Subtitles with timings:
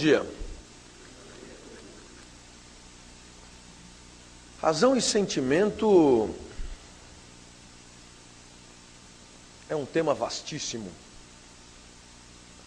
[0.00, 0.26] Dia.
[4.62, 6.34] Razão e sentimento
[9.68, 10.90] é um tema vastíssimo.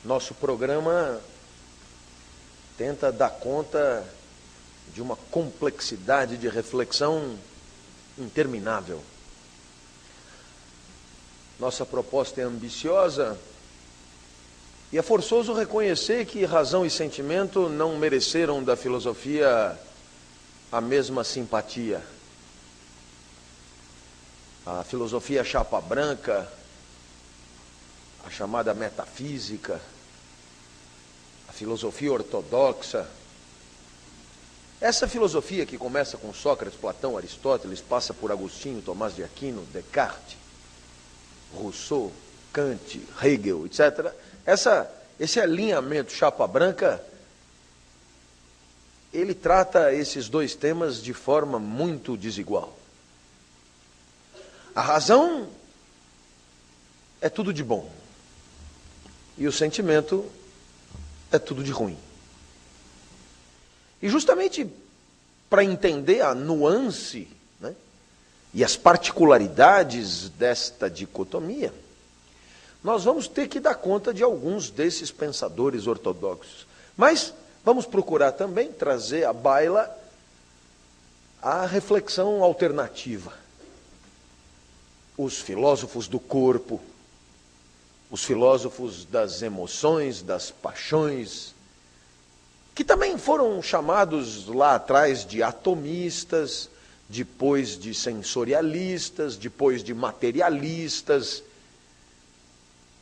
[0.05, 1.19] Nosso programa
[2.77, 4.07] tenta dar conta
[4.93, 7.35] de uma complexidade de reflexão
[8.15, 9.03] interminável.
[11.59, 13.39] Nossa proposta é ambiciosa
[14.93, 19.75] e é forçoso reconhecer que razão e sentimento não mereceram da filosofia
[20.71, 21.99] a mesma simpatia.
[24.63, 26.47] A filosofia chapa branca,
[28.23, 29.81] a chamada metafísica,
[31.49, 33.07] a filosofia ortodoxa.
[34.79, 40.37] Essa filosofia que começa com Sócrates, Platão, Aristóteles, passa por Agostinho, Tomás de Aquino, Descartes,
[41.51, 42.11] Rousseau,
[42.53, 44.13] Kant, Hegel, etc
[44.45, 47.03] essa, esse alinhamento chapa branca,
[49.13, 52.77] ele trata esses dois temas de forma muito desigual.
[54.75, 55.47] A razão
[57.21, 57.89] é tudo de bom.
[59.37, 60.29] E o sentimento
[61.31, 61.97] é tudo de ruim.
[64.01, 64.69] E justamente
[65.49, 67.27] para entender a nuance
[67.59, 67.75] né,
[68.53, 71.73] e as particularidades desta dicotomia,
[72.83, 76.67] nós vamos ter que dar conta de alguns desses pensadores ortodoxos.
[76.97, 77.33] Mas
[77.63, 79.89] vamos procurar também trazer à baila
[81.41, 83.33] a reflexão alternativa.
[85.17, 86.81] Os filósofos do corpo,
[88.11, 91.55] os filósofos das emoções, das paixões,
[92.75, 96.69] que também foram chamados lá atrás de atomistas,
[97.07, 101.43] depois de sensorialistas, depois de materialistas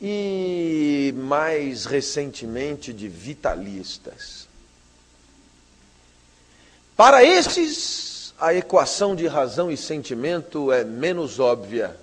[0.04, 4.48] e mais recentemente de vitalistas.
[6.96, 11.96] Para esses, a equação de razão e sentimento é menos óbvia.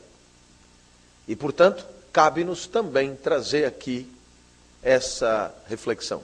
[1.28, 4.10] E, portanto, cabe-nos também trazer aqui
[4.82, 6.24] essa reflexão.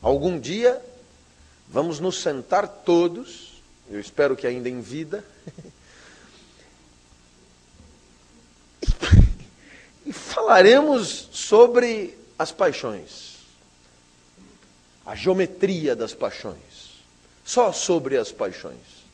[0.00, 0.80] Algum dia,
[1.68, 5.24] vamos nos sentar todos, eu espero que ainda em vida,
[10.04, 13.38] e falaremos sobre as paixões,
[15.06, 17.02] a geometria das paixões,
[17.44, 19.04] só sobre as paixões.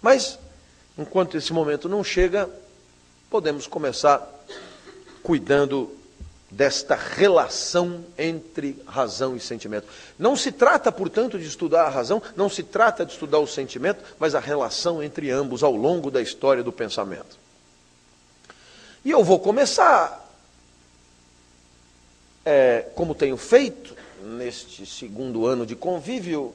[0.00, 0.38] Mas,
[0.96, 2.48] enquanto esse momento não chega,
[3.30, 4.26] podemos começar
[5.22, 5.94] cuidando
[6.50, 9.86] desta relação entre razão e sentimento.
[10.18, 14.02] Não se trata, portanto, de estudar a razão, não se trata de estudar o sentimento,
[14.18, 17.47] mas a relação entre ambos ao longo da história do pensamento.
[19.08, 20.22] E eu vou começar,
[22.44, 26.54] é, como tenho feito neste segundo ano de convívio,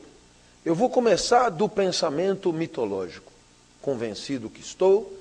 [0.64, 3.32] eu vou começar do pensamento mitológico,
[3.82, 5.12] convencido que estou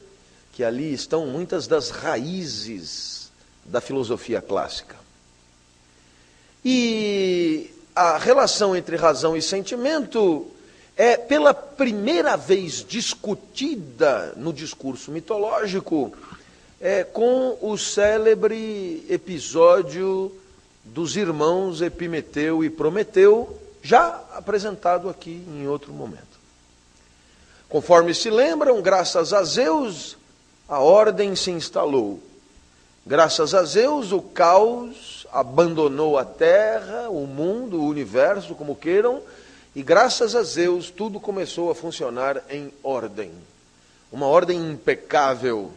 [0.53, 3.32] que ali estão muitas das raízes
[3.65, 4.97] da filosofia clássica.
[6.62, 10.48] E a relação entre razão e sentimento
[10.98, 16.15] é pela primeira vez discutida no discurso mitológico
[16.82, 20.32] é, com o célebre episódio
[20.84, 26.32] dos irmãos Epimeteu e Prometeu, já apresentado aqui em outro momento.
[27.69, 30.19] Conforme se lembram, graças a Zeus,
[30.69, 32.21] a ordem se instalou.
[33.06, 39.22] Graças a Zeus, o caos abandonou a terra, o mundo, o universo, como queiram,
[39.75, 43.31] e graças a Zeus tudo começou a funcionar em ordem.
[44.10, 45.71] Uma ordem impecável,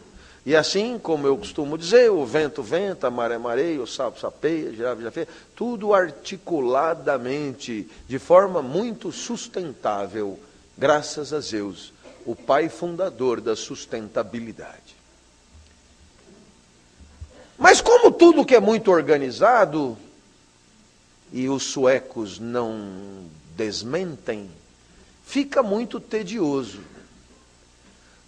[0.46, 4.72] e assim, como eu costumo dizer, o vento venta, a maré mareia, o sapo sapeia,
[4.72, 5.26] girafa girafeia,
[5.56, 10.38] tudo articuladamente, de forma muito sustentável,
[10.78, 11.92] graças a Zeus,
[12.24, 14.94] o pai fundador da sustentabilidade.
[17.58, 19.98] Mas como tudo que é muito organizado,
[21.32, 23.24] e os suecos não
[23.56, 24.48] desmentem,
[25.24, 26.82] fica muito tedioso.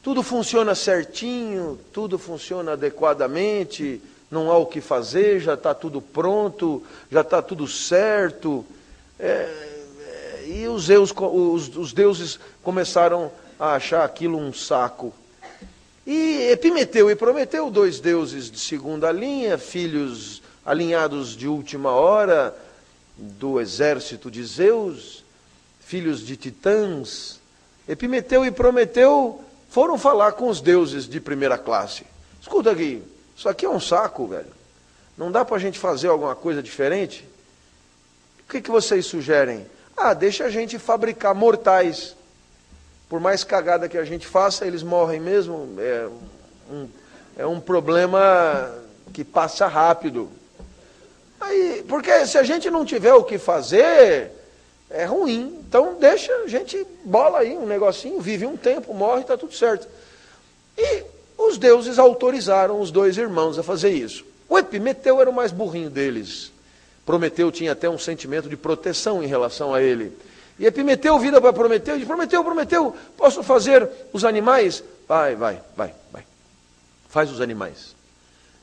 [0.09, 4.01] Tudo funciona certinho, tudo funciona adequadamente,
[4.31, 6.83] não há o que fazer, já está tudo pronto,
[7.13, 8.65] já está tudo certo.
[9.21, 15.13] É, é, e os, os, os deuses começaram a achar aquilo um saco.
[16.07, 22.57] E Epimeteu e Prometeu, dois deuses de segunda linha, filhos alinhados de última hora
[23.15, 25.23] do exército de Zeus,
[25.81, 27.39] filhos de titãs.
[27.87, 32.05] Epimeteu e Prometeu foram falar com os deuses de primeira classe.
[32.41, 33.03] Escuta aqui,
[33.37, 34.59] isso aqui é um saco, velho.
[35.17, 37.29] Não dá para a gente fazer alguma coisa diferente?
[38.41, 39.67] O que, que vocês sugerem?
[39.97, 42.17] Ah, deixa a gente fabricar mortais.
[43.09, 45.77] Por mais cagada que a gente faça, eles morrem mesmo.
[45.79, 46.09] É
[46.71, 46.89] um,
[47.37, 48.73] é um problema
[49.13, 50.31] que passa rápido.
[51.41, 54.31] Aí, porque se a gente não tiver o que fazer,
[54.91, 55.61] é ruim.
[55.67, 59.89] Então deixa a gente bola aí um negocinho, vive um tempo, morre, está tudo certo.
[60.77, 61.05] E
[61.37, 64.25] os deuses autorizaram os dois irmãos a fazer isso.
[64.49, 66.51] O Epimeteu era o mais burrinho deles.
[67.05, 70.13] Prometeu tinha até um sentimento de proteção em relação a ele.
[70.59, 74.83] E Epimeteu vira para Prometeu e diz: Prometeu, Prometeu, posso fazer os animais?
[75.07, 76.25] Vai, vai, vai, vai.
[77.09, 77.95] Faz os animais.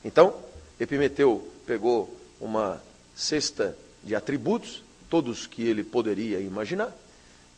[0.04, 0.34] Então,
[0.78, 2.80] Epimeteu pegou uma
[3.16, 6.94] cesta de atributos, todos que ele poderia imaginar,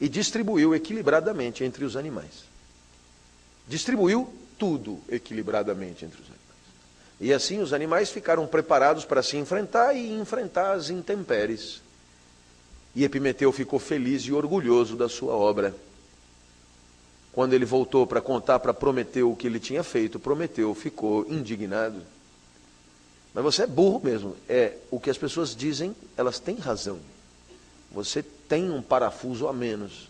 [0.00, 2.44] e distribuiu equilibradamente entre os animais.
[3.66, 6.38] Distribuiu tudo equilibradamente entre os animais.
[7.20, 11.82] E assim os animais ficaram preparados para se enfrentar e enfrentar as intempéries.
[12.94, 15.74] E Epimeteu ficou feliz e orgulhoso da sua obra.
[17.32, 22.02] Quando ele voltou para contar para Prometeu o que ele tinha feito, Prometeu ficou indignado.
[23.34, 24.36] Mas você é burro mesmo.
[24.48, 26.98] É o que as pessoas dizem, elas têm razão.
[27.90, 30.08] Você tem um parafuso a menos.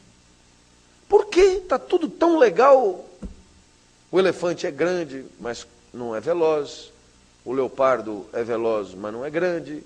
[1.08, 3.06] Por que está tudo tão legal?
[4.10, 6.92] O elefante é grande, mas não é veloz.
[7.44, 9.82] O leopardo é veloz, mas não é grande.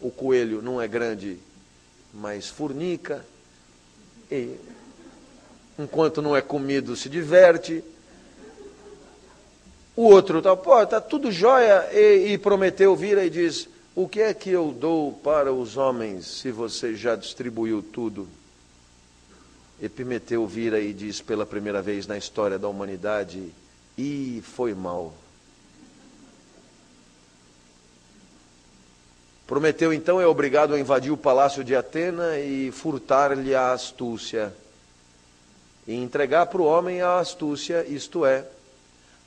[0.00, 1.38] O coelho não é grande,
[2.12, 3.24] mas fornica.
[4.30, 4.56] E,
[5.78, 7.82] enquanto não é comido, se diverte.
[9.94, 14.22] O outro está, pô, está tudo jóia, e, e Prometeu vira e diz: O que
[14.22, 18.26] é que eu dou para os homens se você já distribuiu tudo?
[19.82, 23.52] Epimeteu vira e diz pela primeira vez na história da humanidade:
[23.98, 25.12] E foi mal.
[29.46, 34.54] Prometeu então é obrigado a invadir o palácio de Atena e furtar-lhe a astúcia.
[35.86, 38.46] E entregar para o homem a astúcia, isto é,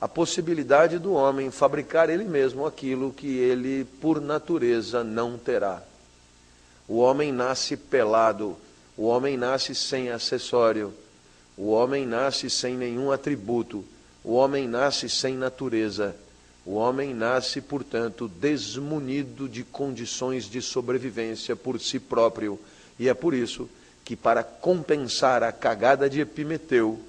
[0.06, 5.82] a possibilidade do homem fabricar ele mesmo aquilo que ele, por natureza, não terá.
[6.86, 8.56] O homem nasce pelado,
[8.96, 10.94] o homem nasce sem acessório,
[11.56, 13.84] o homem nasce sem nenhum atributo,
[14.22, 16.14] o homem nasce sem natureza.
[16.64, 22.60] O homem nasce, portanto, desmunido de condições de sobrevivência por si próprio,
[22.96, 23.68] e é por isso
[24.04, 27.00] que, para compensar a cagada de Epimeteu,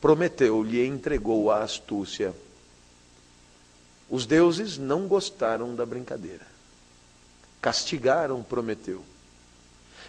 [0.00, 2.34] Prometeu lhe entregou a astúcia.
[4.08, 6.46] Os deuses não gostaram da brincadeira.
[7.60, 9.02] Castigaram Prometeu.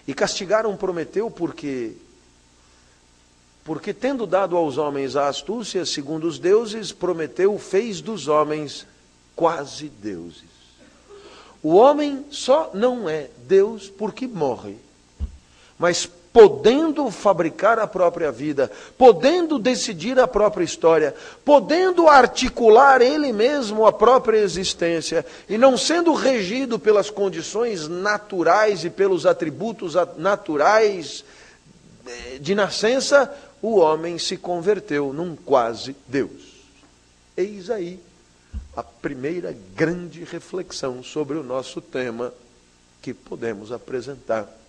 [0.07, 1.95] E castigaram Prometeu porque
[3.63, 8.87] porque tendo dado aos homens a astúcia, segundo os deuses, Prometeu fez dos homens
[9.35, 10.49] quase deuses.
[11.61, 14.77] O homem só não é Deus porque morre.
[15.77, 21.13] Mas podendo fabricar a própria vida, podendo decidir a própria história,
[21.43, 28.89] podendo articular ele mesmo a própria existência e não sendo regido pelas condições naturais e
[28.89, 31.25] pelos atributos naturais
[32.07, 36.51] eh, de nascença, o homem se converteu num quase Deus.
[37.35, 37.99] Eis aí
[38.75, 42.33] a primeira grande reflexão sobre o nosso tema
[43.01, 44.60] que podemos apresentar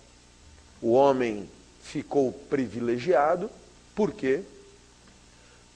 [0.83, 1.49] o homem
[1.81, 3.49] ficou privilegiado,
[3.95, 4.41] por quê?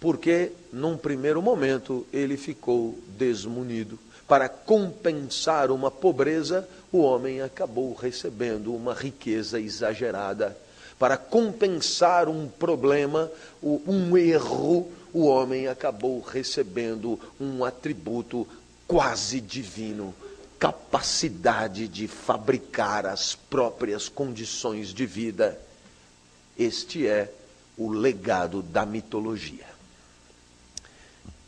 [0.01, 3.97] Porque, num primeiro momento, ele ficou desmunido.
[4.27, 10.55] Para compensar uma pobreza, o homem acabou recebendo uma riqueza exagerada.
[10.99, 13.31] Para compensar um problema,
[13.63, 18.45] um erro, o homem acabou recebendo um atributo
[18.85, 20.13] quase divino
[20.59, 25.59] capacidade de fabricar as próprias condições de vida.
[26.57, 27.31] Este é
[27.77, 29.65] o legado da mitologia.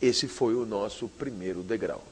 [0.01, 2.03] Esse foi o nosso primeiro degrau.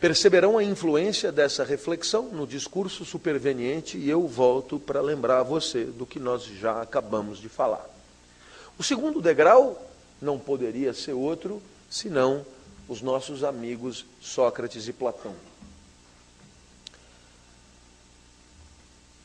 [0.00, 6.04] Perceberão a influência dessa reflexão no discurso superveniente e eu volto para lembrar você do
[6.04, 7.88] que nós já acabamos de falar.
[8.78, 12.44] O segundo degrau não poderia ser outro senão
[12.88, 15.34] os nossos amigos Sócrates e Platão.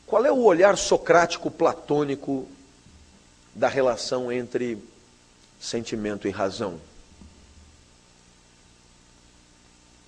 [0.06, 2.46] Qual é o olhar socrático platônico
[3.54, 4.78] da relação entre
[5.58, 6.78] sentimento e razão?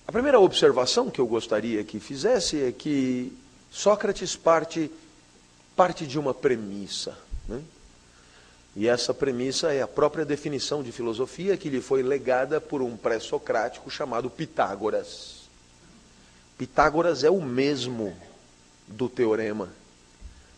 [0.07, 3.35] A primeira observação que eu gostaria que fizesse é que
[3.71, 4.91] Sócrates parte,
[5.75, 7.17] parte de uma premissa.
[7.47, 7.61] Né?
[8.75, 12.97] E essa premissa é a própria definição de filosofia que lhe foi legada por um
[12.97, 15.45] pré-socrático chamado Pitágoras.
[16.57, 18.15] Pitágoras é o mesmo
[18.85, 19.69] do teorema.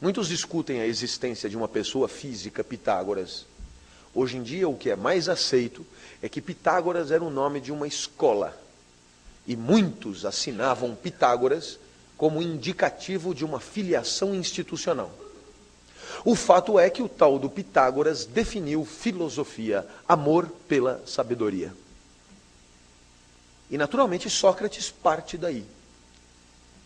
[0.01, 3.45] Muitos discutem a existência de uma pessoa física, Pitágoras.
[4.15, 5.85] Hoje em dia, o que é mais aceito
[6.21, 8.59] é que Pitágoras era o nome de uma escola.
[9.45, 11.79] E muitos assinavam Pitágoras
[12.17, 15.26] como indicativo de uma filiação institucional.
[16.25, 21.73] O fato é que o tal do Pitágoras definiu filosofia, amor pela sabedoria.
[23.69, 25.65] E naturalmente Sócrates parte daí.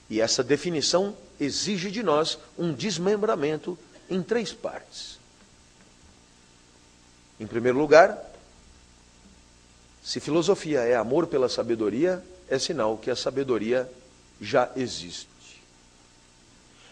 [0.09, 3.77] E essa definição exige de nós um desmembramento
[4.09, 5.19] em três partes.
[7.39, 8.17] Em primeiro lugar,
[10.03, 13.89] se filosofia é amor pela sabedoria, é sinal que a sabedoria
[14.39, 15.30] já existe.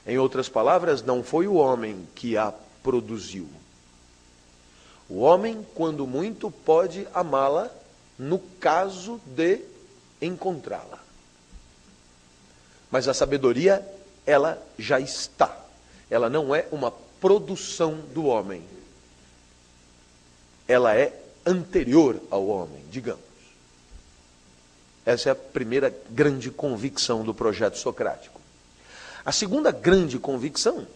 [0.10, 2.52] Em outras palavras, não foi o homem que a
[2.82, 3.48] produziu.
[5.08, 7.70] O homem, quando muito, pode amá-la
[8.18, 9.60] no caso de
[10.20, 10.98] encontrá-la.
[12.90, 13.88] Mas a sabedoria,
[14.26, 15.56] ela já está.
[16.10, 16.90] Ela não é uma
[17.22, 18.64] produção do homem.
[20.68, 21.14] Ela é
[21.46, 23.22] anterior ao homem, digamos.
[25.06, 28.39] Essa é a primeira grande convicção do projeto socrático.
[29.26, 30.88] A segunda grande convicção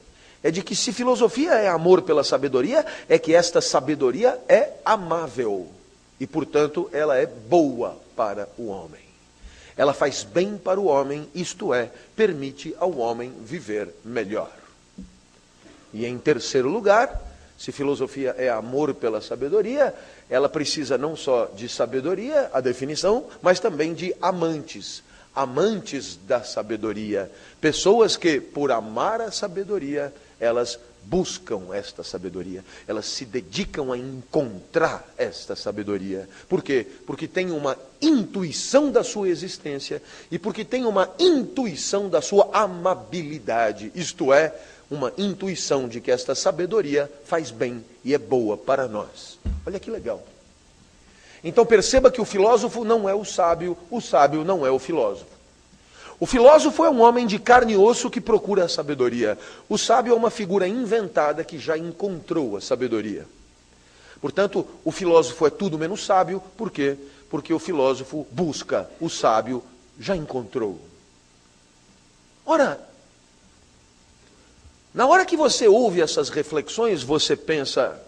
[0.44, 5.70] é de que se filosofia é amor pela sabedoria, é que esta sabedoria é amável
[6.20, 9.02] e, portanto, ela é boa para o homem.
[9.76, 14.52] Ela faz bem para o homem, isto é, permite ao homem viver melhor.
[15.94, 17.22] E em terceiro lugar,
[17.58, 19.94] se filosofia é amor pela sabedoria,
[20.30, 25.04] ela precisa não só de sabedoria, a definição, mas também de amantes.
[25.36, 27.32] Amantes da sabedoria.
[27.60, 35.06] Pessoas que, por amar a sabedoria, elas buscam esta sabedoria, elas se dedicam a encontrar
[35.18, 36.28] esta sabedoria.
[36.48, 36.86] Por quê?
[37.06, 43.92] Porque tem uma intuição da sua existência e porque tem uma intuição da sua amabilidade,
[43.96, 44.54] isto é,
[44.90, 49.40] uma intuição de que esta sabedoria faz bem e é boa para nós.
[49.66, 50.24] Olha que legal.
[51.44, 55.34] Então perceba que o filósofo não é o sábio, o sábio não é o filósofo.
[56.20, 59.38] O filósofo é um homem de carne e osso que procura a sabedoria.
[59.68, 63.28] O sábio é uma figura inventada que já encontrou a sabedoria.
[64.22, 66.96] Portanto, o filósofo é tudo menos sábio, por quê?
[67.30, 69.62] Porque o filósofo busca, o sábio
[70.00, 70.80] já encontrou.
[72.46, 72.80] Ora,
[74.94, 78.02] na hora que você ouve essas reflexões, você pensa,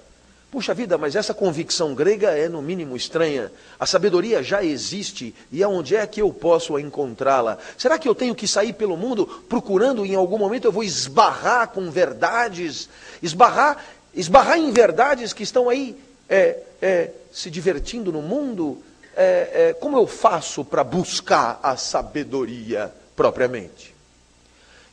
[0.56, 3.52] Puxa vida, mas essa convicção grega é no mínimo estranha.
[3.78, 7.58] A sabedoria já existe e aonde é que eu posso encontrá-la?
[7.78, 11.68] Será que eu tenho que sair pelo mundo procurando em algum momento eu vou esbarrar
[11.72, 12.88] com verdades,
[13.22, 13.84] esbarrar,
[14.14, 15.94] esbarrar em verdades que estão aí
[16.30, 18.82] é, é, se divertindo no mundo?
[19.14, 23.94] É, é como eu faço para buscar a sabedoria propriamente?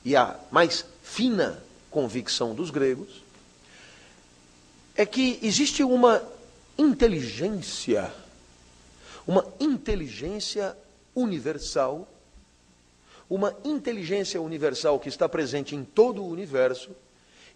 [0.05, 3.22] E a mais fina convicção dos gregos
[4.97, 6.23] é que existe uma
[6.77, 8.13] inteligência,
[9.27, 10.77] uma inteligência
[11.15, 12.09] universal,
[13.29, 16.91] uma inteligência universal que está presente em todo o universo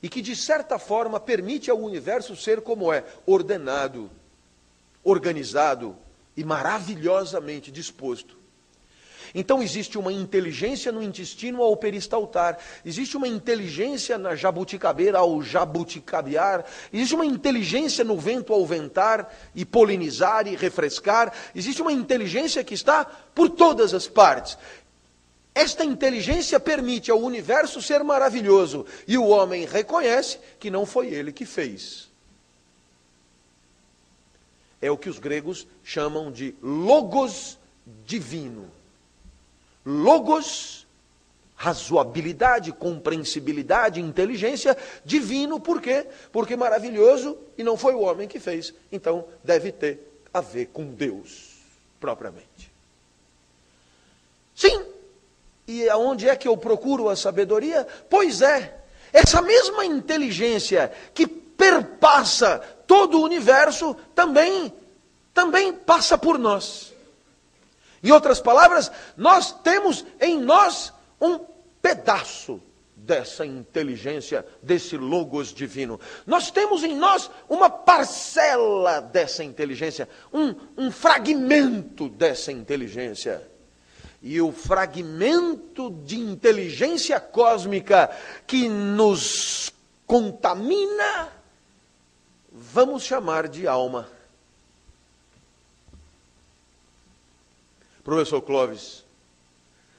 [0.02, 4.10] e que, de certa forma, permite ao universo ser como é, ordenado,
[5.04, 5.96] organizado
[6.36, 8.36] e maravilhosamente disposto.
[9.38, 16.64] Então existe uma inteligência no intestino ao peristaltar, existe uma inteligência na jabuticabeira ao jabuticabear,
[16.90, 22.72] existe uma inteligência no vento ao ventar e polinizar e refrescar, existe uma inteligência que
[22.72, 24.56] está por todas as partes.
[25.54, 31.30] Esta inteligência permite ao universo ser maravilhoso e o homem reconhece que não foi ele
[31.30, 32.08] que fez.
[34.80, 37.58] É o que os gregos chamam de logos
[38.06, 38.75] divino.
[39.86, 40.86] Logos,
[41.54, 46.06] razoabilidade, compreensibilidade, inteligência, divino, por quê?
[46.32, 48.74] Porque maravilhoso e não foi o homem que fez.
[48.90, 51.54] Então deve ter a ver com Deus,
[51.98, 52.70] propriamente.
[54.54, 54.84] Sim,
[55.66, 57.86] e aonde é que eu procuro a sabedoria?
[58.10, 58.76] Pois é,
[59.12, 64.72] essa mesma inteligência que perpassa todo o universo também
[65.32, 66.94] também passa por nós.
[68.06, 71.40] Em outras palavras, nós temos em nós um
[71.82, 72.62] pedaço
[72.94, 75.98] dessa inteligência, desse logos divino.
[76.24, 83.42] Nós temos em nós uma parcela dessa inteligência, um, um fragmento dessa inteligência.
[84.22, 88.08] E o fragmento de inteligência cósmica
[88.46, 89.72] que nos
[90.06, 91.28] contamina,
[92.52, 94.14] vamos chamar de alma.
[98.06, 99.04] Professor Clóvis,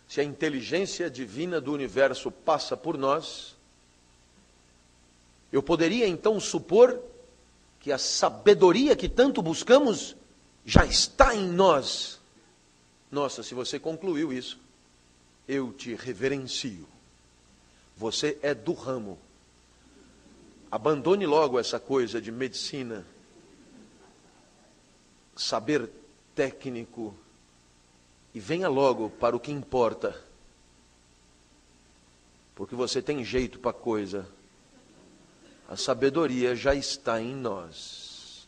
[0.07, 3.53] se a inteligência divina do universo passa por nós,
[5.51, 7.03] eu poderia então supor
[7.81, 10.15] que a sabedoria que tanto buscamos
[10.65, 12.17] já está em nós.
[13.11, 14.57] Nossa, se você concluiu isso,
[15.45, 16.87] eu te reverencio.
[17.97, 19.19] Você é do ramo.
[20.71, 23.05] Abandone logo essa coisa de medicina,
[25.35, 25.89] saber
[26.33, 27.13] técnico,
[28.37, 30.15] e venha logo para o que importa.
[32.53, 34.27] Porque você tem jeito para coisa.
[35.67, 38.47] A sabedoria já está em nós.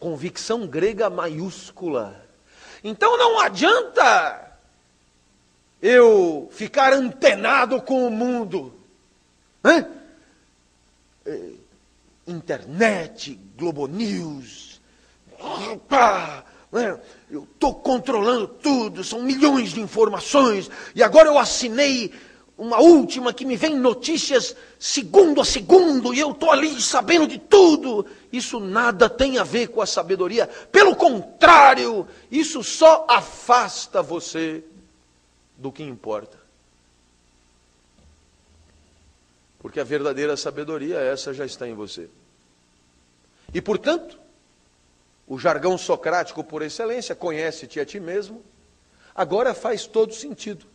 [0.00, 2.26] Convicção grega maiúscula.
[2.82, 4.58] Então não adianta
[5.80, 8.74] eu ficar antenado com o mundo.
[9.64, 9.88] Hã?
[11.24, 11.50] É,
[12.26, 14.80] internet, Globo News.
[15.38, 16.44] Opa!
[16.70, 16.98] Né?
[17.30, 22.12] Eu estou controlando tudo, são milhões de informações, e agora eu assinei
[22.58, 27.38] uma última que me vem notícias segundo a segundo, e eu estou ali sabendo de
[27.38, 28.06] tudo.
[28.32, 34.64] Isso nada tem a ver com a sabedoria, pelo contrário, isso só afasta você
[35.56, 36.38] do que importa.
[39.58, 42.08] Porque a verdadeira sabedoria, essa já está em você.
[43.52, 44.18] E portanto,
[45.26, 48.44] o jargão socrático por excelência, conhece-te a ti mesmo,
[49.14, 50.66] agora faz todo sentido.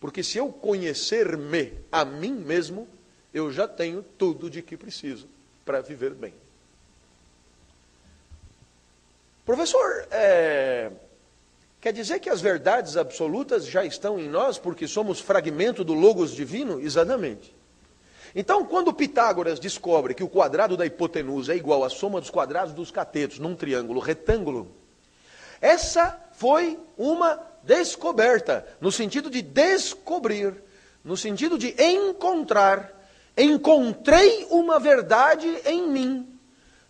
[0.00, 2.86] Porque se eu conhecer-me a mim mesmo,
[3.34, 5.28] eu já tenho tudo de que preciso
[5.64, 6.32] para viver bem.
[9.44, 10.90] Professor, é,
[11.80, 16.32] quer dizer que as verdades absolutas já estão em nós porque somos fragmento do Logos
[16.32, 16.80] divino?
[16.80, 17.57] Exatamente.
[18.34, 22.74] Então, quando Pitágoras descobre que o quadrado da hipotenusa é igual à soma dos quadrados
[22.74, 24.68] dos catetos num triângulo retângulo,
[25.60, 30.54] essa foi uma descoberta, no sentido de descobrir,
[31.04, 32.94] no sentido de encontrar.
[33.36, 36.38] Encontrei uma verdade em mim.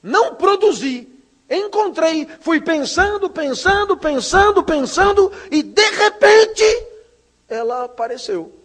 [0.02, 1.08] Não produzi,
[1.48, 2.26] encontrei.
[2.40, 6.86] Fui pensando, pensando, pensando, pensando, e de repente
[7.48, 8.57] ela apareceu.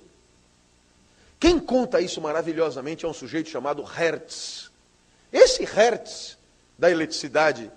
[1.43, 4.71] Quem conta isso maravilhosamente é um sujeito chamado Hertz.
[5.29, 6.37] Esse Hertz
[6.79, 7.69] da eletricidade.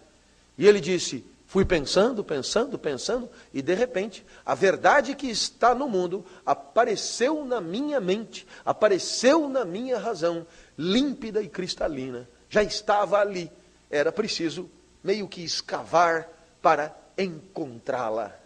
[0.57, 5.89] E ele disse: Fui pensando, pensando, pensando, e de repente, a verdade que está no
[5.89, 10.47] mundo apareceu na minha mente, apareceu na minha razão,
[10.79, 12.29] límpida e cristalina.
[12.49, 13.51] Já estava ali.
[13.91, 14.71] Era preciso
[15.03, 16.29] meio que escavar
[16.63, 18.46] para encontrá-la.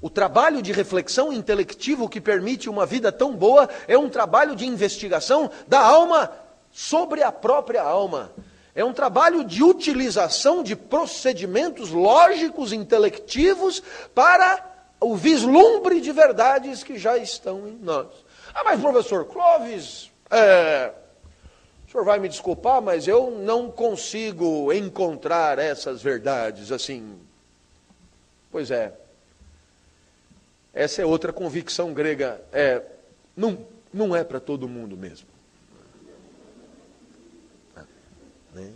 [0.00, 4.66] O trabalho de reflexão intelectivo que permite uma vida tão boa é um trabalho de
[4.66, 6.30] investigação da alma
[6.70, 8.30] sobre a própria alma.
[8.74, 13.82] É um trabalho de utilização de procedimentos lógicos, intelectivos,
[14.14, 14.62] para
[15.00, 18.08] o vislumbre de verdades que já estão em nós.
[18.54, 20.92] Ah, mas professor Clóvis, é,
[21.88, 27.18] o senhor vai me desculpar, mas eu não consigo encontrar essas verdades assim.
[28.52, 28.92] Pois é,
[30.76, 32.38] essa é outra convicção grega.
[32.52, 32.82] É,
[33.34, 35.26] não, não é para todo mundo mesmo.
[38.52, 38.70] Né?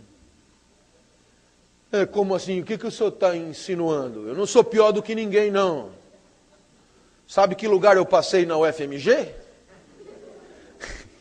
[1.91, 2.59] É, como assim?
[2.59, 4.27] O que, que o senhor está insinuando?
[4.27, 5.91] Eu não sou pior do que ninguém, não.
[7.27, 9.29] Sabe que lugar eu passei na UFMG?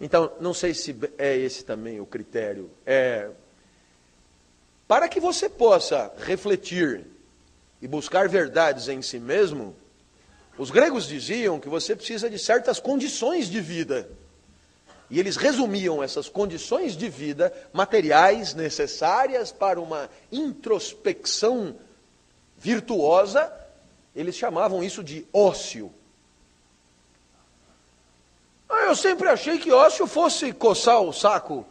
[0.00, 2.70] Então, não sei se é esse também o critério.
[2.84, 3.30] É,
[4.86, 7.06] para que você possa refletir
[7.84, 9.76] e buscar verdades em si mesmo,
[10.56, 14.08] os gregos diziam que você precisa de certas condições de vida.
[15.10, 21.76] E eles resumiam essas condições de vida materiais necessárias para uma introspecção
[22.56, 23.52] virtuosa,
[24.16, 25.92] eles chamavam isso de ócio.
[28.66, 31.66] Ah, eu sempre achei que ócio fosse coçar o saco.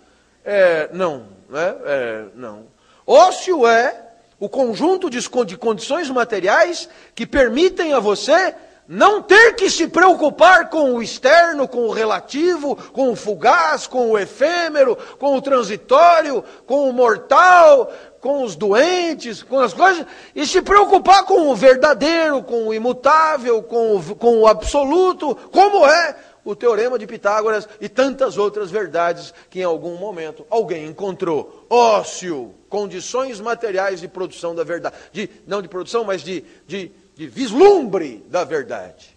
[0.46, 1.76] É, não, né?
[1.86, 2.68] É, não.
[3.04, 4.03] Ócio é
[4.44, 5.26] o conjunto de
[5.58, 8.54] condições materiais que permitem a você
[8.86, 14.12] não ter que se preocupar com o externo, com o relativo, com o fugaz, com
[14.12, 20.46] o efêmero, com o transitório, com o mortal, com os doentes, com as coisas, e
[20.46, 26.18] se preocupar com o verdadeiro, com o imutável, com o, com o absoluto, como é
[26.44, 31.66] o teorema de Pitágoras e tantas outras verdades que em algum momento alguém encontrou.
[31.70, 37.28] Ócio, condições materiais de produção da verdade, de, não de produção, mas de, de, de
[37.28, 39.16] vislumbre da verdade.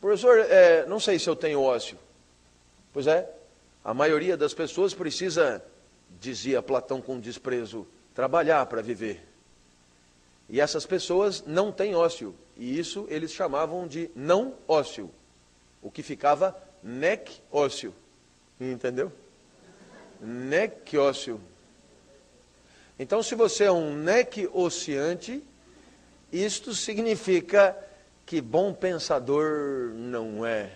[0.00, 1.98] Professor, é, não sei se eu tenho ócio.
[2.90, 3.30] Pois é,
[3.84, 5.62] a maioria das pessoas precisa
[6.18, 9.22] dizia Platão com desprezo, trabalhar para viver.
[10.48, 15.10] E essas pessoas não têm ócio, e isso eles chamavam de não ócio,
[15.82, 17.94] o que ficava nec ócio.
[18.58, 19.12] Entendeu?
[20.24, 21.40] Nec ócio.
[22.98, 25.42] Então, se você é um nec ociante,
[26.32, 27.76] isto significa
[28.24, 30.70] que bom pensador não é.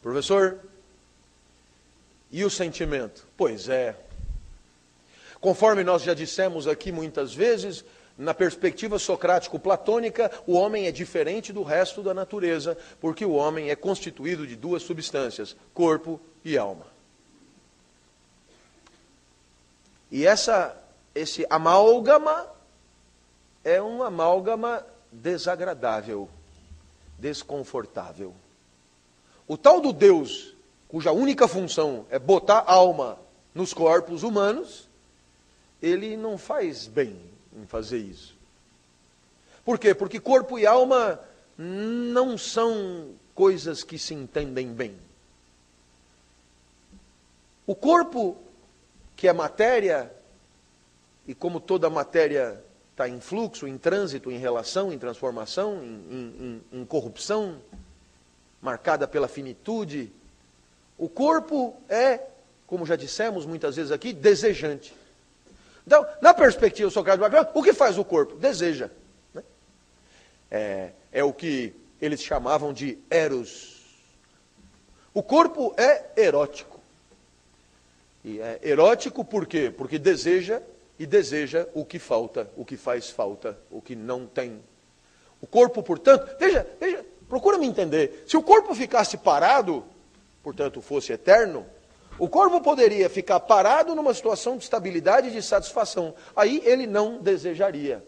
[0.00, 0.60] Professor,
[2.30, 3.26] e o sentimento?
[3.36, 3.96] Pois é.
[5.40, 7.84] Conforme nós já dissemos aqui muitas vezes,
[8.16, 13.76] na perspectiva socrático-platônica, o homem é diferente do resto da natureza, porque o homem é
[13.76, 16.86] constituído de duas substâncias, corpo e alma.
[20.10, 20.80] E essa,
[21.12, 22.46] esse amálgama
[23.64, 26.28] é um amálgama desagradável,
[27.18, 28.32] desconfortável.
[29.48, 30.54] O tal do Deus,
[30.86, 33.18] cuja única função é botar alma
[33.52, 34.88] nos corpos humanos,
[35.82, 38.36] ele não faz bem em fazer isso.
[39.64, 39.94] Por quê?
[39.94, 41.20] Porque corpo e alma
[41.56, 44.96] não são coisas que se entendem bem.
[47.66, 48.36] O corpo,
[49.16, 50.12] que é matéria,
[51.26, 56.80] e como toda matéria está em fluxo, em trânsito, em relação, em transformação, em, em,
[56.80, 57.60] em corrupção,
[58.60, 60.12] marcada pela finitude.
[60.96, 62.20] O corpo é,
[62.66, 64.94] como já dissemos muitas vezes aqui, desejante.
[65.86, 68.36] Então, na perspectiva socrática, o que faz o corpo?
[68.36, 68.90] Deseja.
[69.32, 69.42] Né?
[70.50, 73.82] É, é o que eles chamavam de eros.
[75.12, 76.80] O corpo é erótico.
[78.24, 79.70] E é erótico por quê?
[79.70, 80.62] Porque deseja
[80.98, 84.62] e deseja o que falta, o que faz falta, o que não tem.
[85.40, 88.24] O corpo, portanto, veja, veja, Procura me entender.
[88.26, 89.84] Se o corpo ficasse parado,
[90.42, 91.66] portanto fosse eterno,
[92.18, 96.14] o corpo poderia ficar parado numa situação de estabilidade e de satisfação.
[96.34, 98.04] Aí ele não desejaria.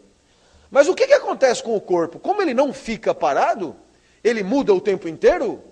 [0.71, 2.19] Mas o que, que acontece com o corpo?
[2.19, 3.75] Como ele não fica parado,
[4.23, 5.63] ele muda o tempo inteiro.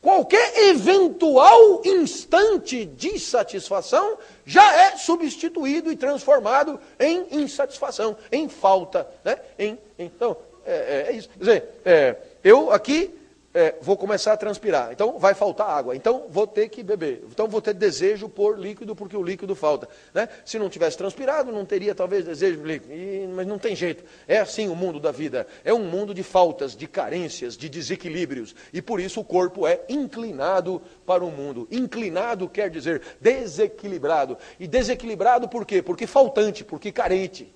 [0.00, 9.08] Qualquer eventual instante de satisfação já é substituído e transformado em insatisfação, em falta.
[9.24, 9.38] Né?
[9.58, 11.28] Em, então, é, é, é isso.
[11.30, 13.17] Quer dizer, é, eu aqui
[13.58, 17.48] é, vou começar a transpirar, então vai faltar água, então vou ter que beber, então
[17.48, 19.88] vou ter desejo por líquido porque o líquido falta.
[20.14, 20.28] Né?
[20.44, 24.04] Se não tivesse transpirado, não teria talvez desejo por líquido, e, mas não tem jeito.
[24.28, 28.54] É assim o mundo da vida, é um mundo de faltas, de carências, de desequilíbrios,
[28.72, 31.66] e por isso o corpo é inclinado para o mundo.
[31.68, 35.82] Inclinado quer dizer desequilibrado, e desequilibrado por quê?
[35.82, 37.52] Porque faltante, porque carente,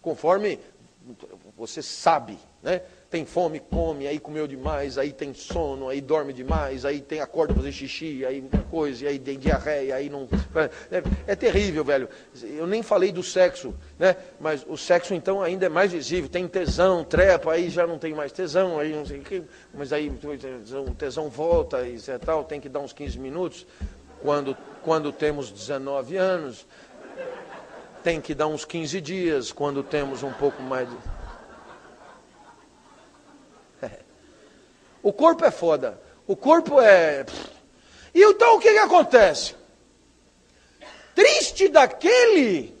[0.00, 0.58] conforme
[1.58, 2.80] você sabe, né?
[3.10, 7.52] Tem fome, come, aí comeu demais, aí tem sono, aí dorme demais, aí tem acorda
[7.52, 10.28] fazer xixi, aí coisa, aí tem diarreia, aí não.
[10.92, 12.08] É, é, terrível, velho.
[12.42, 14.14] Eu nem falei do sexo, né?
[14.38, 16.30] Mas o sexo então ainda é mais visível.
[16.30, 19.42] Tem tesão, trepa, aí já não tem mais tesão, aí não sei o que.
[19.74, 23.66] Mas aí o tesão volta e tal, tem que dar uns 15 minutos.
[24.22, 26.64] Quando, quando temos 19 anos,
[28.04, 31.19] tem que dar uns 15 dias, quando temos um pouco mais de.
[35.02, 36.00] O corpo é foda.
[36.26, 37.24] O corpo é.
[38.14, 39.54] E então o que, que acontece?
[41.14, 42.78] Triste daquele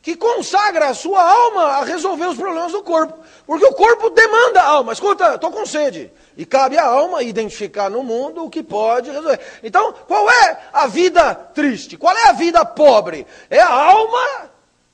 [0.00, 3.18] que consagra a sua alma a resolver os problemas do corpo.
[3.46, 4.92] Porque o corpo demanda a alma.
[4.92, 6.10] Escuta, estou com sede.
[6.36, 9.40] E cabe à alma identificar no mundo o que pode resolver.
[9.62, 11.96] Então, qual é a vida triste?
[11.96, 13.26] Qual é a vida pobre?
[13.50, 14.50] É a alma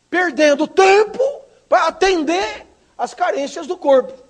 [0.08, 1.22] perdendo tempo
[1.68, 4.23] para atender as carências do corpo.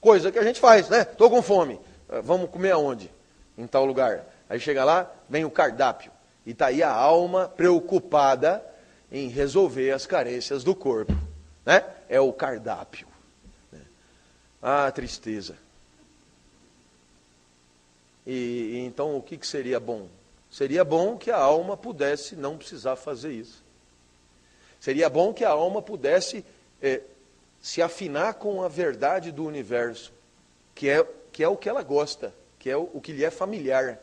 [0.00, 1.02] Coisa que a gente faz, né?
[1.02, 1.80] Estou com fome.
[2.08, 3.10] Ah, vamos comer aonde?
[3.56, 4.24] Em tal lugar.
[4.48, 6.12] Aí chega lá, vem o cardápio.
[6.46, 8.64] E está aí a alma preocupada
[9.10, 11.12] em resolver as carências do corpo.
[11.66, 11.84] Né?
[12.08, 13.06] É o cardápio.
[14.62, 15.56] Ah, tristeza.
[18.26, 18.32] E,
[18.74, 20.08] e, então o que, que seria bom?
[20.50, 23.62] Seria bom que a alma pudesse não precisar fazer isso.
[24.80, 26.44] Seria bom que a alma pudesse
[26.82, 27.02] eh,
[27.68, 30.10] se afinar com a verdade do universo,
[30.74, 33.30] que é, que é o que ela gosta, que é o, o que lhe é
[33.30, 34.00] familiar.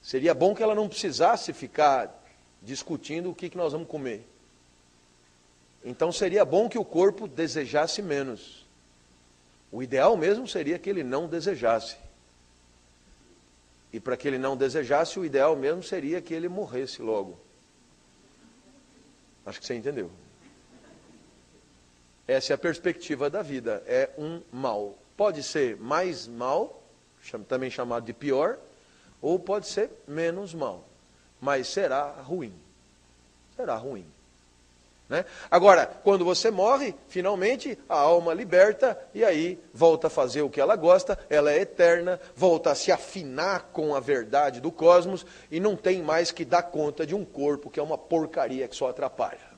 [0.00, 2.24] Seria bom que ela não precisasse ficar
[2.62, 4.24] discutindo o que, que nós vamos comer.
[5.84, 8.64] Então seria bom que o corpo desejasse menos.
[9.72, 11.96] O ideal mesmo seria que ele não desejasse.
[13.92, 17.40] E para que ele não desejasse, o ideal mesmo seria que ele morresse logo.
[19.44, 20.12] Acho que você entendeu.
[22.30, 23.82] Essa é a perspectiva da vida.
[23.86, 26.82] É um mal pode ser mais mal,
[27.46, 28.56] também chamado de pior,
[29.20, 30.82] ou pode ser menos mal,
[31.38, 32.54] mas será ruim.
[33.54, 34.06] Será ruim.
[35.10, 35.26] Né?
[35.50, 40.58] Agora, quando você morre, finalmente a alma liberta e aí volta a fazer o que
[40.58, 45.60] ela gosta, ela é eterna, volta a se afinar com a verdade do cosmos e
[45.60, 48.88] não tem mais que dar conta de um corpo que é uma porcaria que só
[48.88, 49.49] atrapalha.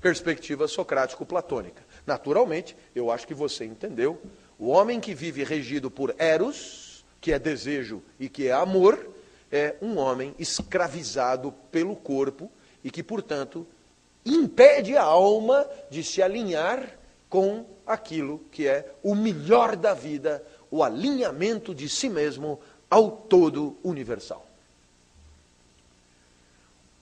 [0.00, 1.82] Perspectiva socrático-platônica.
[2.06, 4.20] Naturalmente, eu acho que você entendeu.
[4.58, 9.10] O homem que vive regido por Eros, que é desejo e que é amor,
[9.50, 12.50] é um homem escravizado pelo corpo
[12.82, 13.66] e que, portanto,
[14.24, 20.82] impede a alma de se alinhar com aquilo que é o melhor da vida, o
[20.82, 24.47] alinhamento de si mesmo ao todo universal.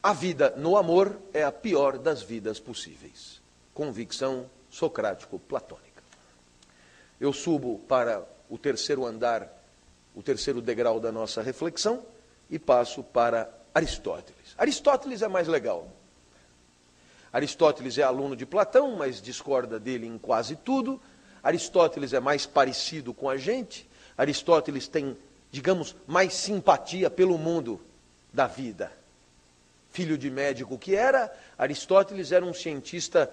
[0.07, 3.43] A vida no amor é a pior das vidas possíveis.
[3.75, 6.01] Convicção socrático-platônica.
[7.21, 9.49] Eu subo para o terceiro andar,
[10.15, 12.05] o terceiro degrau da nossa reflexão
[12.49, 14.55] e passo para Aristóteles.
[14.57, 15.89] Aristóteles é mais legal.
[17.33, 21.01] Aristóteles é aluno de Platão, mas discorda dele em quase tudo.
[21.43, 23.91] Aristóteles é mais parecido com a gente.
[24.17, 25.17] Aristóteles tem,
[25.51, 27.81] digamos, mais simpatia pelo mundo
[28.33, 29.05] da vida.
[29.97, 33.33] Filho de médico que era, Aristóteles era um cientista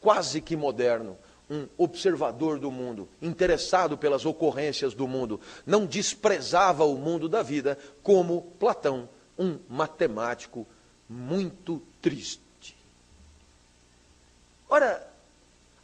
[0.00, 1.16] quase que moderno,
[1.48, 7.78] um observador do mundo, interessado pelas ocorrências do mundo, não desprezava o mundo da vida
[8.02, 10.66] como Platão, um matemático
[11.08, 12.76] muito triste.
[14.68, 15.08] Ora,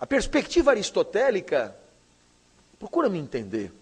[0.01, 1.77] a perspectiva aristotélica,
[2.77, 3.73] procura me entender.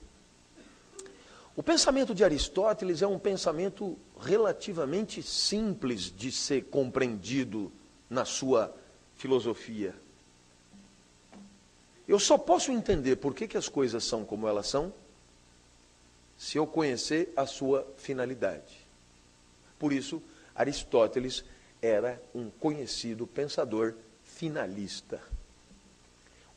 [1.57, 7.73] O pensamento de Aristóteles é um pensamento relativamente simples de ser compreendido
[8.09, 8.75] na sua
[9.17, 9.95] filosofia.
[12.09, 14.93] Eu só posso entender por que, que as coisas são como elas são
[16.39, 18.87] se eu conhecer a sua finalidade.
[19.79, 20.23] Por isso,
[20.55, 21.45] Aristóteles
[21.81, 25.21] era um conhecido pensador finalista.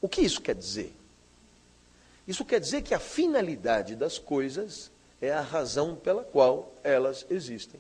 [0.02, 0.94] O que isso quer dizer?
[2.28, 4.92] Isso quer dizer que a finalidade das coisas
[5.22, 7.80] é a razão pela qual elas existem.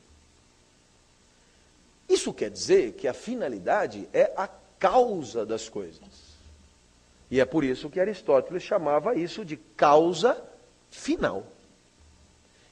[2.08, 4.48] Isso quer dizer que a finalidade é a
[4.80, 6.30] causa das coisas.
[7.30, 10.44] E é por isso que Aristóteles chamava isso de causa
[10.90, 11.46] final.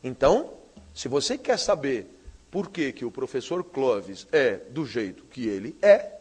[0.03, 0.53] Então,
[0.93, 2.07] se você quer saber
[2.49, 6.17] por que, que o professor Clovis é do jeito que ele é,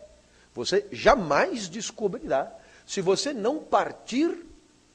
[0.53, 2.53] você jamais descobrirá
[2.87, 4.45] se você não partir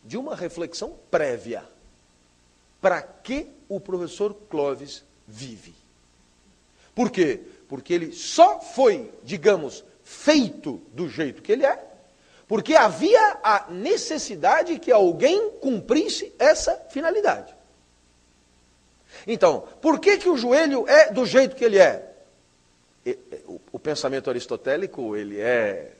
[0.03, 1.63] de uma reflexão prévia.
[2.81, 5.73] Para que o professor Clovis vive?
[6.93, 7.39] Por quê?
[7.69, 11.81] Porque ele só foi, digamos, feito do jeito que ele é,
[12.47, 17.55] porque havia a necessidade que alguém cumprisse essa finalidade.
[19.25, 22.11] Então, por que, que o joelho é do jeito que ele é?
[23.71, 25.93] o pensamento aristotélico ele é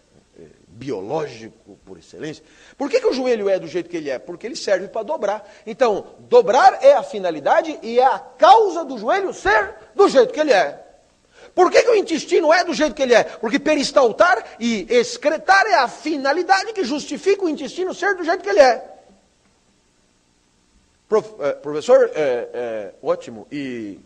[0.82, 2.44] biológico por excelência.
[2.76, 4.18] Por que, que o joelho é do jeito que ele é?
[4.18, 5.48] Porque ele serve para dobrar.
[5.64, 10.40] Então, dobrar é a finalidade e é a causa do joelho ser do jeito que
[10.40, 10.84] ele é.
[11.54, 13.24] Por que, que o intestino é do jeito que ele é?
[13.24, 18.50] Porque peristaltar e excretar é a finalidade que justifica o intestino ser do jeito que
[18.50, 18.92] ele é.
[21.12, 23.46] Eh, professor, é, é, ótimo.
[23.52, 24.00] E,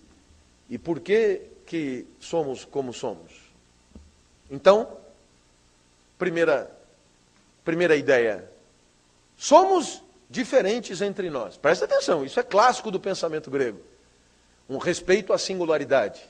[0.70, 3.32] e por que que somos como somos.
[4.52, 5.05] Então,
[6.18, 6.72] primeira,
[7.64, 8.50] primeira ideia:
[9.38, 11.58] somos diferentes entre nós.
[11.58, 13.80] Presta atenção, isso é clássico do pensamento grego.
[14.68, 16.22] Um respeito à singularidade.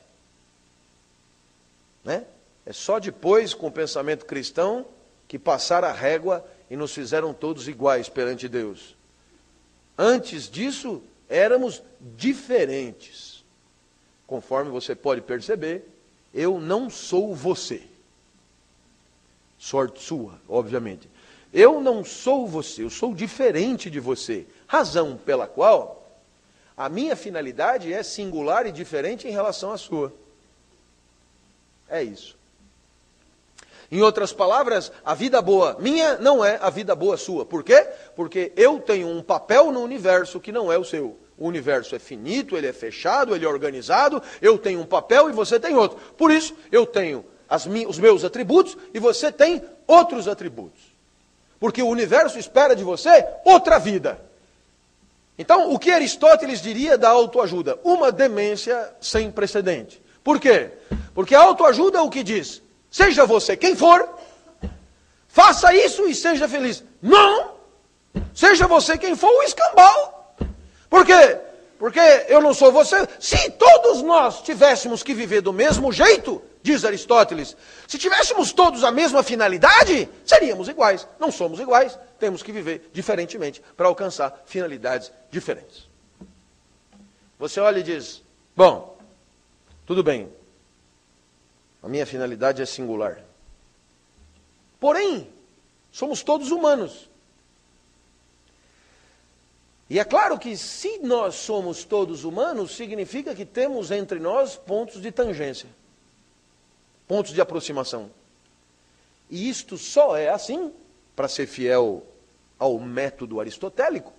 [2.04, 2.26] Né?
[2.66, 4.86] É só depois, com o pensamento cristão,
[5.28, 8.96] que passaram a régua e nos fizeram todos iguais perante Deus.
[9.98, 13.44] Antes disso, éramos diferentes.
[14.28, 15.88] Conforme você pode perceber,
[16.34, 17.84] eu não sou você.
[19.66, 21.10] Sorte sua, obviamente.
[21.52, 24.46] Eu não sou você, eu sou diferente de você.
[24.68, 26.08] Razão pela qual
[26.78, 30.14] a minha finalidade é singular e diferente em relação à sua.
[31.90, 32.38] É isso.
[33.92, 37.44] Em outras palavras, a vida boa minha não é a vida boa sua.
[37.44, 37.88] Por quê?
[38.16, 41.18] Porque eu tenho um papel no universo que não é o seu.
[41.40, 44.22] O universo é finito, ele é fechado, ele é organizado.
[44.40, 45.98] Eu tenho um papel e você tem outro.
[46.16, 47.26] Por isso, eu tenho
[47.88, 50.82] os meus atributos e você tem outros atributos.
[51.60, 54.20] Porque o universo espera de você outra vida.
[55.38, 57.78] Então, o que Aristóteles diria da autoajuda?
[57.84, 60.02] Uma demência sem precedente.
[60.24, 60.72] Por quê?
[61.14, 64.08] Porque a autoajuda é o que diz: seja você quem for,
[65.28, 66.84] faça isso e seja feliz.
[67.02, 67.56] Não!
[68.34, 70.36] Seja você quem for o escambau.
[70.90, 71.38] Por quê?
[71.78, 73.08] Porque eu não sou você.
[73.20, 77.56] Se todos nós tivéssemos que viver do mesmo jeito, diz Aristóteles,
[77.88, 81.08] se tivéssemos todos a mesma finalidade, seríamos iguais.
[81.20, 85.88] Não somos iguais, temos que viver diferentemente para alcançar finalidades diferentes.
[87.38, 88.24] Você olha e diz:
[88.56, 88.98] Bom,
[89.86, 90.28] tudo bem,
[91.84, 93.22] a minha finalidade é singular.
[94.80, 95.30] Porém,
[95.92, 97.08] somos todos humanos.
[99.88, 105.00] E é claro que se nós somos todos humanos, significa que temos entre nós pontos
[105.00, 105.70] de tangência,
[107.08, 108.12] pontos de aproximação.
[109.30, 110.72] E isto só é assim,
[111.16, 112.04] para ser fiel
[112.58, 114.14] ao método aristotélico,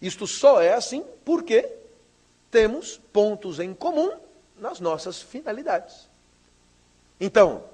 [0.00, 1.68] isto só é assim porque
[2.50, 4.18] temos pontos em comum
[4.58, 6.08] nas nossas finalidades.
[7.20, 7.64] Então,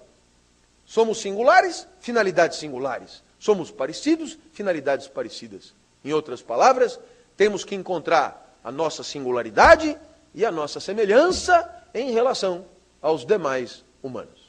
[0.84, 3.22] somos singulares, finalidades singulares.
[3.38, 5.72] Somos parecidos, finalidades parecidas.
[6.04, 6.98] Em outras palavras,
[7.36, 9.96] temos que encontrar a nossa singularidade
[10.34, 12.66] e a nossa semelhança em relação
[13.00, 14.48] aos demais humanos.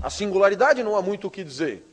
[0.00, 1.84] A singularidade não há muito o que dizer,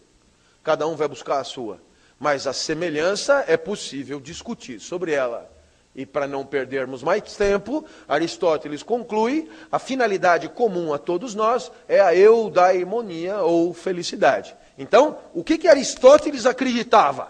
[0.63, 1.82] cada um vai buscar a sua,
[2.19, 5.49] mas a semelhança é possível discutir sobre ela.
[5.95, 11.99] E para não perdermos mais tempo, Aristóteles conclui: a finalidade comum a todos nós é
[11.99, 14.55] a eudaimonia ou felicidade.
[14.77, 17.29] Então, o que, que Aristóteles acreditava?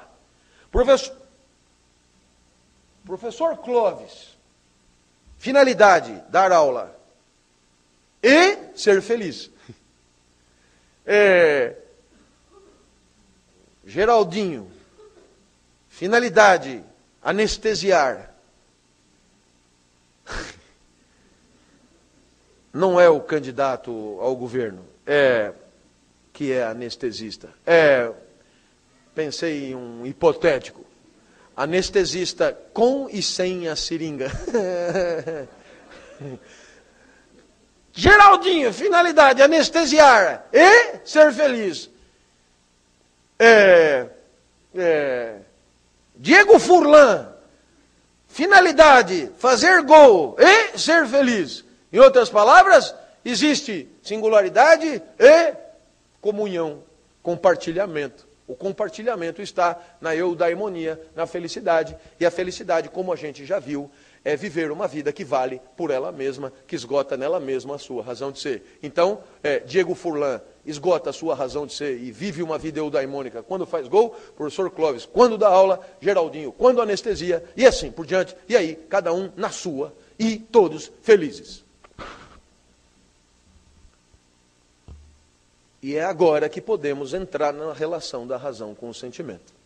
[0.72, 1.16] Professor,
[3.06, 4.38] Professor Clóvis,
[5.38, 6.99] finalidade, dar aula
[8.22, 9.50] e ser feliz.
[11.06, 11.76] É,
[13.86, 14.72] Geraldinho,
[15.88, 16.84] finalidade,
[17.22, 18.34] anestesiar.
[22.72, 25.52] Não é o candidato ao governo, é
[26.32, 27.50] que é anestesista.
[27.66, 28.12] É,
[29.16, 30.90] pensei em um hipotético
[31.60, 34.32] anestesista com e sem a seringa.
[37.94, 41.90] Geraldinho, finalidade, anestesiar e ser feliz.
[43.38, 44.08] É,
[44.76, 45.36] é,
[46.16, 47.34] Diego Furlan,
[48.28, 51.64] finalidade, fazer gol e ser feliz.
[51.92, 52.94] Em outras palavras,
[53.26, 55.54] existe singularidade e
[56.22, 56.84] comunhão,
[57.24, 58.28] compartilhamento.
[58.48, 61.96] O compartilhamento está na eudaimonia, na felicidade.
[62.20, 63.92] E a felicidade, como a gente já viu,
[64.24, 68.04] é viver uma vida que vale por ela mesma, que esgota nela mesma a sua
[68.04, 68.80] razão de ser.
[68.84, 73.42] Então, é, Diego Furlan esgota a sua razão de ser e vive uma vida eudaimônica
[73.42, 78.36] quando faz gol, professor Clóvis quando dá aula, Geraldinho quando anestesia, e assim por diante.
[78.48, 81.64] E aí, cada um na sua e todos felizes.
[85.82, 89.59] E é agora que podemos entrar na relação da razão com o sentimento.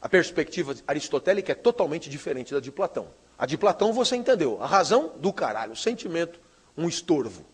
[0.00, 3.08] A perspectiva aristotélica é totalmente diferente da de Platão.
[3.38, 4.62] A de Platão você entendeu.
[4.62, 6.40] A razão do caralho, o sentimento,
[6.76, 7.44] um estorvo.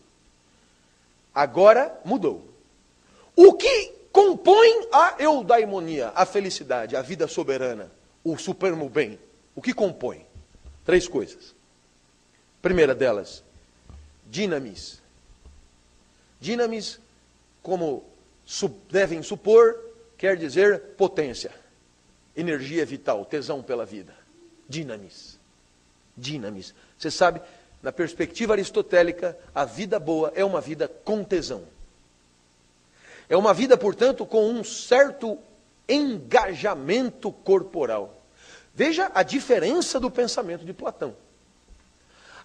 [1.33, 2.47] Agora mudou.
[3.35, 7.91] O que compõe a eudaimonia, a felicidade, a vida soberana,
[8.23, 9.19] o supremo bem?
[9.55, 10.25] O que compõe?
[10.85, 11.53] Três coisas.
[12.61, 13.43] Primeira delas,
[14.25, 15.01] dinamis,
[16.39, 16.99] Dinamis,
[17.63, 18.03] como
[18.89, 19.75] devem supor,
[20.17, 21.51] quer dizer potência,
[22.37, 24.13] energia vital, tesão pela vida.
[24.69, 25.39] Dinamis.
[26.15, 26.73] Dinamis.
[26.97, 27.41] Você sabe,
[27.81, 31.63] na perspectiva aristotélica, a vida boa é uma vida com tesão.
[33.27, 35.37] É uma vida, portanto, com um certo
[35.89, 38.13] engajamento corporal.
[38.73, 41.15] Veja a diferença do pensamento de Platão.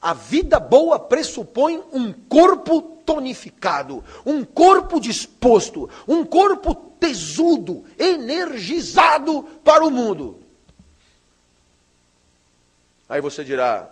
[0.02, 9.84] A vida boa pressupõe um corpo tonificado, um corpo disposto, um corpo tesudo, energizado para
[9.84, 10.40] o mundo.
[13.08, 13.88] Aí você dirá,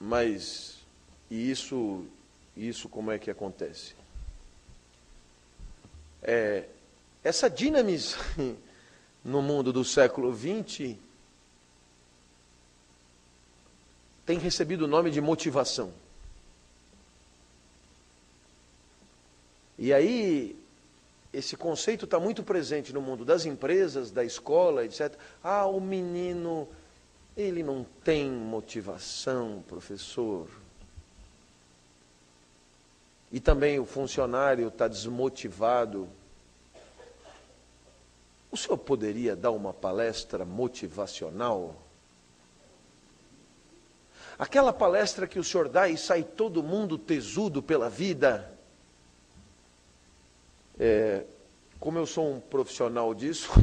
[0.00, 0.78] mas
[1.30, 2.04] e isso,
[2.56, 3.94] isso como é que acontece?
[6.22, 6.64] É,
[7.22, 8.16] essa dinamis
[9.24, 10.96] no mundo do século XX
[14.32, 15.92] tem recebido o nome de motivação.
[19.78, 20.56] E aí,
[21.30, 25.14] esse conceito está muito presente no mundo das empresas, da escola, etc.
[25.44, 26.66] Ah, o menino,
[27.36, 30.48] ele não tem motivação, professor.
[33.30, 36.08] E também o funcionário está desmotivado.
[38.50, 41.76] O senhor poderia dar uma palestra motivacional?
[44.42, 48.52] Aquela palestra que o senhor dá e sai todo mundo tesudo pela vida.
[50.76, 51.22] É,
[51.78, 53.52] como eu sou um profissional disso,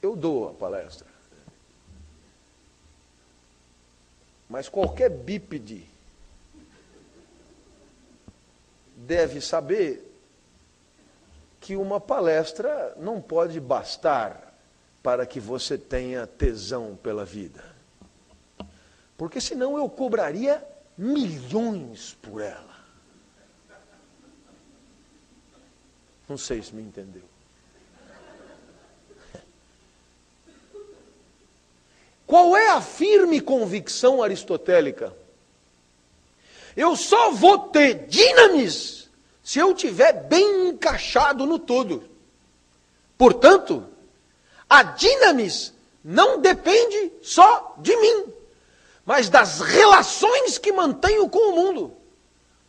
[0.00, 1.06] eu dou a palestra.
[4.48, 5.84] Mas qualquer bípede
[8.96, 10.02] deve saber
[11.60, 14.54] que uma palestra não pode bastar
[15.02, 17.76] para que você tenha tesão pela vida.
[19.18, 20.64] Porque senão eu cobraria
[20.96, 22.78] milhões por ela.
[26.28, 27.24] Não sei se me entendeu.
[32.24, 35.16] Qual é a firme convicção aristotélica?
[36.76, 39.10] Eu só vou ter dinamis
[39.42, 42.08] se eu tiver bem encaixado no todo.
[43.16, 43.84] Portanto,
[44.70, 45.72] a dinamis
[46.04, 48.37] não depende só de mim,
[49.08, 51.96] mas das relações que mantenho com o mundo.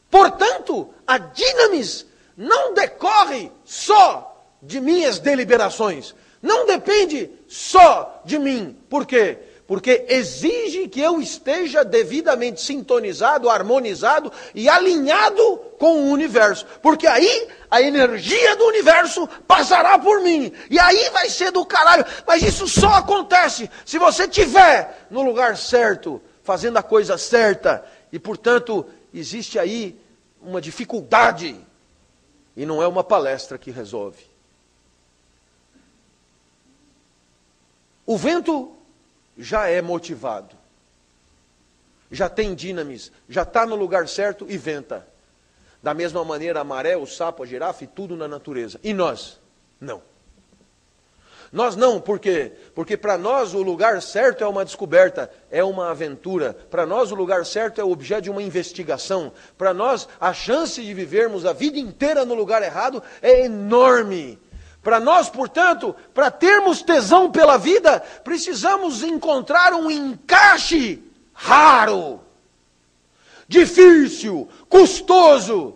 [0.09, 2.05] Portanto, a dinamis
[2.37, 8.77] não decorre só de minhas deliberações, não depende só de mim.
[8.89, 9.37] Por quê?
[9.69, 16.65] porque exige que eu esteja devidamente sintonizado, harmonizado e alinhado com o universo.
[16.81, 20.51] Porque aí a energia do universo passará por mim.
[20.71, 22.03] E aí vai ser do caralho.
[22.25, 26.19] Mas isso só acontece se você estiver no lugar certo,
[26.49, 27.85] fazendo a coisa certa.
[28.11, 28.83] E portanto,
[29.13, 29.95] existe aí
[30.41, 31.55] uma dificuldade.
[32.57, 34.25] E não é uma palestra que resolve.
[38.03, 38.75] O vento
[39.37, 40.55] já é motivado,
[42.09, 45.07] já tem dinamis, já está no lugar certo e venta.
[45.83, 48.79] Da mesma maneira, a maré, o sapo, a girafa e tudo na natureza.
[48.83, 49.39] E nós?
[49.79, 50.01] Não.
[51.51, 52.51] Nós não, por quê?
[52.75, 56.53] Porque para nós o lugar certo é uma descoberta, é uma aventura.
[56.69, 59.31] Para nós o lugar certo é o objeto de uma investigação.
[59.57, 64.39] Para nós a chance de vivermos a vida inteira no lugar errado é enorme.
[64.83, 72.21] Para nós, portanto, para termos tesão pela vida, precisamos encontrar um encaixe raro,
[73.47, 75.75] difícil, custoso,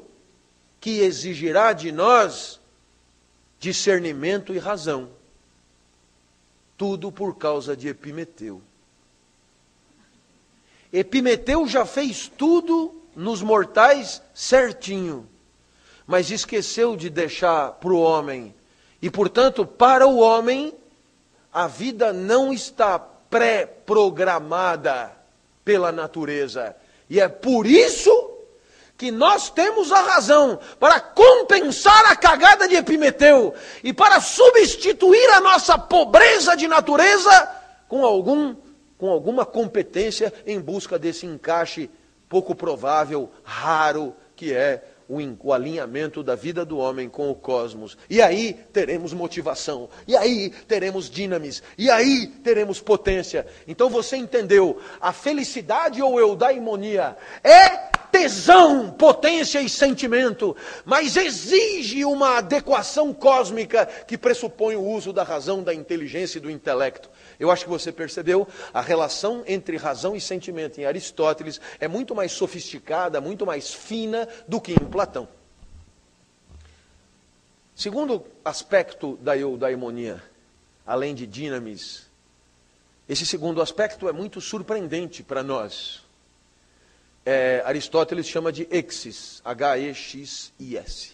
[0.79, 2.59] que exigirá de nós
[3.59, 5.09] discernimento e razão.
[6.83, 8.61] Tudo por causa de Epimeteu.
[10.91, 15.25] Epimeteu já fez tudo nos mortais certinho,
[16.05, 18.53] mas esqueceu de deixar para o homem
[19.01, 20.73] e, portanto, para o homem,
[21.53, 25.15] a vida não está pré-programada
[25.63, 26.75] pela natureza.
[27.09, 28.32] E é por isso
[28.97, 35.41] que nós temos a razão para compensar a cagada de Epimeteu e para substituir a
[35.41, 37.49] nossa pobreza de natureza
[37.87, 38.55] com algum
[38.97, 41.89] com alguma competência em busca desse encaixe
[42.29, 45.17] pouco provável, raro que é o,
[45.47, 47.97] o alinhamento da vida do homem com o cosmos.
[48.09, 53.45] E aí teremos motivação, e aí teremos dinamis, e aí teremos potência.
[53.67, 54.79] Então você entendeu?
[55.01, 60.55] A felicidade ou eudaimonia é tesão, potência e sentimento,
[60.85, 66.51] mas exige uma adequação cósmica que pressupõe o uso da razão, da inteligência e do
[66.51, 67.09] intelecto.
[67.39, 72.13] Eu acho que você percebeu, a relação entre razão e sentimento em Aristóteles é muito
[72.13, 75.27] mais sofisticada, muito mais fina do que em Platão.
[77.75, 80.21] Segundo aspecto da eudaimonia,
[80.85, 82.07] além de dinamis,
[83.09, 86.02] esse segundo aspecto é muito surpreendente para nós
[87.25, 91.13] é, Aristóteles chama de exis, H-E-X-I-S.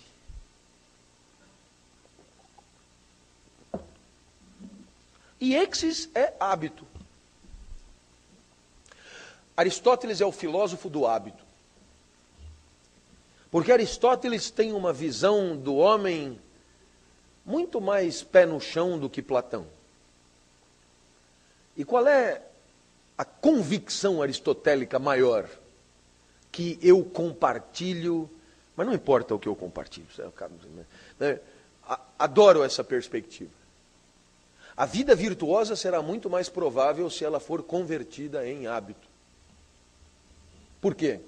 [5.39, 6.85] E exis é hábito.
[9.55, 11.43] Aristóteles é o filósofo do hábito.
[13.51, 16.39] Porque Aristóteles tem uma visão do homem
[17.45, 19.65] muito mais pé no chão do que Platão.
[21.75, 22.41] E qual é
[23.17, 25.49] a convicção aristotélica maior?
[26.51, 28.29] Que eu compartilho,
[28.75, 30.07] mas não importa o que eu compartilho,
[31.19, 31.39] né?
[32.17, 33.51] adoro essa perspectiva.
[34.75, 39.07] A vida virtuosa será muito mais provável se ela for convertida em hábito.
[40.79, 41.19] Por quê?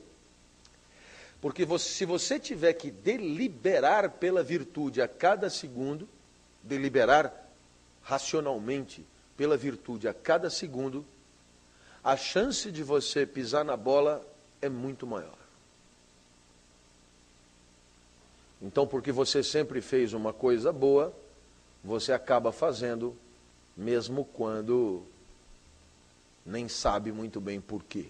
[1.41, 6.07] Porque se você tiver que deliberar pela virtude a cada segundo,
[6.63, 7.49] deliberar
[8.03, 9.05] racionalmente
[9.35, 11.05] pela virtude a cada segundo,
[12.03, 14.25] a chance de você pisar na bola
[14.61, 15.37] é muito maior.
[18.61, 21.13] Então, porque você sempre fez uma coisa boa,
[21.83, 23.17] você acaba fazendo,
[23.75, 25.03] mesmo quando
[26.45, 28.07] nem sabe muito bem por quê.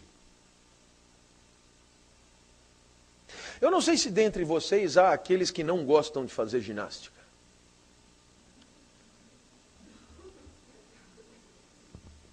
[3.61, 7.21] Eu não sei se dentre vocês há aqueles que não gostam de fazer ginástica.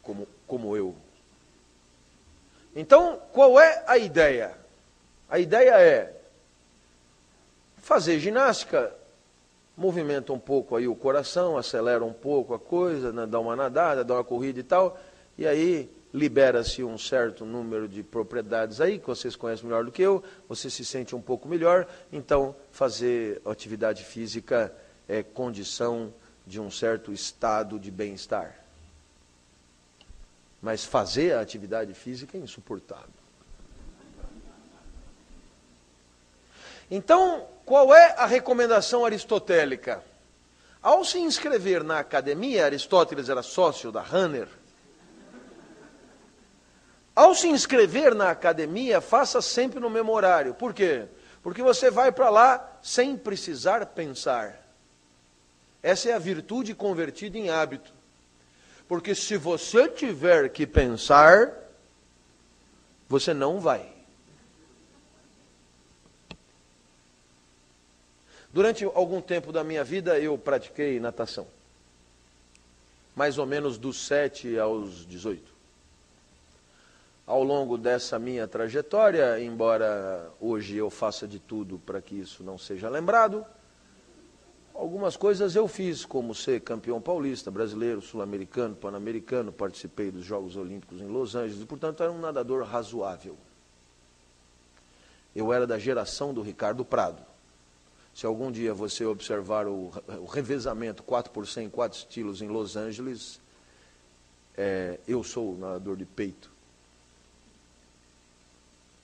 [0.03, 0.97] Como, como eu.
[2.79, 4.53] Então, qual é a ideia?
[5.29, 6.15] A ideia é
[7.79, 8.95] fazer ginástica,
[9.77, 14.05] movimenta um pouco aí o coração, acelera um pouco a coisa, né, dá uma nadada,
[14.05, 14.97] dá uma corrida e tal,
[15.37, 20.03] e aí libera-se um certo número de propriedades aí, que vocês conhecem melhor do que
[20.03, 24.73] eu, você se sente um pouco melhor, então fazer atividade física
[25.09, 26.15] é condição
[26.47, 28.68] de um certo estado de bem-estar.
[30.61, 33.09] Mas fazer a atividade física é insuportável.
[36.91, 40.03] Então, qual é a recomendação aristotélica?
[40.83, 44.49] Ao se inscrever na academia, Aristóteles era sócio da Hanner,
[47.19, 50.55] ao se inscrever na academia, faça sempre no memorário.
[50.55, 51.07] Por quê?
[51.43, 54.65] Porque você vai para lá sem precisar pensar.
[55.83, 57.93] Essa é a virtude convertida em hábito.
[58.89, 61.53] Porque se você tiver que pensar,
[63.09, 63.93] você não vai.
[68.53, 71.47] Durante algum tempo da minha vida eu pratiquei natação.
[73.15, 75.59] Mais ou menos dos 7 aos 18
[77.29, 82.57] ao longo dessa minha trajetória, embora hoje eu faça de tudo para que isso não
[82.57, 83.45] seja lembrado,
[84.79, 91.01] algumas coisas eu fiz, como ser campeão paulista, brasileiro, sul-americano, pan-americano, participei dos Jogos Olímpicos
[91.01, 93.37] em Los Angeles, e, portanto era um nadador razoável.
[95.35, 97.21] Eu era da geração do Ricardo Prado.
[98.15, 102.77] Se algum dia você observar o, o revezamento 4 por 100, 4 estilos em Los
[102.77, 103.41] Angeles,
[104.57, 106.51] é, eu sou o nadador de peito.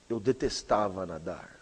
[0.08, 1.53] Eu detestava nadar.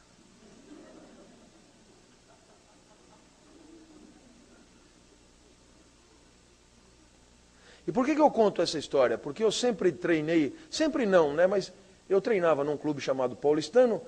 [7.87, 9.19] E por que, que eu conto essa história?
[9.19, 11.47] Porque eu sempre treinei, sempre não, né?
[11.47, 11.73] Mas
[12.09, 14.01] eu treinava num clube chamado Paulistano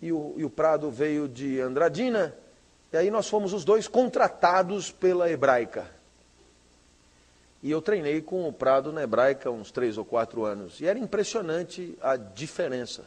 [0.00, 2.34] e o, e o Prado veio de Andradina.
[2.92, 5.86] E aí nós fomos os dois contratados pela Hebraica.
[7.62, 10.80] E eu treinei com o Prado na Hebraica uns três ou quatro anos.
[10.80, 13.04] E era impressionante a diferença.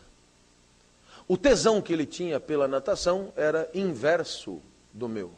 [1.27, 4.61] O tesão que ele tinha pela natação era inverso
[4.91, 5.31] do meu.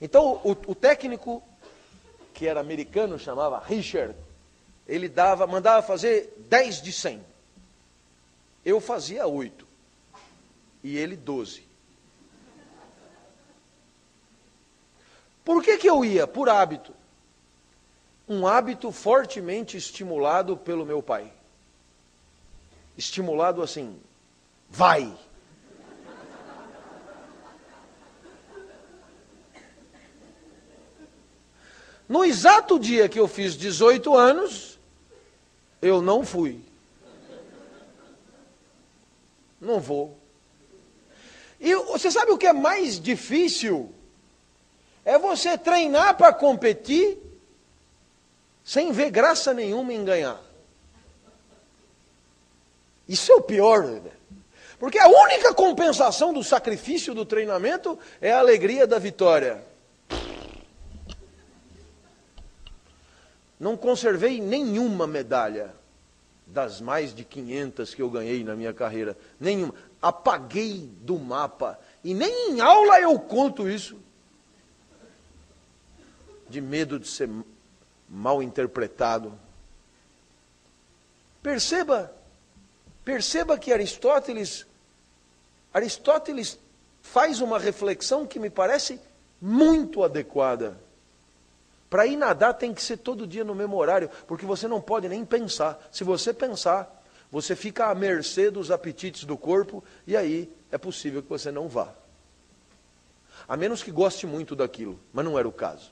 [0.00, 1.42] Então, o, o técnico,
[2.36, 4.14] que era americano, chamava Richard,
[4.86, 7.24] ele dava, mandava fazer 10 de 100.
[8.62, 9.66] Eu fazia 8.
[10.84, 11.66] E ele 12.
[15.42, 16.26] Por que, que eu ia?
[16.26, 16.92] Por hábito.
[18.28, 21.32] Um hábito fortemente estimulado pelo meu pai.
[22.98, 23.98] Estimulado assim,
[24.68, 25.16] Vai.
[32.08, 34.78] No exato dia que eu fiz 18 anos,
[35.82, 36.60] eu não fui.
[39.60, 40.16] Não vou.
[41.58, 43.92] E você sabe o que é mais difícil?
[45.04, 47.18] É você treinar para competir
[48.64, 50.40] sem ver graça nenhuma em ganhar.
[53.08, 53.84] Isso é o pior.
[53.84, 54.10] Né?
[54.78, 59.64] Porque a única compensação do sacrifício do treinamento é a alegria da vitória.
[63.58, 65.74] Não conservei nenhuma medalha
[66.46, 69.16] das mais de 500 que eu ganhei na minha carreira.
[69.40, 69.74] Nenhuma.
[70.00, 71.78] Apaguei do mapa.
[72.04, 73.98] E nem em aula eu conto isso.
[76.48, 77.28] De medo de ser
[78.08, 79.32] mal interpretado.
[81.42, 82.16] Perceba
[83.06, 84.66] Perceba que Aristóteles,
[85.72, 86.58] Aristóteles
[87.00, 89.00] faz uma reflexão que me parece
[89.40, 90.76] muito adequada.
[91.96, 95.08] Para ir nadar tem que ser todo dia no mesmo horário, porque você não pode
[95.08, 95.82] nem pensar.
[95.90, 101.22] Se você pensar, você fica à mercê dos apetites do corpo e aí é possível
[101.22, 101.94] que você não vá.
[103.48, 105.90] A menos que goste muito daquilo, mas não era o caso.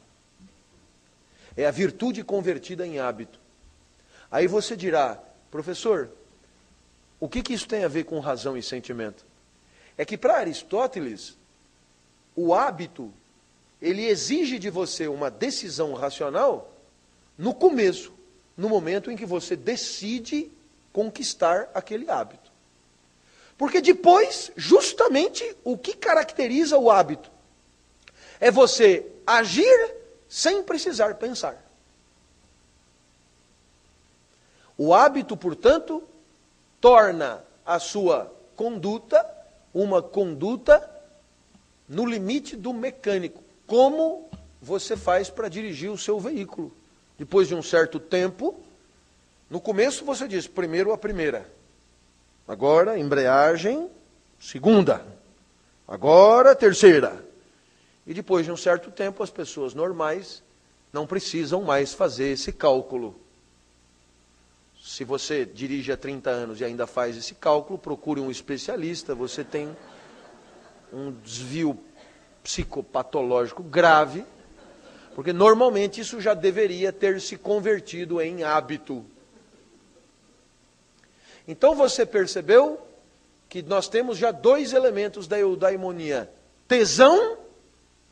[1.57, 3.41] É a virtude convertida em hábito.
[4.31, 5.19] Aí você dirá,
[5.51, 6.11] professor,
[7.19, 9.25] o que, que isso tem a ver com razão e sentimento?
[9.97, 11.39] É que para Aristóteles,
[12.37, 13.11] o hábito,
[13.85, 16.73] ele exige de você uma decisão racional
[17.37, 18.13] no começo,
[18.57, 20.51] no momento em que você decide
[20.91, 22.51] conquistar aquele hábito.
[23.59, 27.31] Porque depois, justamente, o que caracteriza o hábito
[28.41, 29.95] é você agir
[30.29, 31.63] sem precisar pensar.
[34.79, 36.03] O hábito, portanto,
[36.81, 39.31] torna a sua conduta
[39.75, 40.89] uma conduta
[41.89, 43.44] no limite do mecânico.
[43.75, 44.31] Como
[44.63, 46.73] você faz para dirigir o seu veículo?
[47.19, 48.55] Depois de um certo tempo,
[49.51, 51.51] no começo você diz primeiro a primeira.
[52.47, 53.91] Agora, embreagem,
[54.39, 55.05] segunda.
[55.89, 57.27] Agora, terceira.
[58.07, 60.41] E depois de um certo tempo, as pessoas normais
[60.93, 63.21] não precisam mais fazer esse cálculo.
[64.81, 69.17] Se você dirige há 30 anos e ainda faz esse cálculo, procure um especialista.
[69.17, 69.77] Você tem
[70.93, 71.77] um desvio
[72.45, 74.25] psicopatológico grave,
[75.15, 79.05] porque normalmente isso já deveria ter se convertido em hábito.
[81.49, 82.79] Então você percebeu
[83.49, 86.31] que nós temos já dois elementos da eudaimonia:
[86.69, 87.39] tesão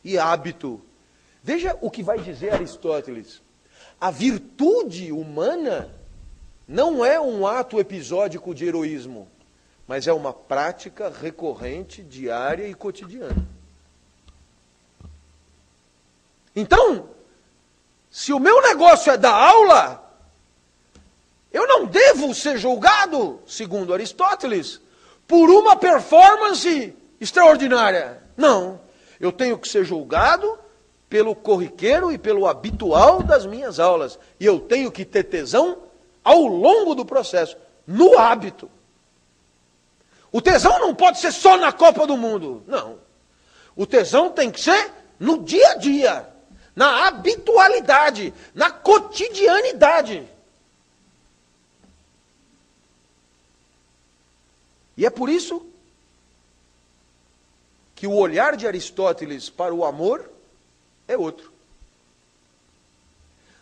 [0.03, 0.81] e hábito.
[1.43, 3.41] Veja o que vai dizer Aristóteles.
[4.01, 5.93] A virtude humana
[6.67, 9.27] não é um ato episódico de heroísmo,
[9.87, 13.45] mas é uma prática recorrente, diária e cotidiana.
[16.55, 17.09] Então,
[18.09, 20.03] se o meu negócio é dar aula,
[21.51, 24.79] eu não devo ser julgado, segundo Aristóteles,
[25.27, 28.21] por uma performance extraordinária.
[28.35, 28.79] Não.
[29.19, 30.59] Eu tenho que ser julgado
[31.09, 34.17] pelo corriqueiro e pelo habitual das minhas aulas.
[34.39, 35.77] E eu tenho que ter tesão
[36.23, 38.69] ao longo do processo, no hábito.
[40.31, 42.63] O tesão não pode ser só na Copa do Mundo.
[42.65, 42.97] Não.
[43.75, 46.32] O tesão tem que ser no dia a dia,
[46.75, 50.27] na habitualidade, na cotidianidade.
[54.97, 55.65] E é por isso
[57.95, 60.29] que o olhar de Aristóteles para o amor
[61.07, 61.51] é outro.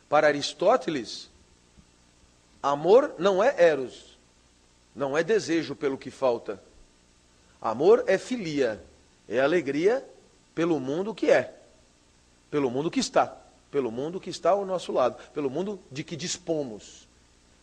[0.09, 1.29] Para Aristóteles,
[2.61, 4.17] amor não é eros,
[4.95, 6.61] não é desejo pelo que falta.
[7.61, 8.83] Amor é filia,
[9.29, 10.05] é alegria
[10.53, 11.60] pelo mundo que é,
[12.51, 13.35] pelo mundo que está,
[13.71, 17.07] pelo mundo que está ao nosso lado, pelo mundo de que dispomos.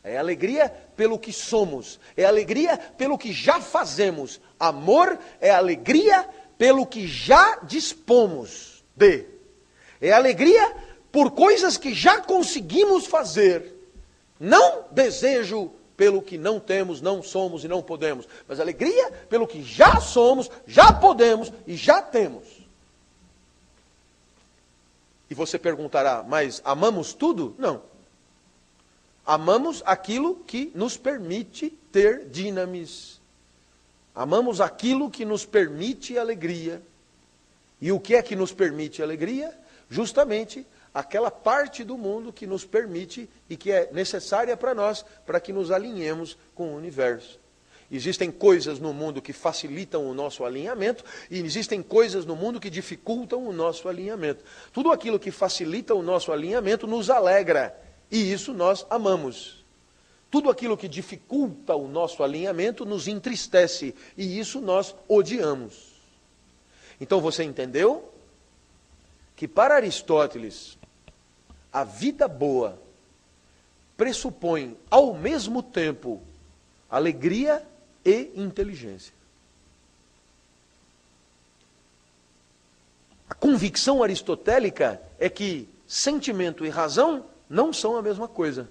[0.02, 4.40] É alegria pelo que somos, é alegria pelo que já fazemos.
[4.58, 6.26] Amor é alegria
[6.56, 9.26] pelo que já dispomos de.
[10.00, 10.74] É alegria
[11.12, 13.74] por coisas que já conseguimos fazer.
[14.40, 19.62] Não desejo pelo que não temos, não somos e não podemos, mas alegria pelo que
[19.64, 22.57] já somos, já podemos e já temos.
[25.30, 27.54] E você perguntará, mas amamos tudo?
[27.58, 27.82] Não.
[29.26, 33.20] Amamos aquilo que nos permite ter dinamis.
[34.14, 36.82] Amamos aquilo que nos permite alegria.
[37.80, 39.56] E o que é que nos permite alegria?
[39.88, 45.38] Justamente aquela parte do mundo que nos permite e que é necessária para nós, para
[45.38, 47.38] que nos alinhemos com o universo.
[47.90, 52.68] Existem coisas no mundo que facilitam o nosso alinhamento e existem coisas no mundo que
[52.68, 54.44] dificultam o nosso alinhamento.
[54.72, 57.74] Tudo aquilo que facilita o nosso alinhamento nos alegra
[58.10, 59.64] e isso nós amamos.
[60.30, 65.94] Tudo aquilo que dificulta o nosso alinhamento nos entristece e isso nós odiamos.
[67.00, 68.12] Então você entendeu
[69.34, 70.76] que para Aristóteles
[71.72, 72.78] a vida boa
[73.96, 76.20] pressupõe ao mesmo tempo
[76.90, 77.66] alegria
[78.08, 79.12] e inteligência.
[83.28, 88.68] A convicção aristotélica é que sentimento e razão não são a mesma coisa.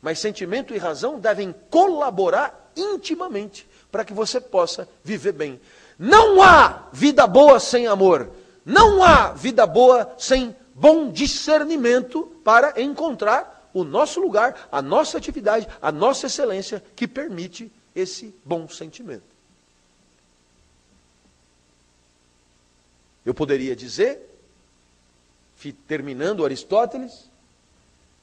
[0.00, 5.60] Mas sentimento e razão devem colaborar intimamente para que você possa viver bem.
[5.98, 8.30] Não há vida boa sem amor.
[8.64, 15.68] Não há vida boa sem bom discernimento para encontrar o nosso lugar, a nossa atividade,
[15.82, 19.34] a nossa excelência que permite esse bom sentimento.
[23.24, 24.20] Eu poderia dizer,
[25.86, 27.30] terminando Aristóteles,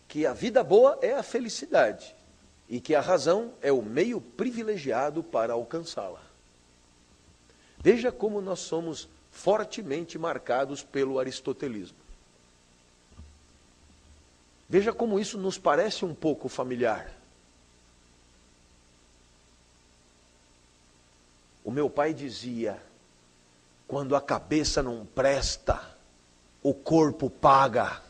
[0.07, 2.15] que a vida boa é a felicidade
[2.69, 6.21] e que a razão é o meio privilegiado para alcançá-la.
[7.79, 11.97] Veja como nós somos fortemente marcados pelo aristotelismo.
[14.69, 17.20] Veja como isso nos parece um pouco familiar.
[21.71, 22.77] O meu pai dizia:
[23.87, 25.81] quando a cabeça não presta,
[26.61, 28.01] o corpo paga.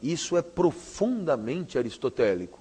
[0.00, 2.60] Isso é profundamente aristotélico.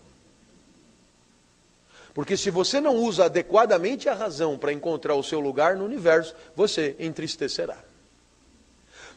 [2.11, 6.33] Porque se você não usa adequadamente a razão para encontrar o seu lugar no universo,
[6.55, 7.77] você entristecerá.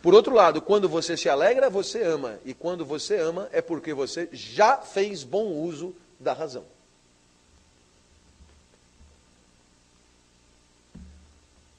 [0.02, 2.38] Por outro lado, quando você se alegra, você ama.
[2.44, 6.64] E quando você ama, é porque você já fez bom uso da razão.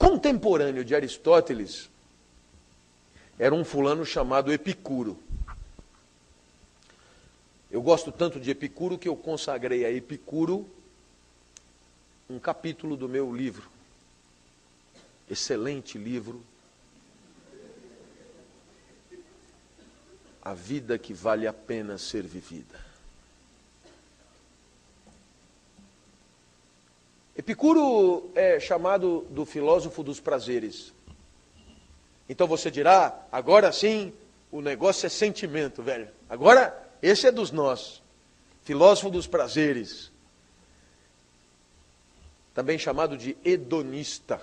[0.10, 1.88] Contemporâneo de Aristóteles
[3.38, 5.20] era um fulano chamado Epicuro.
[7.70, 10.68] Eu gosto tanto de Epicuro que eu consagrei a Epicuro
[12.28, 13.70] um capítulo do meu livro.
[15.30, 16.43] Excelente livro.
[20.41, 22.89] A vida que vale a pena ser vivida.
[27.40, 30.94] Epicuro é chamado do filósofo dos prazeres.
[32.28, 34.12] Então você dirá, agora sim,
[34.52, 36.10] o negócio é sentimento, velho.
[36.30, 38.04] Agora, esse é dos nossos.
[38.64, 40.12] Filósofo dos prazeres.
[42.54, 44.42] Também chamado de hedonista.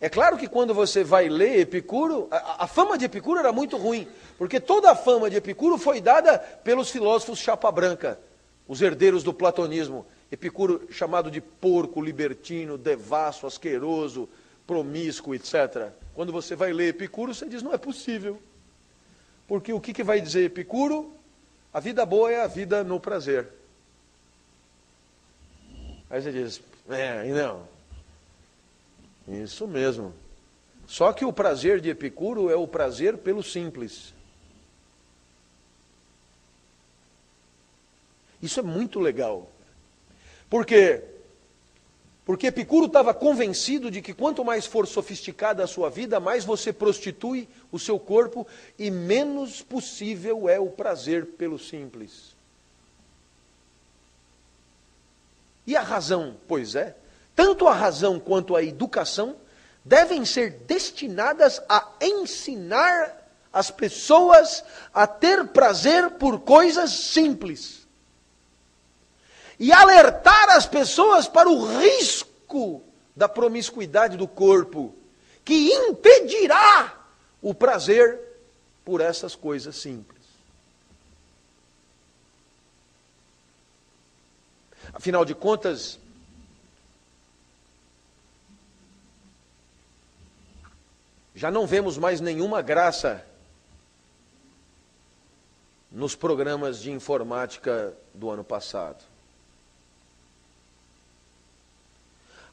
[0.00, 3.76] É claro que quando você vai ler Epicuro, a, a, fama de Epicuro era muito
[3.76, 8.18] ruim, porque toda a fama de Epicuro foi dada pelos filósofos chapa branca,
[8.66, 10.04] os herdeiros do platonismo.
[10.34, 14.28] Epicuro chamado de porco, libertino, devasso, asqueroso,
[14.66, 15.92] promíscuo, etc.
[16.12, 18.42] Quando você vai ler Epicuro, você diz: não é possível.
[19.46, 21.12] Porque o que, que vai dizer Epicuro?
[21.72, 23.48] A vida boa é a vida no prazer.
[26.10, 27.68] Aí você diz: é, não.
[29.28, 30.12] Isso mesmo.
[30.84, 34.12] Só que o prazer de Epicuro é o prazer pelo simples.
[38.42, 39.53] Isso é muito legal.
[40.48, 41.02] Por quê?
[42.24, 46.72] Porque Epicuro estava convencido de que quanto mais for sofisticada a sua vida, mais você
[46.72, 48.46] prostitui o seu corpo
[48.78, 52.34] e menos possível é o prazer pelo simples.
[55.66, 56.36] E a razão?
[56.48, 56.96] Pois é,
[57.36, 59.36] tanto a razão quanto a educação
[59.84, 63.22] devem ser destinadas a ensinar
[63.52, 64.64] as pessoas
[64.94, 67.83] a ter prazer por coisas simples
[69.58, 72.82] e alertar as pessoas para o risco
[73.14, 74.94] da promiscuidade do corpo,
[75.44, 77.06] que impedirá
[77.40, 78.20] o prazer
[78.84, 80.22] por essas coisas simples.
[84.92, 85.98] Afinal de contas,
[91.34, 93.24] já não vemos mais nenhuma graça
[95.90, 99.13] nos programas de informática do ano passado.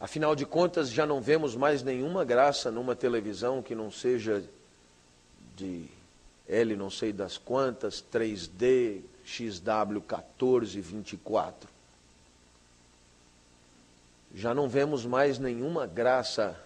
[0.02, 4.44] Afinal de contas, já não vemos mais nenhuma graça numa televisão que não seja
[5.56, 5.86] de
[6.48, 11.70] L não sei das quantas, 3D, XW14, 24.
[14.34, 16.60] Já não vemos mais nenhuma graça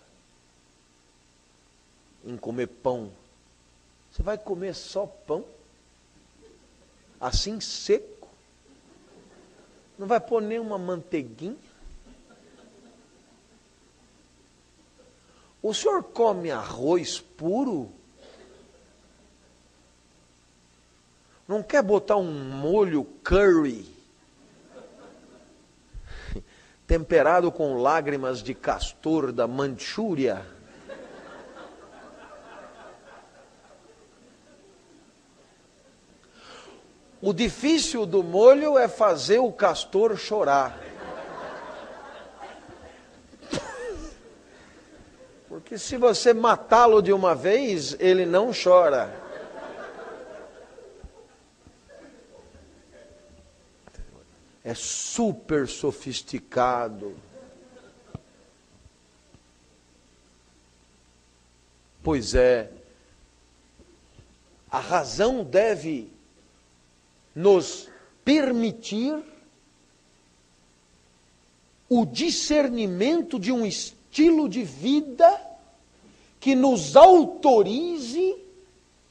[2.24, 3.12] em comer pão.
[4.14, 5.44] Você vai comer só pão?
[7.20, 8.30] Assim seco?
[10.00, 11.65] Não vai pôr nenhuma manteiguinha?
[15.68, 17.92] O senhor come arroz puro?
[21.48, 23.84] Não quer botar um molho curry
[26.86, 30.46] temperado com lágrimas de castor da Manchúria?
[37.20, 40.95] O difícil do molho é fazer o castor chorar.
[45.56, 49.18] Porque se você matá-lo de uma vez, ele não chora.
[54.62, 57.16] É super sofisticado.
[62.04, 62.70] Pois é,
[64.70, 66.12] a razão deve
[67.34, 67.90] nos
[68.26, 69.24] permitir
[71.88, 73.66] o discernimento de um
[74.16, 75.42] estilo de vida
[76.40, 78.38] que nos autorize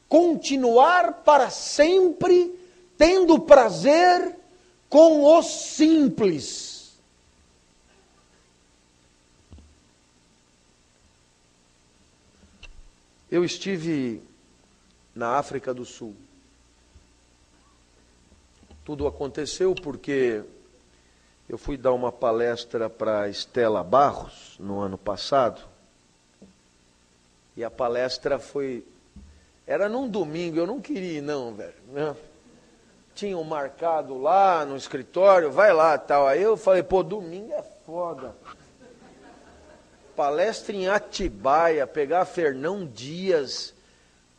[0.09, 2.59] continuar para sempre
[2.97, 4.35] tendo prazer
[4.89, 6.95] com os simples.
[13.31, 14.23] Eu estive
[15.15, 16.17] na África do Sul.
[18.87, 20.43] Tudo aconteceu porque
[21.49, 25.61] eu fui dar uma palestra para Estela Barros no ano passado.
[27.57, 28.85] E a palestra foi.
[29.67, 31.75] Era num domingo, eu não queria ir, não, velho.
[31.89, 32.17] Né?
[33.15, 36.27] Tinham marcado lá no escritório, vai lá tal.
[36.27, 38.35] Aí eu falei, pô, domingo é foda.
[40.17, 43.75] Palestra em Atibaia, pegar Fernão Dias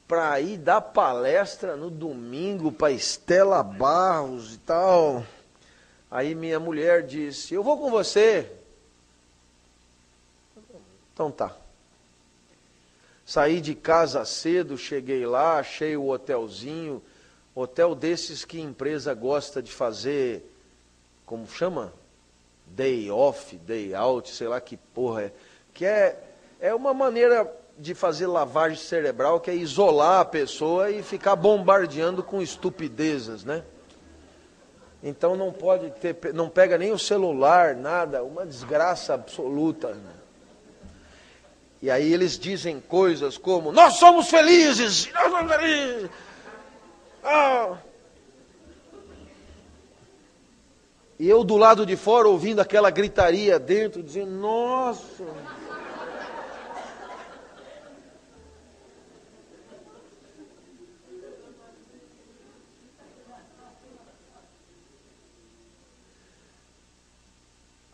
[0.08, 5.24] para ir dar palestra no domingo para Estela Barros e tal.
[6.16, 8.49] Aí minha mulher disse: Eu vou com você.
[11.13, 11.53] Então tá.
[13.26, 17.03] Saí de casa cedo, cheguei lá, achei o hotelzinho,
[17.53, 20.49] hotel desses que empresa gosta de fazer,
[21.26, 21.91] como chama?
[22.66, 25.34] Day off, day out, sei lá que porra é.
[25.74, 26.24] Que é,
[26.61, 32.24] é uma maneira de fazer lavagem cerebral, que é isolar a pessoa e ficar bombardeando
[32.24, 33.66] com estupidezes, né?
[35.08, 39.93] Então não pode ter, não pega nem o celular, nada, uma desgraça absoluta.
[39.93, 40.14] Né?
[41.80, 45.08] E aí eles dizem coisas como: Nós somos felizes!
[45.14, 46.10] Nós somos felizes!
[47.24, 47.78] Ah.
[51.20, 55.24] E eu do lado de fora ouvindo aquela gritaria dentro, dizendo: Nossa!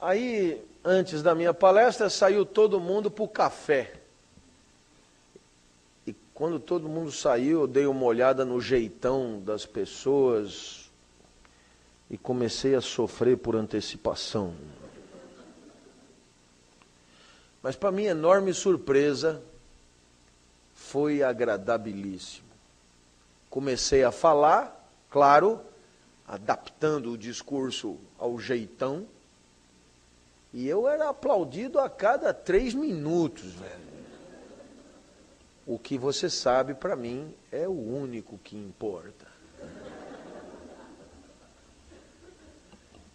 [0.02, 3.94] Aí antes da minha palestra, saiu todo mundo para o café.
[6.08, 10.90] E quando todo mundo saiu, eu dei uma olhada no jeitão das pessoas
[12.10, 14.56] e comecei a sofrer por antecipação.
[17.62, 19.40] Mas, para minha enorme surpresa,
[20.74, 22.48] foi agradabilíssimo.
[23.52, 25.62] Comecei a falar, claro,
[26.28, 29.06] adaptando o discurso ao jeitão
[30.54, 33.92] e eu era aplaudido a cada três minutos, velho.
[35.66, 39.28] O que você sabe, para mim, é o único que importa.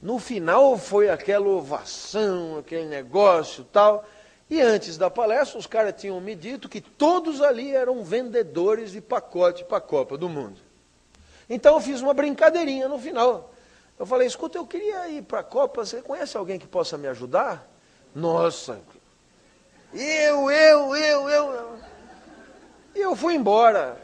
[0.01, 4.07] No final foi aquela ovação, aquele negócio tal.
[4.49, 9.01] E antes da palestra, os caras tinham me dito que todos ali eram vendedores de
[9.01, 10.61] pacote para a Copa do Mundo.
[11.51, 13.53] Então eu fiz uma brincadeirinha no final.
[13.99, 17.09] Eu falei, escuta, eu queria ir para a Copa, você conhece alguém que possa me
[17.09, 17.67] ajudar?
[18.15, 18.81] Nossa,
[19.93, 21.79] eu, eu, eu, eu.
[22.95, 24.01] E eu fui embora.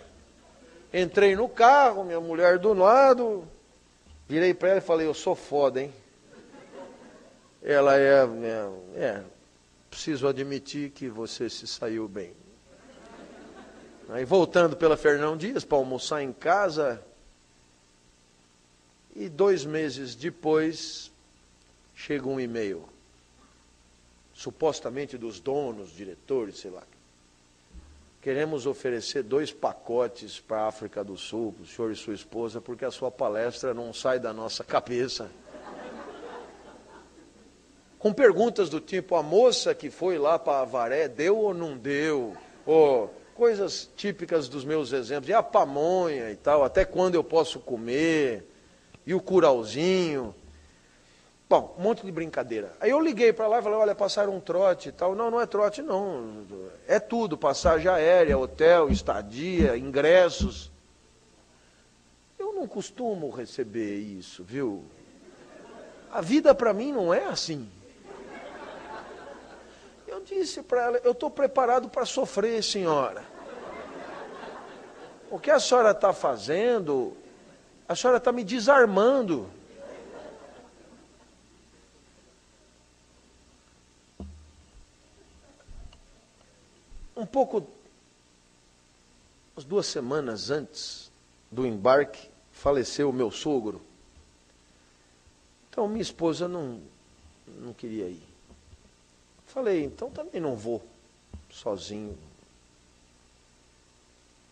[0.93, 3.49] Entrei no carro, minha mulher do lado,
[4.29, 5.93] virei para ela e falei, eu sou foda, hein?
[7.63, 9.23] Ela é, é, é,
[9.89, 12.35] preciso admitir que você se saiu bem.
[14.09, 17.03] Aí voltando pela Fernão Dias para almoçar em casa,
[19.15, 21.11] e dois meses depois,
[21.95, 22.89] chega um e-mail,
[24.35, 26.83] supostamente dos donos, diretores, sei lá.
[28.21, 32.61] Queremos oferecer dois pacotes para a África do Sul, para o senhor e sua esposa,
[32.61, 35.29] porque a sua palestra não sai da nossa cabeça.
[37.99, 42.37] Com perguntas do tipo: a moça que foi lá para Avaré deu ou não deu?
[42.65, 47.59] Ou coisas típicas dos meus exemplos, e a pamonha e tal, até quando eu posso
[47.59, 48.52] comer?
[49.07, 50.35] E o curauzinho.
[51.49, 52.73] Bom, um monte de brincadeira.
[52.81, 55.15] Aí eu liguei para lá e falei, olha, passaram um trote e tal.
[55.15, 56.47] Não, não é trote não.
[56.89, 60.71] É tudo, passagem aérea, hotel, estadia, ingressos.
[62.39, 64.83] Eu não costumo receber isso, viu?
[66.11, 67.69] A vida para mim não é assim.
[70.07, 73.23] Eu disse para ela, eu estou preparado para sofrer, senhora.
[75.31, 77.17] O que a senhora está fazendo
[77.89, 79.49] a senhora está me desarmando.
[87.17, 87.67] Um pouco,
[89.55, 91.11] umas duas semanas antes
[91.51, 93.81] do embarque, faleceu o meu sogro.
[95.71, 96.81] Então minha esposa não,
[97.47, 98.23] não queria ir.
[99.47, 100.83] Falei, então também não vou
[101.51, 102.19] sozinho.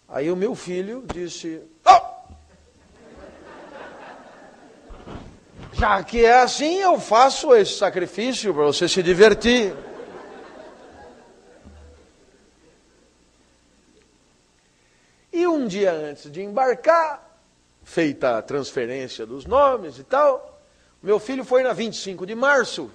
[0.09, 2.10] Aí o meu filho disse: oh!
[5.81, 9.75] Já que é assim, eu faço esse sacrifício para você se divertir.
[15.33, 17.41] E um dia antes de embarcar,
[17.83, 20.61] feita a transferência dos nomes e tal,
[21.03, 22.91] meu filho foi na 25 de março,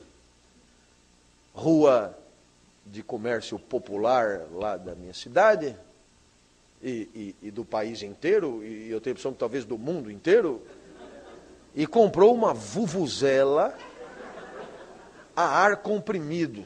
[1.55, 2.15] rua
[2.85, 5.75] de comércio popular lá da minha cidade,
[6.83, 10.11] e, e, e do país inteiro, e eu tenho a impressão que talvez do mundo
[10.11, 10.61] inteiro,
[11.75, 13.77] e comprou uma vuvuzela
[15.35, 16.65] a ar comprimido.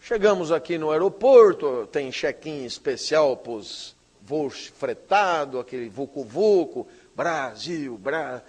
[0.00, 8.44] Chegamos aqui no aeroporto, tem check-in especial para os voos fretados, aquele vucu-vucu, Brasil, Brasil.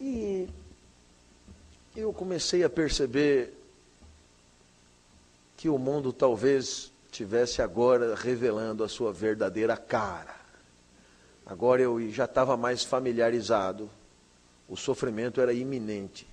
[0.00, 0.48] E
[1.96, 3.52] eu comecei a perceber
[5.56, 10.34] que o mundo talvez tivesse agora revelando a sua verdadeira cara.
[11.44, 13.90] Agora eu já estava mais familiarizado,
[14.66, 16.26] o sofrimento era iminente.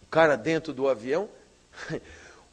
[0.00, 1.28] O cara dentro do avião,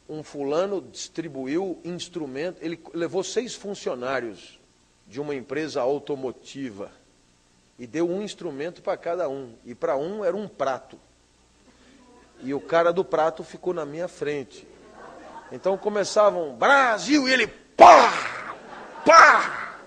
[0.08, 4.58] um fulano distribuiu instrumento, ele levou seis funcionários
[5.06, 6.90] de uma empresa automotiva
[7.78, 10.98] e deu um instrumento para cada um, e para um era um prato.
[12.44, 14.68] E o cara do prato ficou na minha frente.
[15.50, 18.12] Então começavam Brasil e ele pá!
[19.04, 19.78] Pá!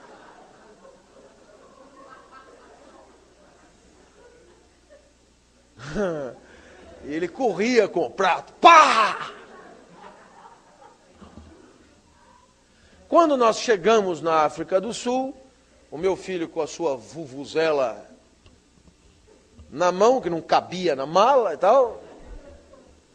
[7.05, 8.51] E ele corria com o prato.
[8.59, 9.31] Pá!
[13.07, 15.33] Quando nós chegamos na África do Sul,
[15.89, 18.05] o meu filho com a sua vuvuzela
[19.69, 22.03] na mão, que não cabia na mala e tal,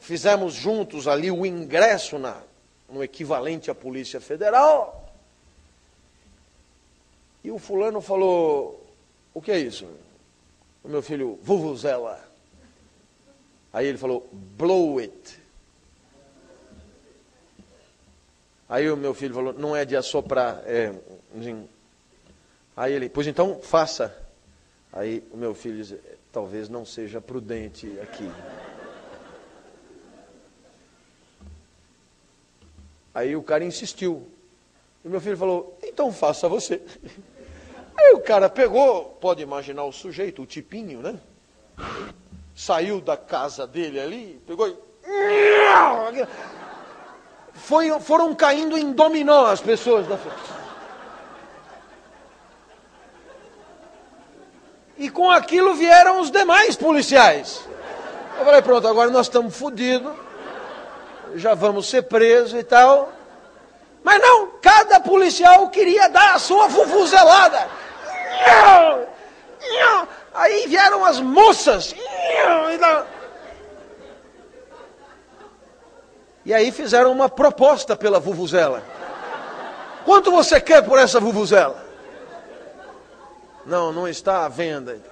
[0.03, 2.43] fizemos juntos ali o ingresso na,
[2.89, 5.15] no equivalente à Polícia Federal.
[7.43, 8.85] E o fulano falou:
[9.33, 9.87] O que é isso?
[10.83, 12.21] O meu filho, vuvuzela.
[13.73, 15.41] Aí ele falou: Blow it.
[18.69, 20.93] Aí o meu filho falou: Não é de assoprar, é.
[22.77, 24.17] Aí ele, pois então faça.
[24.93, 25.95] Aí o meu filho diz:
[26.33, 28.29] Talvez não seja prudente aqui.
[33.15, 34.27] Aí o cara insistiu.
[35.05, 36.81] E meu filho falou: Então faça você.
[37.97, 41.19] Aí o cara pegou, pode imaginar o sujeito, o tipinho, né?
[42.55, 44.77] Saiu da casa dele ali, pegou e.
[47.55, 50.63] Foi, foram caindo em dominó as pessoas da frente.
[54.97, 57.69] E com aquilo vieram os demais policiais.
[58.39, 60.13] Eu falei, pronto, agora nós estamos fodidos
[61.37, 63.13] já vamos ser presos e tal.
[64.03, 67.69] Mas não, cada policial queria dar a sua fufuzelada.
[70.35, 71.95] Aí vieram as moças.
[76.45, 78.83] E aí fizeram uma proposta pela vuvuzela.
[80.05, 81.81] Quanto você quer por essa vuvuzela?
[83.65, 85.12] Não, não está à venda.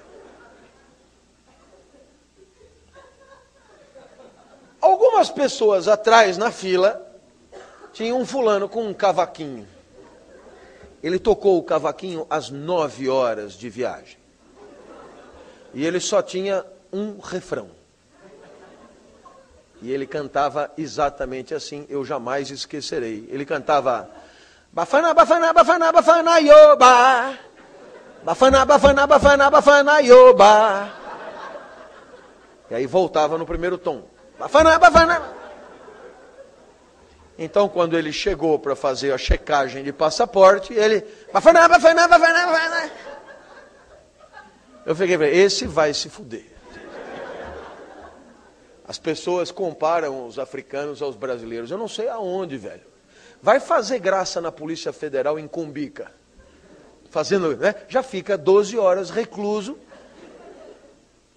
[4.81, 7.01] Algumas pessoas atrás na fila
[7.93, 9.67] tinha um fulano com um cavaquinho.
[11.03, 14.17] Ele tocou o cavaquinho às nove horas de viagem.
[15.73, 17.69] E ele só tinha um refrão.
[19.81, 23.27] E ele cantava exatamente assim, eu jamais esquecerei.
[23.29, 24.09] Ele cantava
[24.73, 27.37] Bafana, bafana, bafana, bafana, yoba.
[28.23, 30.89] Bafana, bafana, bafana, bafana, yoba.
[32.69, 34.03] E aí voltava no primeiro tom.
[34.41, 35.21] Bafana, bafana.
[37.37, 41.05] Então, quando ele chegou para fazer a checagem de passaporte, ele.
[41.31, 42.91] Bafana, bafana, bafana, bafana.
[44.83, 46.47] Eu fiquei, esse vai se fuder.
[48.87, 51.69] As pessoas comparam os africanos aos brasileiros.
[51.69, 52.81] Eu não sei aonde, velho.
[53.43, 56.11] Vai fazer graça na Polícia Federal em Cumbica.
[57.11, 57.75] Fazendo, né?
[57.87, 59.77] Já fica 12 horas recluso,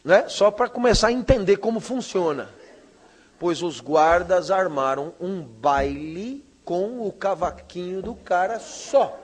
[0.02, 0.26] né?
[0.26, 2.63] Só para começar a entender como funciona
[3.38, 9.18] pois os guardas armaram um baile com o cavaquinho do cara só.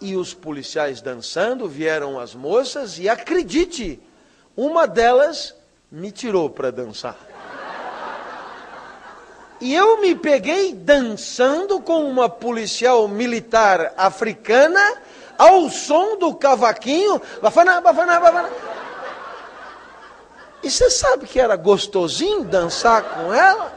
[0.00, 4.00] E os policiais dançando, vieram as moças, e acredite,
[4.56, 5.54] uma delas
[5.90, 7.16] me tirou para dançar.
[9.60, 14.80] E eu me peguei dançando com uma policial militar africana
[15.38, 17.22] ao som do cavaquinho.
[17.40, 18.50] Bafana, bafana, bafana.
[20.62, 23.72] E você sabe que era gostosinho dançar com ela?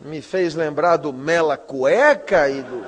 [0.00, 2.84] Me fez lembrar do Mela Cueca e do.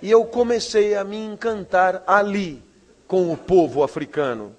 [0.00, 2.62] E eu comecei a me encantar ali
[3.06, 4.56] com o povo africano.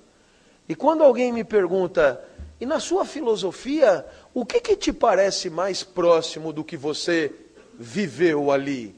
[0.69, 2.23] E quando alguém me pergunta,
[2.59, 4.05] e na sua filosofia,
[4.36, 7.34] o que, que te parece mais próximo do que você
[7.73, 8.95] viveu ali?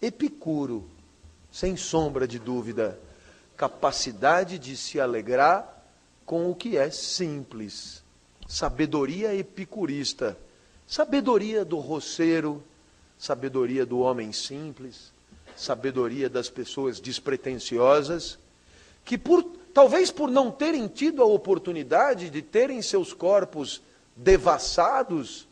[0.00, 0.95] Epicuro
[1.56, 2.98] sem sombra de dúvida,
[3.56, 5.86] capacidade de se alegrar
[6.26, 8.04] com o que é simples,
[8.46, 10.36] sabedoria epicurista,
[10.86, 12.62] sabedoria do roceiro,
[13.18, 15.10] sabedoria do homem simples,
[15.56, 18.38] sabedoria das pessoas despretensiosas,
[19.02, 19.42] que por
[19.72, 23.80] talvez por não terem tido a oportunidade de terem seus corpos
[24.14, 25.48] devassados,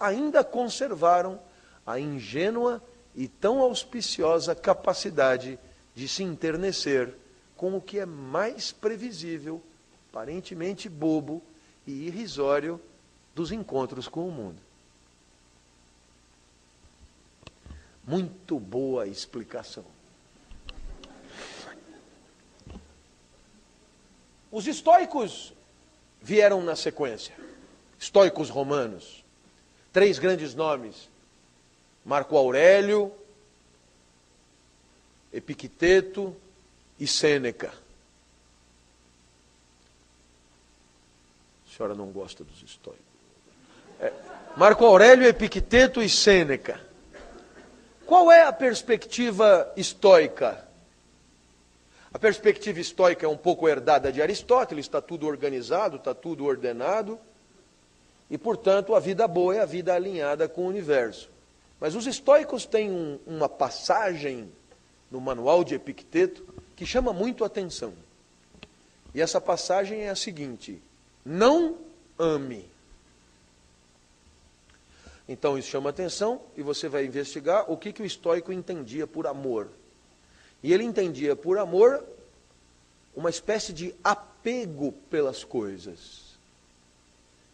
[0.00, 1.38] ainda conservaram
[1.86, 2.82] a ingênua
[3.14, 5.58] e tão auspiciosa capacidade
[5.94, 7.14] de se enternecer
[7.56, 9.62] com o que é mais previsível,
[10.10, 11.42] aparentemente bobo
[11.86, 12.80] e irrisório
[13.34, 14.60] dos encontros com o mundo.
[18.06, 19.84] Muito boa explicação.
[24.54, 25.52] os estoicos
[26.22, 27.34] vieram na sequência.
[27.98, 29.24] Estoicos romanos.
[29.92, 31.10] Três grandes nomes:
[32.04, 33.12] Marco Aurélio,
[35.32, 36.36] Epicteto
[37.00, 37.72] e Sêneca.
[41.66, 43.02] A senhora não gosta dos estoicos.
[43.98, 44.12] É,
[44.56, 46.80] Marco Aurélio, Epicteto e Sêneca.
[48.06, 50.68] Qual é a perspectiva estoica?
[52.12, 57.18] A perspectiva estoica é um pouco herdada de Aristóteles, está tudo organizado, está tudo ordenado,
[58.30, 61.33] e, portanto, a vida boa é a vida alinhada com o universo.
[61.84, 64.50] Mas os estoicos têm um, uma passagem
[65.10, 66.42] no manual de Epicteto
[66.74, 67.92] que chama muito atenção.
[69.14, 70.80] E essa passagem é a seguinte:
[71.22, 71.76] não
[72.18, 72.66] ame.
[75.28, 79.26] Então isso chama atenção e você vai investigar o que, que o estoico entendia por
[79.26, 79.68] amor.
[80.62, 82.02] E ele entendia por amor
[83.14, 86.38] uma espécie de apego pelas coisas.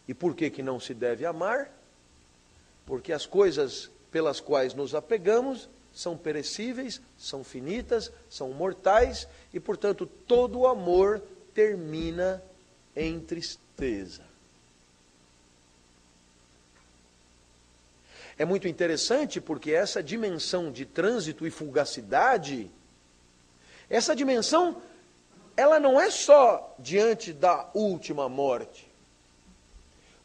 [0.07, 1.69] E por que, que não se deve amar?
[2.85, 10.05] Porque as coisas pelas quais nos apegamos são perecíveis, são finitas, são mortais, e portanto
[10.05, 11.21] todo amor
[11.53, 12.41] termina
[12.95, 14.23] em tristeza.
[18.37, 22.71] É muito interessante porque essa dimensão de trânsito e fugacidade
[23.91, 24.81] essa dimensão,
[25.57, 28.89] ela não é só diante da última morte,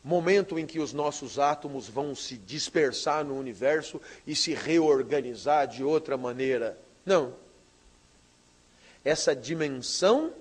[0.06, 5.82] momento em que os nossos átomos vão se dispersar no universo e se reorganizar de
[5.82, 6.78] outra maneira.
[7.04, 7.34] Não.
[9.04, 10.32] Essa dimensão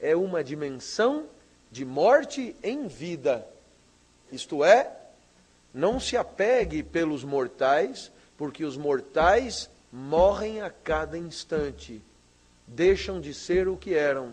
[0.00, 1.26] é uma dimensão
[1.70, 3.46] de morte em vida.
[4.32, 4.90] Isto é,
[5.72, 12.02] não se apegue pelos mortais, porque os mortais morrem a cada instante
[12.66, 14.32] deixam de ser o que eram.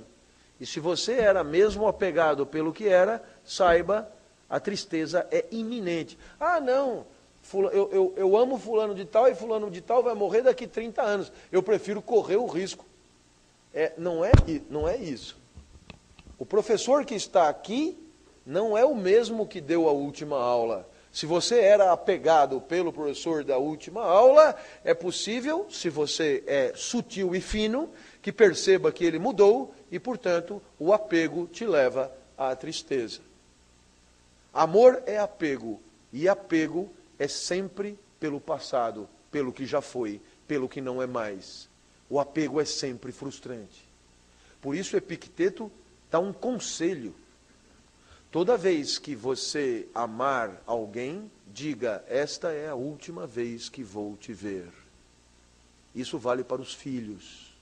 [0.59, 4.11] E se você era mesmo apegado pelo que era, saiba,
[4.49, 6.17] a tristeza é iminente.
[6.39, 7.05] Ah, não,
[7.53, 11.01] eu, eu, eu amo fulano de tal e fulano de tal vai morrer daqui 30
[11.01, 11.31] anos.
[11.51, 12.85] Eu prefiro correr o risco.
[13.73, 14.31] É, não, é,
[14.69, 15.37] não é isso.
[16.37, 17.97] O professor que está aqui
[18.45, 20.89] não é o mesmo que deu a última aula.
[21.11, 27.35] Se você era apegado pelo professor da última aula, é possível, se você é sutil
[27.35, 27.89] e fino,
[28.21, 33.21] que perceba que ele mudou e, portanto, o apego te leva à tristeza.
[34.53, 35.79] Amor é apego,
[36.11, 41.69] e apego é sempre pelo passado, pelo que já foi, pelo que não é mais.
[42.09, 43.87] O apego é sempre frustrante.
[44.61, 45.71] Por isso, Epicteto
[46.09, 47.13] dá um conselho.
[48.31, 54.33] Toda vez que você amar alguém, diga: Esta é a última vez que vou te
[54.33, 54.69] ver.
[55.93, 57.53] Isso vale para os filhos.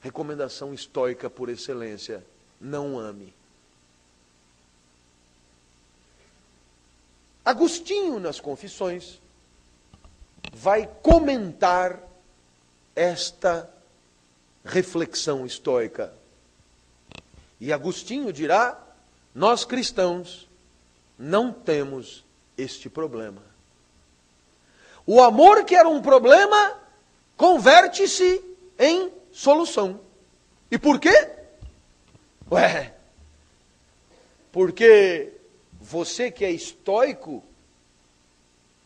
[0.00, 2.24] Recomendação estoica por excelência:
[2.60, 3.34] não ame.
[7.44, 9.20] Agostinho, nas Confissões,
[10.52, 12.00] vai comentar
[12.96, 13.68] esta
[14.64, 16.12] reflexão estoica.
[17.60, 18.80] E Agostinho dirá:
[19.34, 20.48] nós cristãos
[21.18, 22.24] não temos
[22.56, 23.42] este problema.
[25.06, 26.78] O amor que era um problema
[27.36, 28.42] converte-se
[28.78, 30.00] em solução.
[30.70, 31.30] E por quê?
[32.50, 32.94] Ué,
[34.50, 35.33] porque
[35.84, 37.44] você que é estoico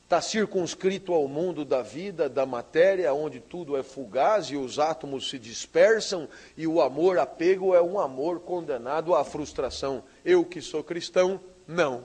[0.02, 5.30] está circunscrito ao mundo da vida, da matéria, onde tudo é fugaz e os átomos
[5.30, 10.02] se dispersam, e o amor apego é um amor condenado à frustração.
[10.24, 12.02] Eu que sou cristão, não.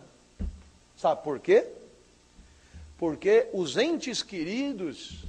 [0.96, 1.70] Sabe por quê?
[2.96, 5.24] Porque os entes queridos,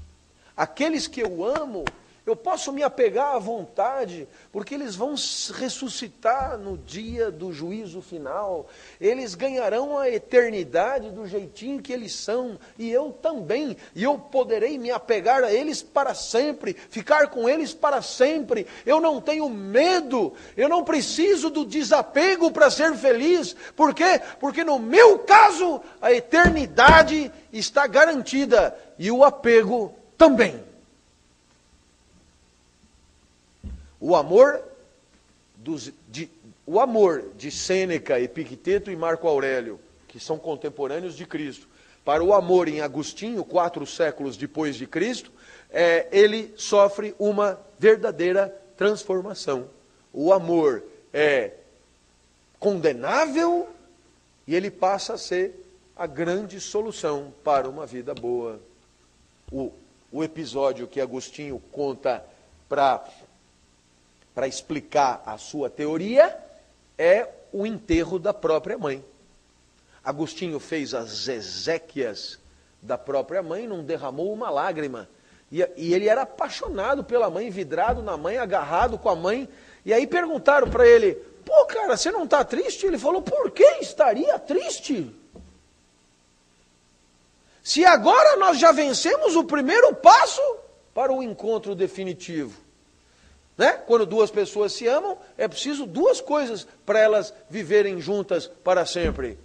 [0.55, 1.87] aqueles que eu amo,
[2.27, 5.15] eu posso me apegar à vontade, porque eles vão
[5.53, 8.67] ressuscitar no dia do juízo final.
[8.99, 13.77] Eles ganharão a eternidade do jeitinho que eles são, e eu também.
[13.95, 18.67] E eu poderei me apegar a eles para sempre, ficar com eles para sempre.
[18.87, 23.55] Eu não tenho medo, eu não preciso do desapego para ser feliz.
[23.77, 24.19] Por quê?
[24.41, 30.74] Porque no meu caso, a eternidade está garantida e o apego também.
[34.07, 34.63] O amor
[35.57, 36.29] dos, de,
[36.67, 41.67] o amor de Sêneca, Epicteto e Marco Aurélio, que são contemporâneos de Cristo,
[42.05, 45.33] para o amor em Agostinho, quatro séculos depois de Cristo,
[45.71, 49.71] é, ele sofre uma verdadeira transformação.
[50.13, 51.53] O amor é
[52.61, 53.71] condenável
[54.47, 55.65] e ele passa a ser
[55.97, 58.61] a grande solução para uma vida boa.
[59.51, 59.73] O,
[60.13, 62.23] o episódio que Agostinho conta
[62.69, 63.03] para
[64.35, 66.37] para explicar a sua teoria
[66.99, 69.05] é o enterro da própria mãe.
[70.03, 72.39] Agostinho fez as exéquias
[72.83, 75.09] da própria mãe, não derramou uma lágrima.
[75.51, 79.49] E, e, ele era apaixonado pela mãe, vidrado na mãe, agarrado com a mãe.
[79.85, 82.87] E aí perguntaram para ele: Pô, cara, você não está triste?
[82.87, 85.15] Ele falou: Por que estaria triste?
[87.63, 90.43] Se agora nós já vencemos o primeiro passo
[90.93, 92.64] para o encontro definitivo.
[93.57, 93.73] Né?
[93.73, 99.39] Quando duas pessoas se amam, é preciso duas coisas para elas viverem juntas para sempre: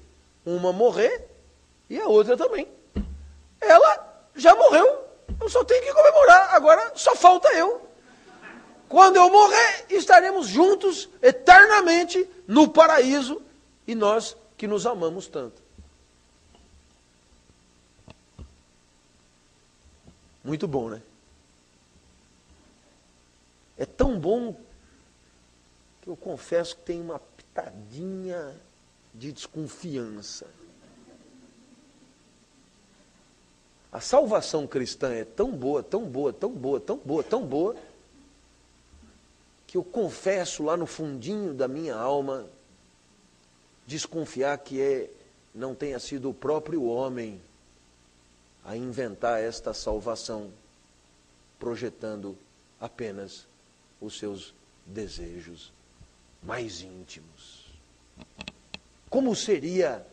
[0.45, 1.27] uma morrer
[1.90, 2.68] e a outra também.
[3.61, 5.06] Ela já morreu,
[5.40, 7.88] eu só tenho que comemorar, agora só falta eu.
[8.88, 13.40] Quando eu morrer, estaremos juntos eternamente no paraíso
[13.86, 15.61] e nós que nos amamos tanto.
[20.44, 21.02] Muito bom, né?
[23.80, 24.53] É tão bom
[26.01, 28.56] que eu confesso que tem uma pitadinha
[29.14, 30.45] de desconfiança.
[33.89, 37.76] A salvação cristã é tão boa, tão boa, tão boa, tão boa, tão boa,
[39.65, 42.45] que eu confesso lá no fundinho da minha alma
[43.88, 45.10] desconfiar que é,
[45.56, 47.41] não tenha sido o próprio homem
[48.64, 50.51] a inventar esta salvação,
[51.57, 52.38] projetando
[52.80, 53.48] apenas
[53.99, 54.53] os seus
[54.85, 55.71] desejos
[56.41, 57.65] mais íntimos.
[59.09, 60.05] Como seria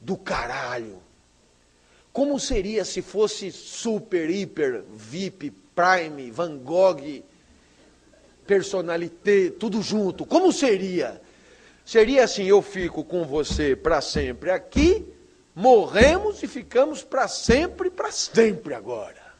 [0.00, 1.02] do caralho?
[2.12, 7.22] Como seria se fosse super, hiper, VIP, Prime, Van Gogh,
[8.46, 10.24] personalité, tudo junto?
[10.24, 11.20] Como seria?
[11.84, 15.04] Seria assim: eu fico com você para sempre aqui,
[15.54, 19.34] morremos e ficamos para sempre, para sempre agora,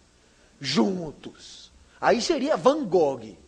[0.60, 1.72] juntos.
[2.00, 3.43] Aí seria Van Gogh.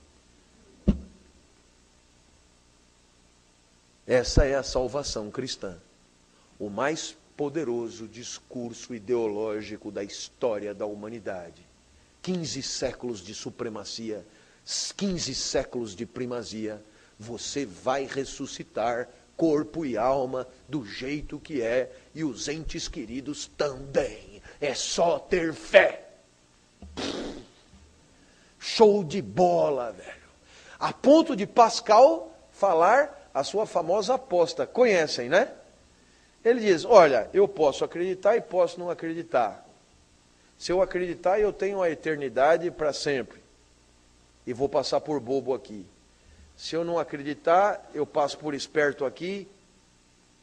[4.06, 5.76] Essa é a salvação cristã.
[6.60, 11.66] O mais poderoso discurso ideológico da história da humanidade.
[12.22, 14.24] 15 séculos de supremacia,
[14.96, 16.80] 15 séculos de primazia.
[17.18, 24.40] Você vai ressuscitar corpo e alma do jeito que é, e os entes queridos também.
[24.60, 26.08] É só ter fé.
[28.58, 30.26] Show de bola, velho.
[30.78, 34.66] A ponto de Pascal falar a sua famosa aposta.
[34.66, 35.52] Conhecem, né?
[36.42, 39.62] Ele diz: Olha, eu posso acreditar e posso não acreditar.
[40.58, 43.38] Se eu acreditar, eu tenho a eternidade para sempre.
[44.46, 45.84] E vou passar por bobo aqui.
[46.56, 49.46] Se eu não acreditar, eu passo por esperto aqui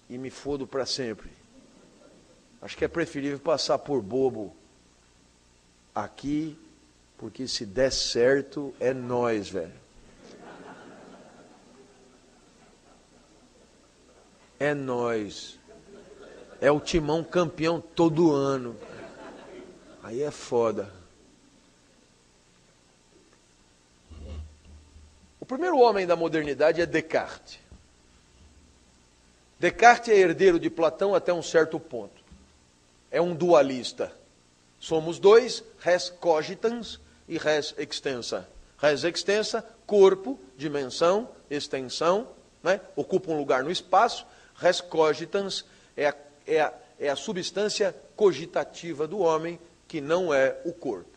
[0.08, 1.32] e me fodo para sempre.
[2.62, 4.56] Acho que é preferível passar por bobo
[5.96, 6.56] aqui,
[7.18, 9.83] porque se der certo, é nós, velho.
[14.60, 15.60] É nós.
[16.62, 18.78] É o timão campeão todo ano.
[20.02, 20.92] Aí é foda.
[25.40, 27.60] O primeiro homem da modernidade é Descartes.
[29.60, 32.22] Descartes é herdeiro de Platão até um certo ponto.
[33.12, 34.14] É um dualista.
[34.80, 38.48] Somos dois, res cogitans e res extensa.
[38.78, 42.28] Res extensa, corpo, dimensão, extensão,
[42.62, 42.82] né?
[42.96, 44.26] ocupa um lugar no espaço
[44.64, 45.66] res cogitans
[45.96, 46.16] é a,
[46.48, 51.10] é, a, é a substância cogitativa do homem, que não é o corpo.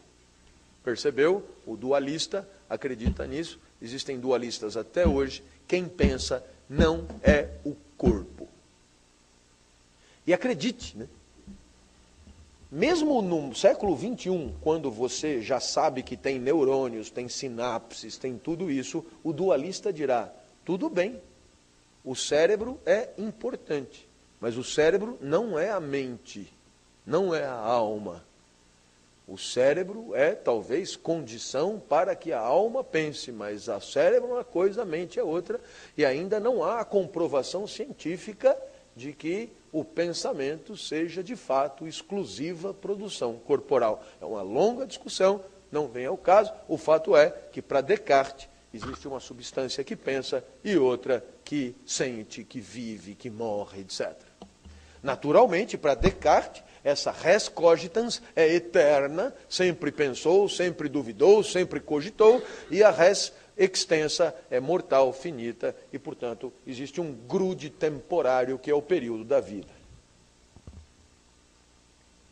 [0.85, 1.49] Percebeu?
[1.65, 3.59] O dualista acredita nisso.
[3.81, 5.43] Existem dualistas até hoje.
[5.69, 8.49] Quem pensa não é o corpo.
[10.27, 11.07] E acredite, né?
[12.71, 18.69] Mesmo no século XXI, quando você já sabe que tem neurônios, tem sinapses, tem tudo
[18.69, 20.33] isso, o dualista dirá:
[20.65, 21.21] tudo bem,
[22.07, 24.09] o cérebro é importante,
[24.41, 26.51] mas o cérebro não é a mente,
[27.05, 28.25] não é a alma.
[29.27, 34.45] O cérebro é talvez condição para que a alma pense, mas o cérebro é uma
[34.45, 35.61] coisa, a mente é outra,
[35.97, 38.57] e ainda não há comprovação científica
[38.95, 44.05] de que o pensamento seja de fato exclusiva produção corporal.
[44.23, 45.43] É uma longa discussão,
[45.73, 46.53] não vem ao caso.
[46.69, 52.45] O fato é que para Descartes existe uma substância que pensa e outra que sente,
[52.45, 54.15] que vive, que morre, etc.
[55.03, 62.83] Naturalmente, para Descartes, essa res cogitans é eterna, sempre pensou, sempre duvidou, sempre cogitou, e
[62.83, 68.83] a res extensa é mortal, finita, e, portanto, existe um grude temporário que é o
[68.83, 69.75] período da vida.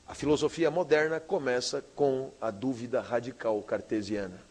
[0.07, 4.44] A filosofia moderna começa com a dúvida radical cartesiana.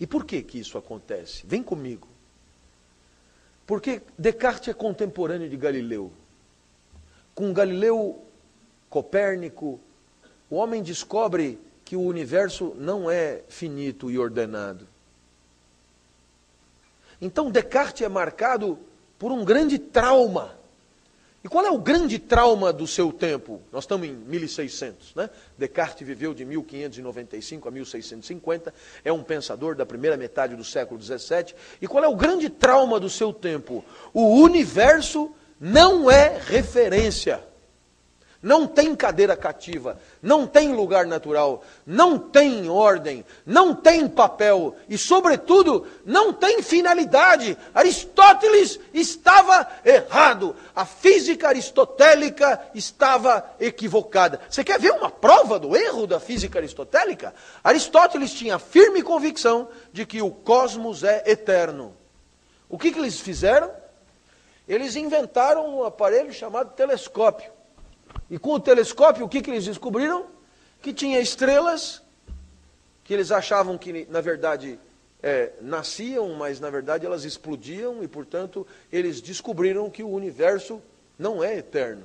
[0.00, 1.46] E por que que isso acontece?
[1.46, 2.08] Vem comigo.
[3.66, 6.12] Porque Descartes é contemporâneo de Galileu.
[7.34, 8.24] Com Galileu,
[8.88, 9.78] Copérnico,
[10.48, 14.86] o homem descobre que o universo não é finito e ordenado.
[17.20, 18.78] Então Descartes é marcado
[19.18, 20.57] por um grande trauma.
[21.42, 23.62] E qual é o grande trauma do seu tempo?
[23.70, 25.30] Nós estamos em 1600, né?
[25.56, 28.74] Descartes viveu de 1595 a 1650,
[29.04, 31.54] é um pensador da primeira metade do século 17.
[31.80, 33.84] E qual é o grande trauma do seu tempo?
[34.12, 37.47] O universo não é referência
[38.40, 44.96] não tem cadeira cativa, não tem lugar natural, não tem ordem, não tem papel e,
[44.96, 47.58] sobretudo, não tem finalidade.
[47.74, 54.40] Aristóteles estava errado, a física aristotélica estava equivocada.
[54.48, 57.34] Você quer ver uma prova do erro da física aristotélica?
[57.64, 61.96] Aristóteles tinha firme convicção de que o cosmos é eterno.
[62.68, 63.70] O que, que eles fizeram?
[64.68, 67.57] Eles inventaram um aparelho chamado telescópio.
[68.30, 70.26] E com o telescópio, o que, que eles descobriram?
[70.82, 72.02] Que tinha estrelas,
[73.04, 74.78] que eles achavam que, na verdade,
[75.22, 80.80] é, nasciam, mas na verdade elas explodiam, e portanto eles descobriram que o universo
[81.18, 82.04] não é eterno.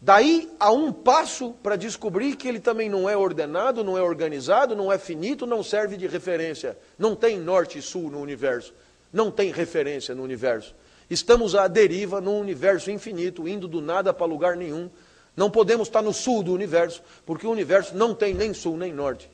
[0.00, 4.76] Daí a um passo para descobrir que ele também não é ordenado, não é organizado,
[4.76, 6.78] não é finito, não serve de referência.
[6.96, 8.72] Não tem norte e sul no universo.
[9.12, 10.72] Não tem referência no universo.
[11.10, 14.90] Estamos à deriva num universo infinito, indo do nada para lugar nenhum.
[15.34, 18.92] Não podemos estar no sul do universo, porque o universo não tem nem sul nem
[18.92, 19.30] norte.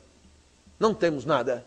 [0.79, 1.65] Não temos nada.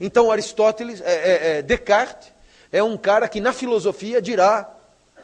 [0.00, 2.32] Então Aristóteles, é, é, é, Descartes,
[2.70, 4.70] é um cara que na filosofia dirá: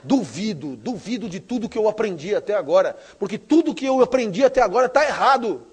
[0.02, 4.62] duvido, duvido de tudo que eu aprendi até agora, porque tudo que eu aprendi até
[4.62, 5.66] agora está errado.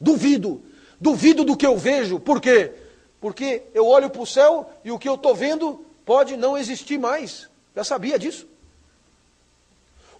[0.00, 0.62] Duvido,
[1.00, 2.18] duvido do que eu vejo.
[2.18, 2.72] Por quê?
[3.20, 6.98] Porque eu olho para o céu e o que eu estou vendo pode não existir
[6.98, 7.51] mais.
[7.74, 8.46] Já sabia disso?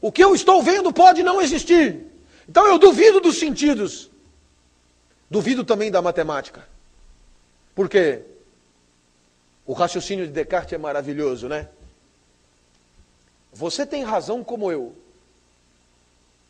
[0.01, 2.05] O que eu estou vendo pode não existir.
[2.49, 4.11] Então eu duvido dos sentidos.
[5.31, 6.66] Duvido também da matemática.
[7.74, 8.23] Por quê?
[9.65, 11.69] O raciocínio de Descartes é maravilhoso, né?
[13.53, 14.95] Você tem razão como eu.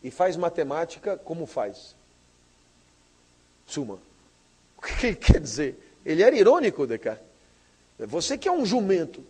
[0.02, 1.94] E faz matemática como faz.
[3.66, 3.98] Suma.
[4.76, 5.78] O que ele quer dizer?
[6.04, 7.24] Ele era irônico, Descartes.
[7.98, 9.24] Você que é um jumento,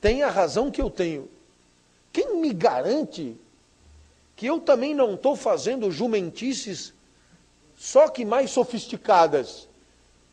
[0.00, 1.28] tem a razão que eu tenho.
[2.12, 3.36] Quem me garante
[4.34, 6.92] que eu também não estou fazendo jumentices,
[7.76, 9.68] só que mais sofisticadas?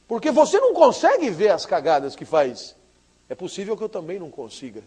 [0.08, 2.76] Porque você não consegue ver as cagadas que faz.
[3.30, 4.84] É possível que eu também não consiga.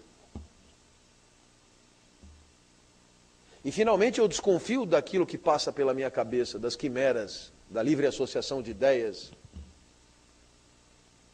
[3.64, 8.62] E finalmente eu desconfio daquilo que passa pela minha cabeça, das quimeras, da livre associação
[8.62, 9.32] de ideias.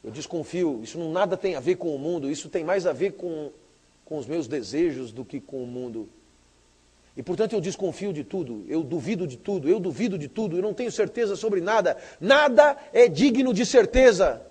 [0.04, 2.92] Eu desconfio, isso não nada tem a ver com o mundo, isso tem mais a
[2.92, 3.52] ver com,
[4.04, 6.08] com os meus desejos do que com o mundo.
[7.16, 10.62] E portanto eu desconfio de tudo, eu duvido de tudo, eu duvido de tudo, eu
[10.62, 14.42] não tenho certeza sobre nada, nada é digno de certeza.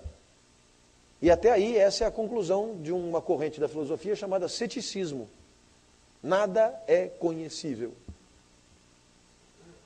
[1.20, 5.28] E até aí essa é a conclusão de uma corrente da filosofia chamada ceticismo.
[6.22, 7.92] Nada é conhecível.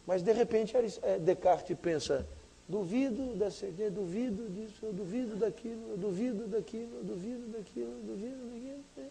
[0.07, 2.27] Mas de repente é, Descartes pensa,
[2.69, 8.03] Duvido da certeza, duvido disso, eu duvido daquilo, eu duvido daquilo, eu duvido daquilo, eu
[8.03, 9.11] duvido daquilo.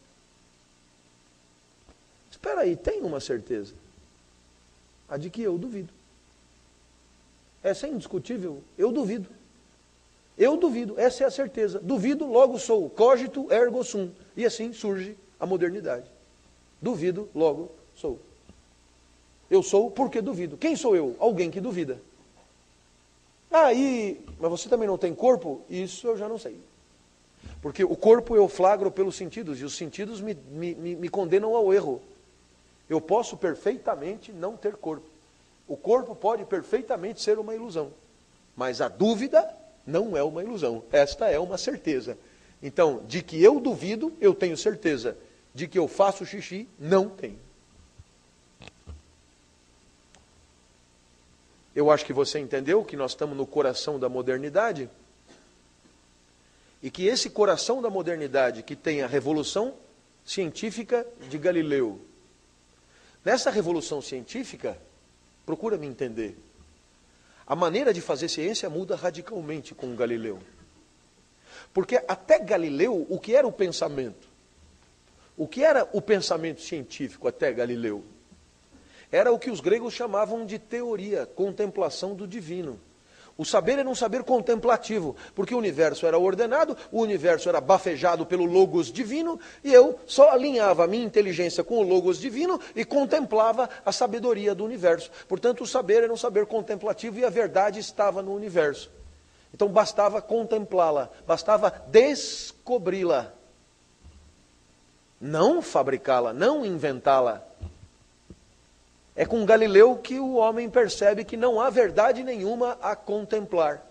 [2.30, 3.74] Espera aí, tem uma certeza.
[5.08, 5.94] A de que eu duvido.
[7.64, 9.30] Essa é indiscutível, eu duvido.
[10.38, 11.80] Eu duvido, essa é a certeza.
[11.80, 12.90] Duvido, logo sou.
[12.90, 14.12] Cogito ergo sum.
[14.36, 16.06] E assim surge a modernidade.
[16.82, 18.20] Duvido, logo sou.
[19.50, 20.58] Eu sou porque duvido.
[20.58, 21.16] Quem sou eu?
[21.20, 22.02] Alguém que duvida.
[23.58, 23.70] Ah,
[24.38, 25.62] mas você também não tem corpo?
[25.70, 26.60] Isso eu já não sei.
[27.62, 31.74] Porque o corpo eu flagro pelos sentidos, e os sentidos me, me, me condenam ao
[31.74, 32.02] erro.
[32.90, 35.06] Eu posso perfeitamente não ter corpo.
[35.70, 37.94] O corpo pode perfeitamente ser uma ilusão.
[38.58, 39.50] Mas a dúvida
[39.88, 40.84] não é uma ilusão.
[40.92, 42.18] Esta é uma certeza.
[42.62, 45.18] Então, de que eu duvido, eu tenho certeza.
[45.54, 47.40] De que eu faço xixi, não tenho.
[51.76, 54.90] Eu acho que você entendeu que nós estamos no coração da modernidade.
[56.82, 59.76] E que esse coração da modernidade, que tem a revolução
[60.24, 62.00] científica de Galileu,
[63.26, 64.78] nessa revolução científica,
[65.46, 66.38] procura me entender,
[67.46, 70.40] a maneira de fazer ciência muda radicalmente com Galileu.
[71.74, 74.28] Porque até Galileu, o que era o pensamento?
[75.38, 78.04] O que era o pensamento científico até Galileu?
[79.12, 82.80] Era o que os gregos chamavam de teoria, contemplação do divino.
[83.38, 88.26] O saber era um saber contemplativo, porque o universo era ordenado, o universo era bafejado
[88.26, 92.86] pelo Logos divino, e eu só alinhava a minha inteligência com o Logos divino e
[92.86, 95.12] contemplava a sabedoria do universo.
[95.28, 98.90] Portanto, o saber era um saber contemplativo e a verdade estava no universo.
[99.54, 103.34] Então bastava contemplá-la, bastava descobri-la,
[105.20, 107.46] não fabricá-la, não inventá-la.
[109.16, 113.86] É com Galileu que o homem percebe que não há verdade nenhuma a contemplar.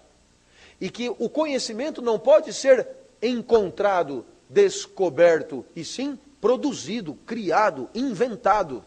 [0.80, 2.86] E que o conhecimento não pode ser
[3.22, 8.84] encontrado, descoberto, e sim produzido, criado, inventado.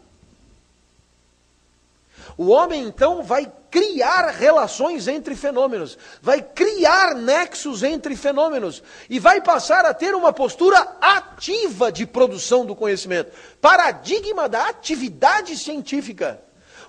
[2.38, 9.42] O homem então vai criar relações entre fenômenos, vai criar nexos entre fenômenos e vai
[9.42, 16.40] passar a ter uma postura ativa de produção do conhecimento, paradigma da atividade científica.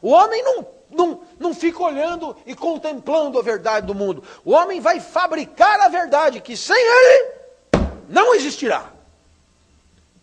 [0.03, 4.23] O homem não, não, não fica olhando e contemplando a verdade do mundo.
[4.45, 7.33] O homem vai fabricar a verdade que sem ele
[8.09, 8.93] não existirá.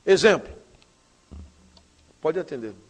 [0.06, 0.53] Exemplo.
[2.22, 2.85] Pode atender.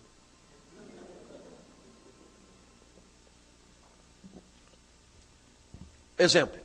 [6.17, 6.59] Exemplo.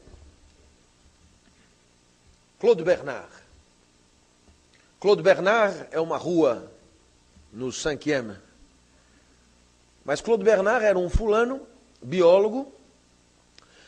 [2.58, 3.32] Claude Bernard.
[5.00, 6.70] Claude Bernard é uma rua
[7.52, 8.36] no Cinquième.
[10.04, 11.66] Mas Claude Bernard era um fulano,
[12.02, 12.72] biólogo,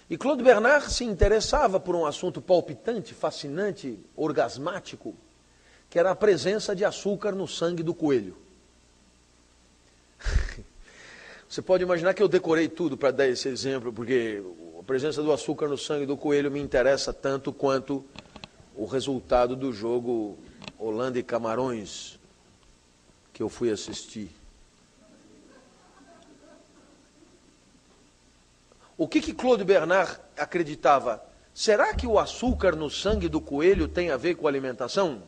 [0.09, 5.14] e Claude Bernard se interessava por um assunto palpitante, fascinante, orgasmático,
[5.89, 8.36] que era a presença de açúcar no sangue do coelho.
[11.48, 14.43] Você pode imaginar que eu decorei tudo para dar esse exemplo, porque
[14.82, 18.04] a presença do açúcar no sangue do coelho me interessa tanto quanto
[18.74, 20.36] o resultado do jogo
[20.76, 22.18] Holanda e Camarões
[23.32, 24.28] que eu fui assistir.
[28.98, 31.24] O que, que Claude Bernard acreditava?
[31.54, 35.22] Será que o açúcar no sangue do coelho tem a ver com alimentação?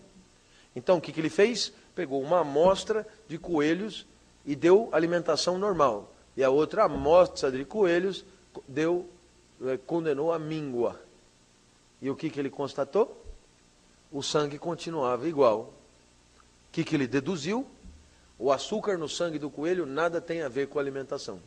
[0.74, 1.72] Então, o que, que ele fez?
[1.94, 4.04] Pegou uma amostra de coelhos
[4.44, 6.12] e deu alimentação normal.
[6.36, 8.24] E a outra amostra de coelhos
[8.66, 9.13] deu
[9.86, 11.00] condenou a míngua.
[12.00, 13.24] E o que, que ele constatou?
[14.12, 15.72] O sangue continuava igual.
[16.68, 17.66] O que, que ele deduziu?
[18.38, 21.40] O açúcar no sangue do coelho nada tem a ver com a alimentação.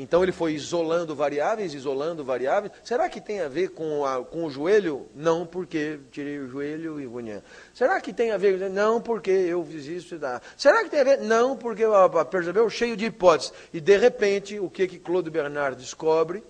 [0.00, 2.72] Então ele foi isolando variáveis, isolando variáveis.
[2.84, 5.08] Será que tem a ver com, a, com o joelho?
[5.12, 7.42] Não, porque tirei o joelho e vunha.
[7.74, 8.70] Será que tem a ver?
[8.70, 10.40] Não, porque eu fiz isso e dá.
[10.56, 11.18] Será que tem a ver?
[11.18, 11.82] Não, porque
[12.30, 13.52] percebeu cheio de hipóteses.
[13.74, 16.44] E de repente, o que que Claude Bernard descobre?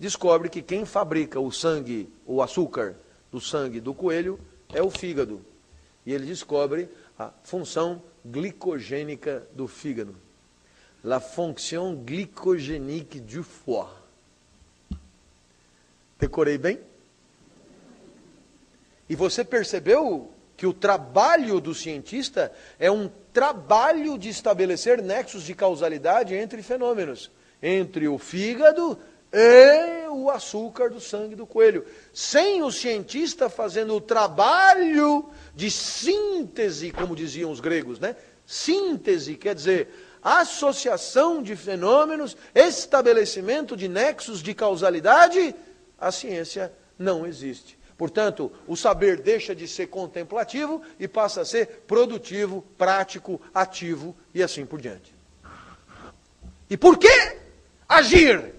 [0.00, 2.96] Descobre que quem fabrica o sangue, o açúcar
[3.30, 4.40] do sangue do coelho
[4.72, 5.44] é o fígado.
[6.06, 6.88] E ele descobre
[7.18, 10.16] a função glicogênica do fígado
[11.04, 13.88] la fonction glycogénique du foie.
[16.18, 16.78] Decorei bem?
[19.08, 25.54] E você percebeu que o trabalho do cientista é um trabalho de estabelecer nexos de
[25.54, 27.30] causalidade entre fenômenos,
[27.60, 28.96] entre o fígado
[29.32, 31.84] e o açúcar do sangue do coelho.
[32.12, 38.14] Sem o cientista fazendo o trabalho de síntese, como diziam os gregos, né?
[38.46, 45.54] Síntese quer dizer associação de fenômenos, estabelecimento de nexos de causalidade,
[45.98, 47.78] a ciência não existe.
[47.96, 54.42] Portanto, o saber deixa de ser contemplativo e passa a ser produtivo, prático, ativo e
[54.42, 55.14] assim por diante.
[56.68, 57.36] E por que
[57.88, 58.54] agir?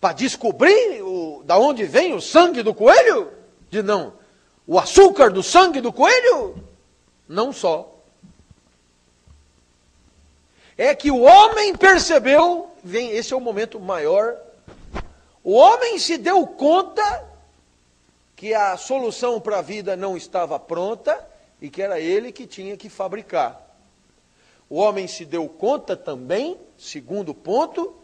[0.00, 3.32] Para descobrir o, da onde vem o sangue do coelho?
[3.70, 4.12] De não.
[4.66, 6.62] O açúcar do sangue do coelho?
[7.26, 7.97] Não só
[10.78, 14.36] é que o homem percebeu, vem, esse é o momento maior.
[15.42, 17.26] O homem se deu conta
[18.36, 21.18] que a solução para a vida não estava pronta
[21.60, 23.60] e que era ele que tinha que fabricar.
[24.70, 27.96] O homem se deu conta também, segundo ponto,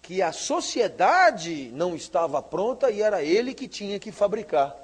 [0.00, 4.76] que a sociedade não estava pronta e era ele que tinha que fabricar.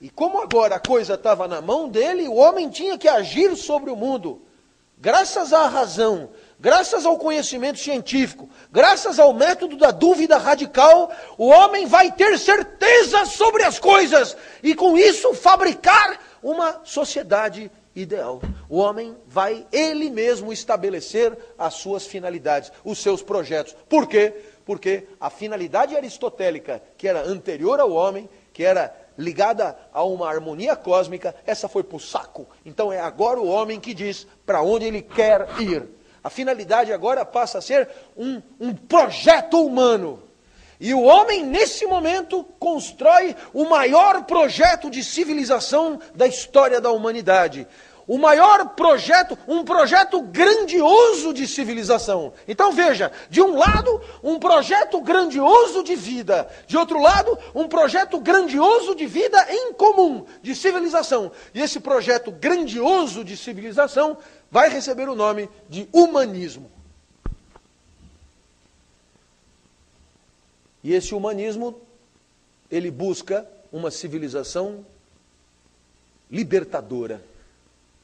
[0.00, 3.90] E como agora a coisa estava na mão dele, o homem tinha que agir sobre
[3.90, 4.42] o mundo
[4.98, 11.86] graças à razão, graças ao conhecimento científico, graças ao método da dúvida radical, o homem
[11.86, 18.40] vai ter certeza sobre as coisas e com isso fabricar uma sociedade ideal.
[18.68, 23.74] O homem vai ele mesmo estabelecer as suas finalidades, os seus projetos.
[23.88, 24.34] Por quê?
[24.64, 30.76] Porque a finalidade aristotélica, que era anterior ao homem, que era ligada a uma harmonia
[30.76, 32.46] cósmica, essa foi para o saco.
[32.64, 35.88] Então é agora o homem que diz para onde ele quer ir.
[36.22, 40.22] A finalidade agora passa a ser um, um projeto humano.
[40.78, 47.66] E o homem, nesse momento, constrói o maior projeto de civilização da história da humanidade.
[48.06, 52.32] O maior projeto, um projeto grandioso de civilização.
[52.46, 58.20] Então veja, de um lado, um projeto grandioso de vida, de outro lado, um projeto
[58.20, 61.32] grandioso de vida em comum, de civilização.
[61.52, 64.16] E esse projeto grandioso de civilização
[64.50, 66.70] vai receber o nome de humanismo.
[70.84, 71.80] E esse humanismo,
[72.70, 74.86] ele busca uma civilização
[76.30, 77.20] libertadora,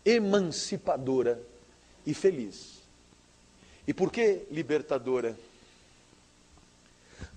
[0.05, 1.41] emancipadora
[2.05, 2.83] e feliz.
[3.87, 5.37] E por que libertadora?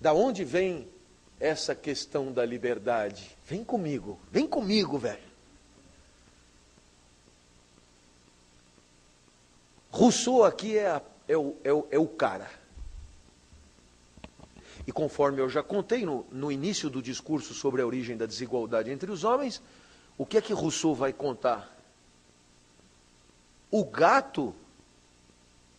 [0.00, 0.86] Da onde vem
[1.38, 3.36] essa questão da liberdade?
[3.46, 5.26] Vem comigo, vem comigo, velho.
[9.90, 12.50] Rousseau aqui é, a, é, o, é, o, é o cara.
[14.86, 18.90] E conforme eu já contei no, no início do discurso sobre a origem da desigualdade
[18.90, 19.60] entre os homens,
[20.16, 21.75] o que é que Rousseau vai contar?
[23.70, 24.54] O gato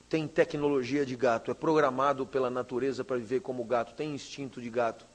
[0.09, 4.69] tem tecnologia de gato, é programado pela natureza para viver como gato, tem instinto de
[4.69, 5.05] gato.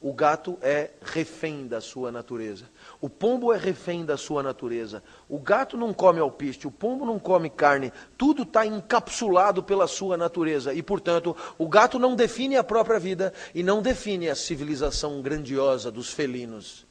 [0.00, 2.66] O gato é refém da sua natureza.
[3.00, 5.02] O pombo é refém da sua natureza.
[5.28, 7.92] O gato não come alpiste, o pombo não come carne.
[8.16, 10.72] Tudo está encapsulado pela sua natureza.
[10.72, 15.90] E, portanto, o gato não define a própria vida e não define a civilização grandiosa
[15.90, 16.86] dos felinos.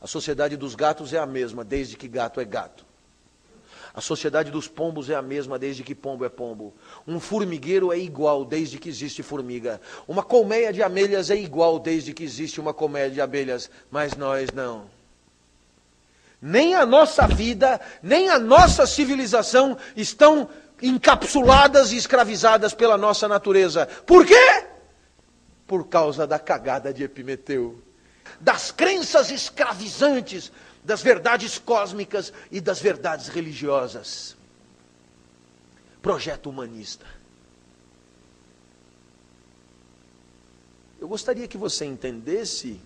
[0.00, 2.89] A sociedade dos gatos é a mesma, desde que gato é gato.
[3.92, 6.72] A sociedade dos pombos é a mesma desde que pombo é pombo.
[7.06, 9.80] Um formigueiro é igual desde que existe formiga.
[10.06, 13.68] Uma colmeia de abelhas é igual desde que existe uma colmeia de abelhas.
[13.90, 14.84] Mas nós não.
[16.40, 20.48] Nem a nossa vida, nem a nossa civilização estão
[20.80, 23.86] encapsuladas e escravizadas pela nossa natureza.
[24.06, 24.64] Por quê?
[25.66, 27.82] Por causa da cagada de Epimeteu.
[28.40, 30.50] Das crenças escravizantes
[30.84, 34.36] das verdades cósmicas e das verdades religiosas.
[36.00, 37.06] Projeto humanista.
[40.98, 42.80] Eu gostaria que você entendesse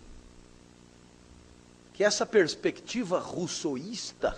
[1.93, 4.37] que essa perspectiva russoísta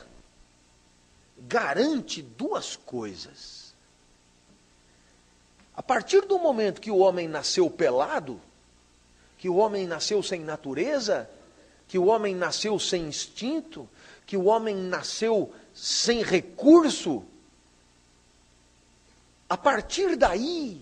[1.39, 3.75] garante duas coisas.
[5.75, 8.41] A partir do momento que o homem nasceu pelado,
[9.37, 11.29] que o homem nasceu sem natureza,
[11.89, 13.89] que o homem nasceu sem instinto,
[14.27, 17.25] que o homem nasceu sem recurso.
[19.49, 20.81] A partir daí,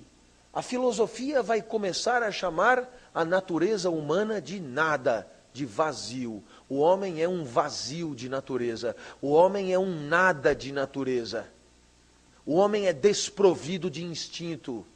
[0.52, 6.42] a filosofia vai começar a chamar a natureza humana de nada, de vazio.
[6.68, 8.96] O homem é um vazio de natureza.
[9.20, 11.46] O homem é um nada de natureza.
[12.46, 14.86] O homem é desprovido de instinto.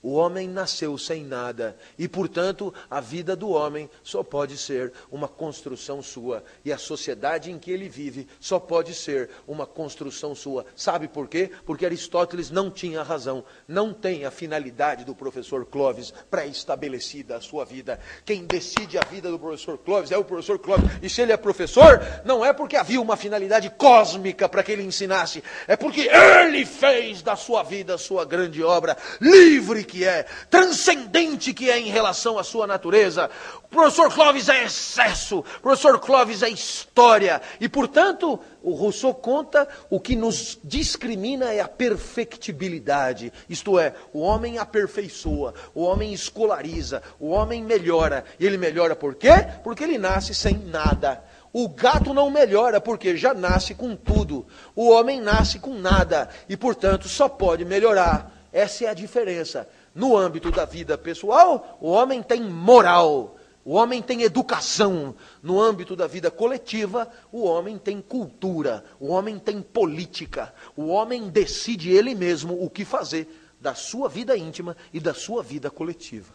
[0.00, 5.26] O homem nasceu sem nada e, portanto, a vida do homem só pode ser uma
[5.26, 10.64] construção sua e a sociedade em que ele vive só pode ser uma construção sua.
[10.76, 11.50] Sabe por quê?
[11.66, 17.64] Porque Aristóteles não tinha razão, não tem a finalidade do professor Clóvis pré-estabelecida a sua
[17.64, 17.98] vida.
[18.24, 20.88] Quem decide a vida do professor Clóvis é o professor Clóvis.
[21.02, 24.84] E se ele é professor, não é porque havia uma finalidade cósmica para que ele
[24.84, 30.24] ensinasse, é porque ele fez da sua vida a sua grande obra, livre que é,
[30.50, 33.30] transcendente que é em relação à sua natureza.
[33.64, 37.40] O professor Clóvis é excesso, o professor Clóvis é história.
[37.60, 43.32] E, portanto, o Rousseau conta o que nos discrimina é a perfectibilidade.
[43.48, 48.24] Isto é, o homem aperfeiçoa, o homem escolariza, o homem melhora.
[48.38, 49.32] E ele melhora por quê?
[49.64, 51.24] Porque ele nasce sem nada.
[51.52, 54.46] O gato não melhora porque já nasce com tudo.
[54.76, 58.32] O homem nasce com nada e, portanto, só pode melhorar.
[58.52, 59.68] Essa é a diferença.
[59.98, 65.12] No âmbito da vida pessoal, o homem tem moral, o homem tem educação.
[65.42, 70.54] No âmbito da vida coletiva, o homem tem cultura, o homem tem política.
[70.76, 73.28] O homem decide ele mesmo o que fazer
[73.60, 76.32] da sua vida íntima e da sua vida coletiva.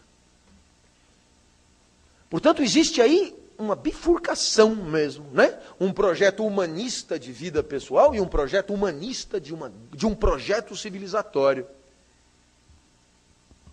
[2.30, 5.58] Portanto, existe aí uma bifurcação mesmo, né?
[5.80, 10.76] Um projeto humanista de vida pessoal e um projeto humanista de, uma, de um projeto
[10.76, 11.66] civilizatório.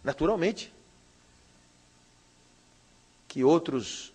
[0.02, 0.72] Naturalmente,
[3.28, 4.12] que outros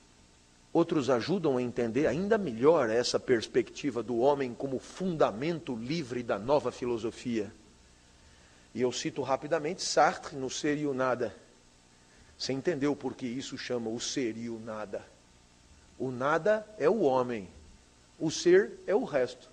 [0.74, 6.70] outros ajudam a entender ainda melhor essa perspectiva do homem como fundamento livre da nova
[6.70, 7.50] filosofia.
[8.74, 11.34] E eu cito rapidamente Sartre no Ser e o Nada.
[12.38, 15.06] Você entendeu por que isso chama o ser e o nada?
[15.98, 17.48] O nada é o homem,
[18.20, 19.50] o ser é o resto.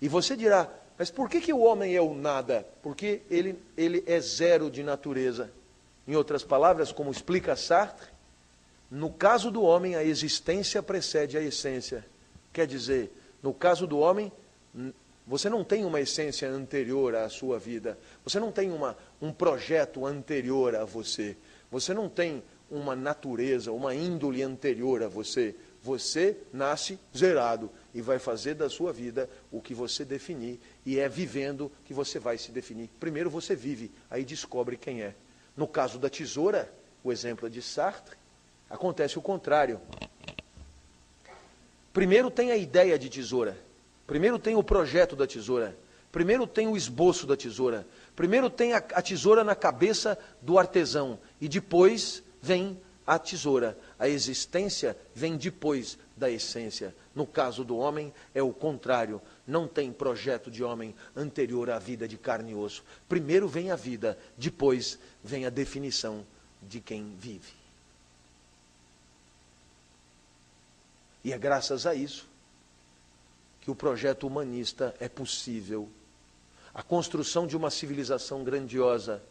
[0.00, 2.62] E você dirá, Mas por que, que o homem é o nada?
[2.82, 5.50] Porque ele, ele é zero de natureza.
[6.06, 8.08] Em outras palavras, como explica Sartre,
[8.90, 12.04] no caso do homem, a existência precede a essência.
[12.52, 13.10] Quer dizer,
[13.42, 14.30] no caso do homem,
[15.26, 17.98] você não tem uma essência anterior à sua vida.
[18.22, 21.34] Você não tem uma, um projeto anterior a você.
[21.70, 25.54] Você não tem uma natureza, uma índole anterior a você.
[25.82, 30.60] Você nasce zerado e vai fazer da sua vida o que você definir.
[30.84, 32.90] E é vivendo que você vai se definir.
[33.00, 35.14] Primeiro você vive, aí descobre quem é.
[35.56, 38.16] No caso da tesoura, o exemplo é de Sartre,
[38.68, 39.80] acontece o contrário.
[41.92, 43.56] Primeiro tem a ideia de tesoura.
[44.06, 45.76] Primeiro tem o projeto da tesoura.
[46.12, 47.86] Primeiro tem o esboço da tesoura.
[48.14, 51.18] Primeiro tem a, a tesoura na cabeça do artesão.
[51.40, 53.76] E depois vem a tesoura.
[54.00, 56.94] A existência vem depois da essência.
[57.14, 59.20] No caso do homem, é o contrário.
[59.46, 62.82] Não tem projeto de homem anterior à vida de carne e osso.
[63.06, 66.24] Primeiro vem a vida, depois vem a definição
[66.62, 67.52] de quem vive.
[71.22, 72.26] E é graças a isso
[73.60, 75.86] que o projeto humanista é possível.
[76.72, 79.22] A construção de uma civilização grandiosa,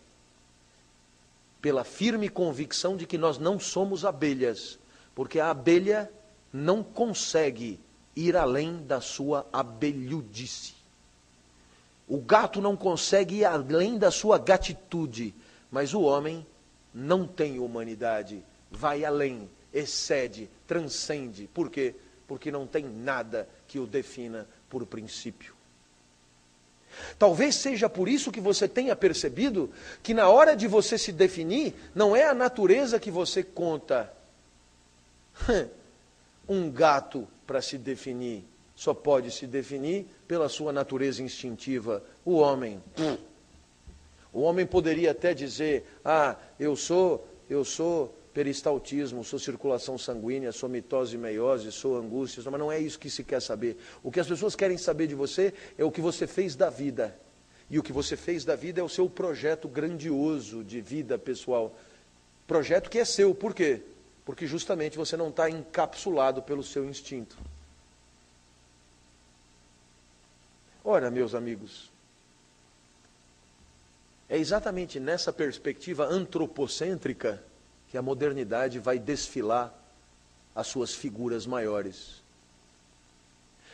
[1.61, 4.79] pela firme convicção de que nós não somos abelhas,
[5.13, 6.11] porque a abelha
[6.51, 7.79] não consegue
[8.15, 10.73] ir além da sua abelhudice.
[12.07, 15.33] O gato não consegue ir além da sua gatitude,
[15.69, 16.45] mas o homem
[16.93, 21.47] não tem humanidade, vai além, excede, transcende.
[21.53, 21.95] Por quê?
[22.27, 25.58] Porque não tem nada que o defina por princípio.
[27.17, 29.71] Talvez seja por isso que você tenha percebido
[30.01, 34.11] que na hora de você se definir, não é a natureza que você conta.
[36.51, 38.43] Um gato, para se definir,
[38.75, 42.03] só pode se definir pela sua natureza instintiva.
[42.25, 42.81] O homem.
[44.33, 50.69] O homem poderia até dizer: Ah, eu sou, eu sou peristaltismo, sou circulação sanguínea, sou
[50.69, 53.75] mitose e meiose, sou angústia, mas não é isso que se quer saber.
[54.01, 57.13] O que as pessoas querem saber de você é o que você fez da vida.
[57.69, 61.77] E o que você fez da vida é o seu projeto grandioso de vida pessoal.
[62.47, 63.81] Projeto que é seu, por quê?
[64.23, 67.35] Porque justamente você não está encapsulado pelo seu instinto.
[70.81, 71.91] Ora, meus amigos,
[74.29, 77.48] é exatamente nessa perspectiva antropocêntrica
[77.89, 79.73] que a modernidade vai desfilar
[80.55, 82.21] as suas figuras maiores.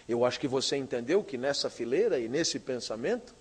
[0.07, 3.35] Eu acho que você entendeu que nessa fileira e nesse pensamento,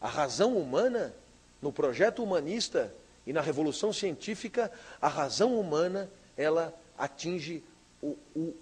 [0.00, 1.14] a razão humana,
[1.60, 2.94] no projeto humanista
[3.26, 4.70] e na revolução científica,
[5.00, 7.62] a razão humana, ela atinge
[8.00, 8.54] o, o,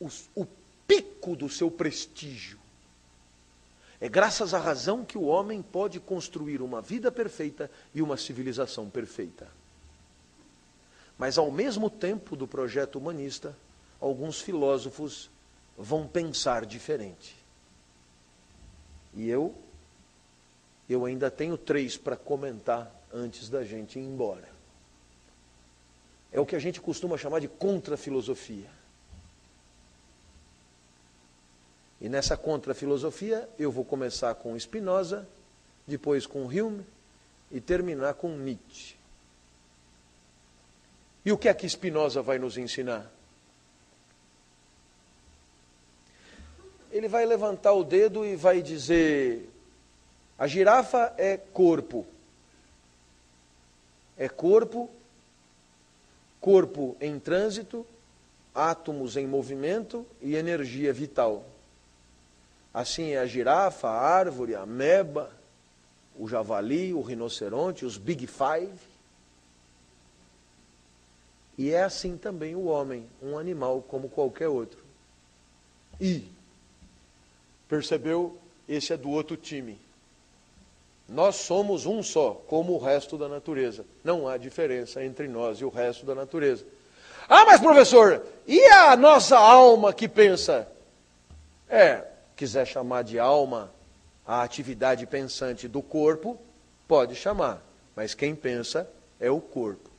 [0.00, 0.46] o, o
[0.86, 2.58] pico do seu prestígio.
[4.00, 8.88] É graças à razão que o homem pode construir uma vida perfeita e uma civilização
[8.88, 9.59] perfeita.
[11.20, 13.54] Mas, ao mesmo tempo do projeto humanista,
[14.00, 15.28] alguns filósofos
[15.76, 17.36] vão pensar diferente.
[19.12, 19.54] E eu,
[20.88, 24.48] eu ainda tenho três para comentar antes da gente ir embora.
[26.32, 28.70] É o que a gente costuma chamar de contra-filosofia.
[32.00, 35.28] E nessa contra-filosofia eu vou começar com Spinoza,
[35.86, 36.82] depois com Hume
[37.52, 38.99] e terminar com Nietzsche.
[41.24, 43.10] E o que é que Spinoza vai nos ensinar?
[46.90, 49.48] Ele vai levantar o dedo e vai dizer:
[50.38, 52.06] a girafa é corpo.
[54.16, 54.90] É corpo,
[56.40, 57.86] corpo em trânsito,
[58.54, 61.44] átomos em movimento e energia vital.
[62.72, 65.30] Assim é a girafa, a árvore, a meba,
[66.18, 68.89] o javali, o rinoceronte, os Big Five.
[71.60, 74.82] E é assim também o homem, um animal como qualquer outro.
[76.00, 76.24] E,
[77.68, 78.38] percebeu?
[78.66, 79.78] Esse é do outro time.
[81.06, 83.84] Nós somos um só, como o resto da natureza.
[84.02, 86.64] Não há diferença entre nós e o resto da natureza.
[87.28, 90.66] Ah, mas professor, e a nossa alma que pensa?
[91.68, 92.06] É,
[92.36, 93.70] quiser chamar de alma
[94.26, 96.38] a atividade pensante do corpo,
[96.88, 97.62] pode chamar,
[97.94, 98.88] mas quem pensa
[99.20, 99.89] é o corpo.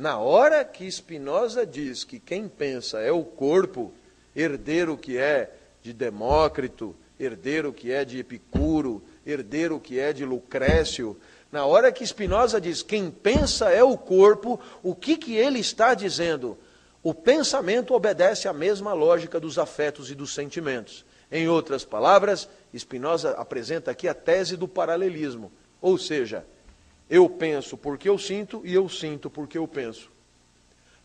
[0.00, 3.92] Na hora que Spinoza diz que quem pensa é o corpo,
[4.34, 5.52] herdeiro que é
[5.82, 11.20] de Demócrito, herdeiro que é de Epicuro, herdeiro que é de Lucrécio,
[11.52, 15.92] na hora que Spinoza diz quem pensa é o corpo, o que, que ele está
[15.92, 16.56] dizendo?
[17.02, 21.04] O pensamento obedece à mesma lógica dos afetos e dos sentimentos.
[21.30, 26.46] Em outras palavras, Spinoza apresenta aqui a tese do paralelismo, ou seja,
[27.10, 30.08] eu penso porque eu sinto e eu sinto porque eu penso.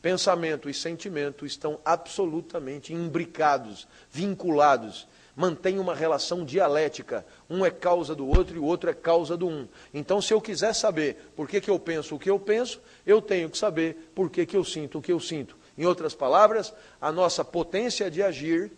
[0.02, 7.26] Pensamento e sentimento estão absolutamente imbricados, vinculados, mantêm uma relação dialética.
[7.50, 9.68] Um é causa do outro e o outro é causa do um.
[9.92, 13.20] Então, se eu quiser saber por que, que eu penso o que eu penso, eu
[13.20, 15.58] tenho que saber por que, que eu sinto o que eu sinto.
[15.76, 16.72] Em outras palavras,
[17.02, 18.72] a nossa potência de agir.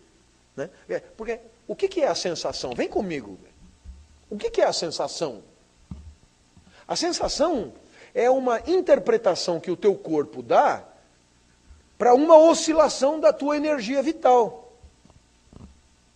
[0.56, 0.70] Né?
[0.88, 2.74] É, porque o que, que é a sensação?
[2.74, 3.38] Vem comigo.
[4.30, 5.44] O que, que é a sensação?
[6.88, 7.74] A sensação
[8.14, 10.84] é uma interpretação que o teu corpo dá
[11.98, 14.72] para uma oscilação da tua energia vital.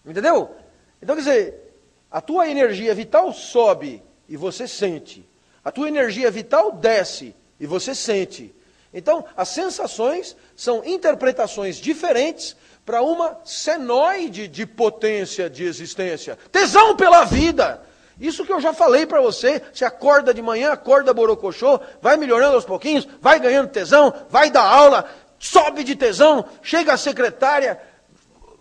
[0.06, 0.56] Entendeu?
[1.02, 1.74] Então, quer dizer,
[2.10, 5.28] a tua energia vital sobe e você sente.
[5.64, 8.54] A tua energia vital desce e você sente.
[8.94, 16.38] Então, as sensações são interpretações diferentes para uma senoide de potência de existência.
[16.52, 17.82] Tesão pela vida.
[18.20, 22.56] Isso que eu já falei para você, você acorda de manhã, acorda borocochô, vai melhorando
[22.56, 25.10] aos pouquinhos, vai ganhando tesão, vai dar aula,
[25.40, 27.82] sobe de tesão, chega a secretária,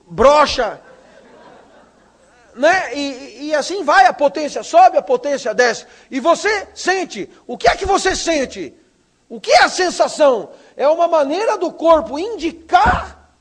[0.07, 0.81] brocha,
[2.55, 2.95] né?
[2.95, 5.87] E, e, assim vai, a potência sobe, a potência desce.
[6.11, 7.29] E você sente.
[7.47, 8.75] O que é que você sente?
[9.29, 10.51] O que é a sensação?
[10.77, 13.35] É uma maneira do corpo indicar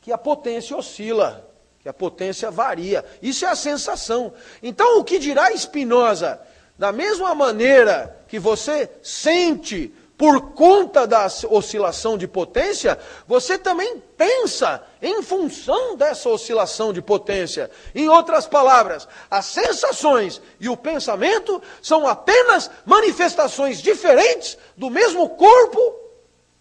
[0.00, 1.49] que a potência oscila
[1.82, 3.04] que a potência varia.
[3.22, 4.32] Isso é a sensação.
[4.62, 6.40] Então, o que dirá Spinoza?
[6.78, 14.84] Da mesma maneira que você sente por conta da oscilação de potência, você também pensa
[15.00, 17.70] em função dessa oscilação de potência.
[17.94, 25.80] Em outras palavras, as sensações e o pensamento são apenas manifestações diferentes do mesmo corpo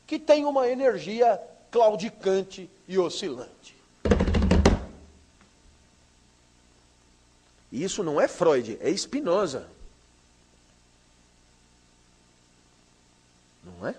[0.08, 1.38] que tem uma energia
[1.70, 3.59] claudicante e oscilante.
[7.72, 9.68] E isso não é Freud, é Spinoza.
[13.64, 13.96] Não é?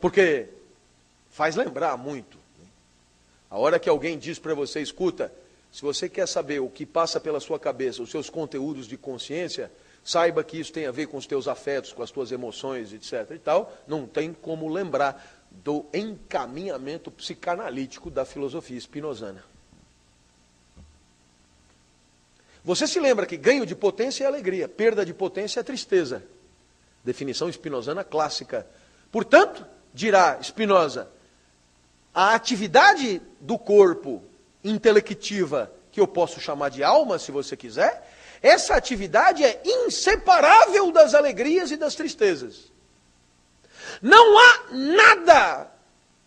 [0.00, 0.48] Porque
[1.30, 2.38] faz lembrar muito.
[2.58, 2.66] Né?
[3.50, 5.32] A hora que alguém diz para você, escuta,
[5.70, 9.70] se você quer saber o que passa pela sua cabeça, os seus conteúdos de consciência,
[10.04, 13.30] saiba que isso tem a ver com os teus afetos, com as tuas emoções, etc.
[13.34, 19.51] e tal, não tem como lembrar do encaminhamento psicanalítico da filosofia spinozana.
[22.64, 26.22] Você se lembra que ganho de potência é alegria, perda de potência é tristeza.
[27.04, 28.66] Definição espinosana clássica.
[29.10, 31.08] Portanto, dirá Spinoza,
[32.14, 34.22] a atividade do corpo
[34.62, 38.08] intelectiva, que eu posso chamar de alma, se você quiser,
[38.40, 42.70] essa atividade é inseparável das alegrias e das tristezas.
[44.00, 45.70] Não há nada,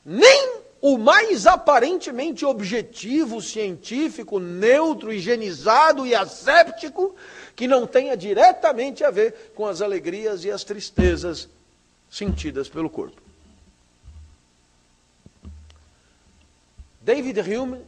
[0.03, 7.15] nem o mais aparentemente objetivo, científico, neutro, higienizado e asséptico,
[7.55, 11.49] que não tenha diretamente a ver com as alegrias e as tristezas
[12.07, 13.19] sentidas pelo corpo.
[17.01, 17.81] David Hume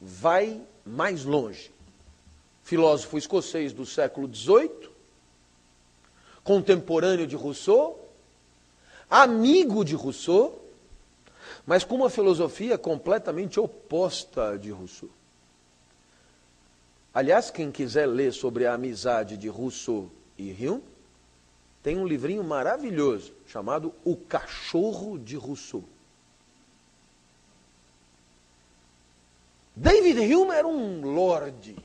[0.00, 1.70] vai mais longe.
[2.64, 4.88] Filósofo escocês do século XVIII,
[6.42, 8.10] contemporâneo de Rousseau,
[9.10, 10.67] amigo de Rousseau,
[11.68, 15.10] mas com uma filosofia completamente oposta de Rousseau.
[17.12, 20.82] Aliás, quem quiser ler sobre a amizade de Rousseau e Hume,
[21.82, 25.84] tem um livrinho maravilhoso chamado O Cachorro de Rousseau.
[29.76, 31.76] David Hume era um lorde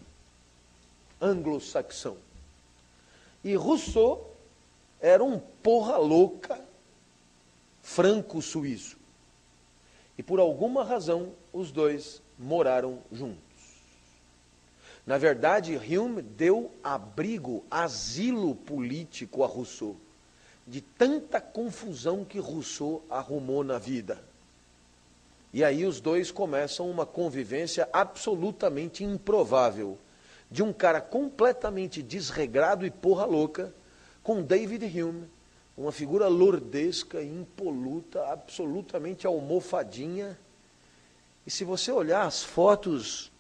[1.19, 2.15] anglo-saxão.
[3.43, 4.34] E Rousseau
[5.01, 6.57] era um porra louca
[7.81, 9.02] franco-suíço.
[10.18, 13.41] E por alguma razão, os dois moraram juntos.
[15.06, 19.98] Na verdade, Hume deu abrigo, asilo político a Rousseau,
[20.65, 24.23] de tanta confusão que Rousseau arrumou na vida.
[25.52, 29.98] E aí os dois começam uma convivência absolutamente improvável,
[30.49, 33.73] de um cara completamente desregrado e porra louca,
[34.23, 35.27] com David Hume,
[35.76, 40.38] uma figura lordesca, impoluta, absolutamente almofadinha.
[41.45, 43.32] E se você olhar as fotos,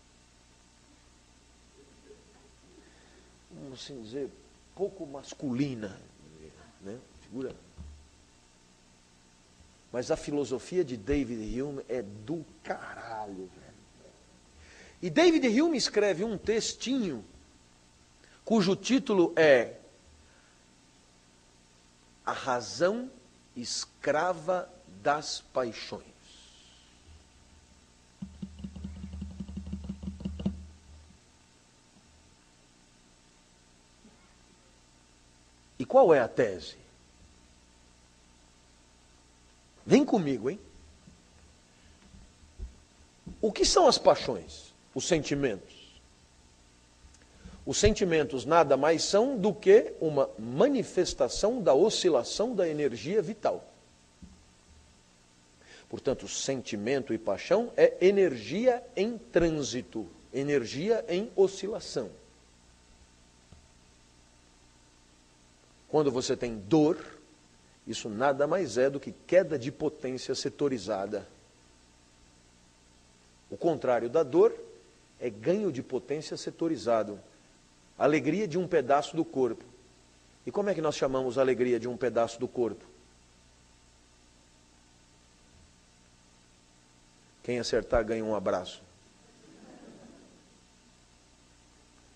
[3.51, 4.29] vamos assim dizer,
[4.75, 5.99] pouco masculina,
[6.81, 6.99] né?
[7.21, 7.55] figura.
[9.91, 13.73] Mas a filosofia de David Hume é do caralho, velho.
[15.03, 17.23] E David Hume escreve um textinho
[18.43, 19.75] cujo título é
[22.25, 23.11] a razão
[23.55, 24.69] escrava
[25.01, 26.03] das paixões.
[35.77, 36.77] E qual é a tese?
[39.85, 40.59] Vem comigo, hein?
[43.41, 45.72] O que são as paixões, os sentimentos?
[47.65, 53.63] Os sentimentos nada mais são do que uma manifestação da oscilação da energia vital.
[55.87, 62.09] Portanto, sentimento e paixão é energia em trânsito, energia em oscilação.
[65.87, 66.97] Quando você tem dor,
[67.85, 71.27] isso nada mais é do que queda de potência setorizada.
[73.51, 74.51] O contrário da dor
[75.19, 77.19] é ganho de potência setorizado.
[77.97, 79.63] Alegria de um pedaço do corpo.
[80.45, 82.83] E como é que nós chamamos a alegria de um pedaço do corpo?
[87.43, 88.81] Quem acertar ganha um abraço.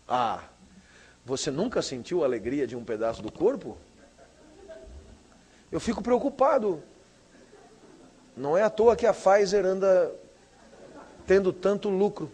[0.08, 0.44] Ah,
[1.26, 3.78] você nunca sentiu a alegria de um pedaço do corpo?
[5.70, 6.82] Eu fico preocupado.
[8.36, 10.14] Não é à toa que a Pfizer anda
[11.26, 12.32] tendo tanto lucro.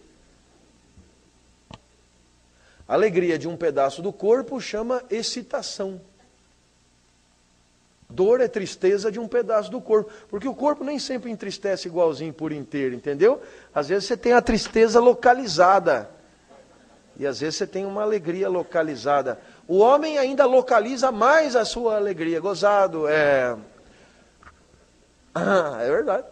[2.88, 6.02] Alegria de um pedaço do corpo chama excitação.
[8.10, 12.34] Dor é tristeza de um pedaço do corpo, porque o corpo nem sempre entristece igualzinho
[12.34, 13.42] por inteiro, entendeu?
[13.74, 16.10] Às vezes você tem a tristeza localizada.
[17.18, 19.40] E às vezes você tem uma alegria localizada.
[19.68, 22.40] O homem ainda localiza mais a sua alegria.
[22.40, 23.56] Gozado, é.
[25.34, 26.28] Ah, é verdade.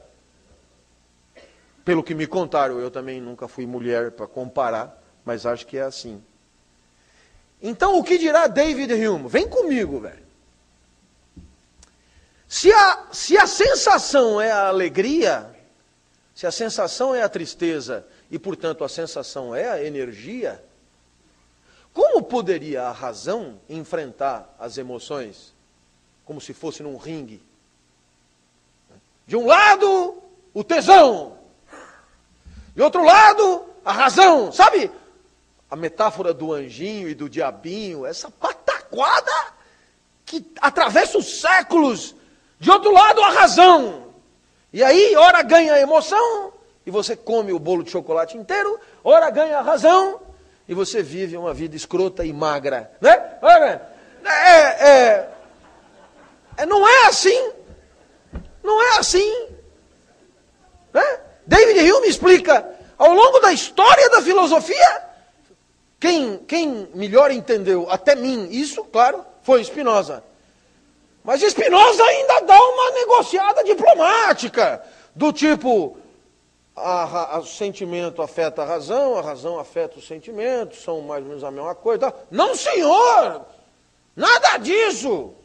[1.84, 5.82] Pelo que me contaram, eu também nunca fui mulher para comparar, mas acho que é
[5.82, 6.22] assim.
[7.62, 9.30] Então, o que dirá David Hume?
[9.30, 10.26] Vem comigo, velho.
[12.48, 15.50] Se a, se a sensação é a alegria,
[16.36, 20.62] se a sensação é a tristeza, e portanto a sensação é a energia,
[21.94, 25.54] como poderia a razão enfrentar as emoções
[26.26, 27.42] como se fosse num ringue?
[29.28, 30.22] De um lado,
[30.54, 31.38] o tesão,
[32.76, 34.90] de outro lado, a razão, sabe?
[35.72, 39.32] A metáfora do anjinho e do diabinho, essa pataquada
[40.26, 42.14] que atravessa os séculos.
[42.60, 44.08] De outro lado, a razão.
[44.74, 46.52] E aí, ora ganha a emoção,
[46.86, 50.20] e você come o bolo de chocolate inteiro, ora ganha a razão,
[50.68, 52.92] e você vive uma vida escrota e magra.
[53.00, 53.16] Né?
[54.26, 55.30] É, é,
[56.58, 57.52] é, não é assim.
[58.62, 59.48] Não é assim.
[60.94, 61.20] Né?
[61.48, 62.66] David Hume explica,
[62.98, 65.11] ao longo da história da filosofia,
[66.02, 70.24] quem, quem melhor entendeu, até mim, isso, claro, foi Spinoza.
[71.24, 74.84] Mas Spinoza ainda dá uma negociada diplomática,
[75.16, 75.96] do tipo,
[76.76, 81.30] a, a, o sentimento afeta a razão, a razão afeta o sentimento, são mais ou
[81.30, 82.12] menos a mesma coisa.
[82.32, 83.46] Não, senhor!
[84.16, 85.36] Nada disso!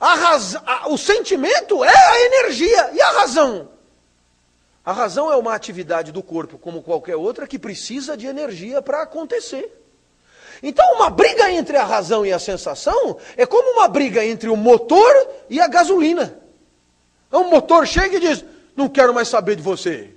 [0.00, 3.68] A raz, a, o sentimento é a energia e a razão.
[4.84, 9.02] A razão é uma atividade do corpo, como qualquer outra, que precisa de energia para
[9.02, 9.78] acontecer.
[10.62, 14.56] Então, uma briga entre a razão e a sensação é como uma briga entre o
[14.56, 15.12] motor
[15.50, 16.38] e a gasolina.
[17.26, 18.44] Então, o motor chega e diz:
[18.76, 20.14] Não quero mais saber de você,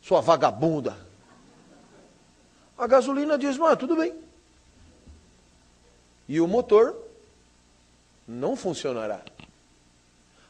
[0.00, 0.96] sua vagabunda.
[2.76, 4.14] A gasolina diz: Mas tudo bem.
[6.28, 6.94] E o motor
[8.26, 9.22] não funcionará.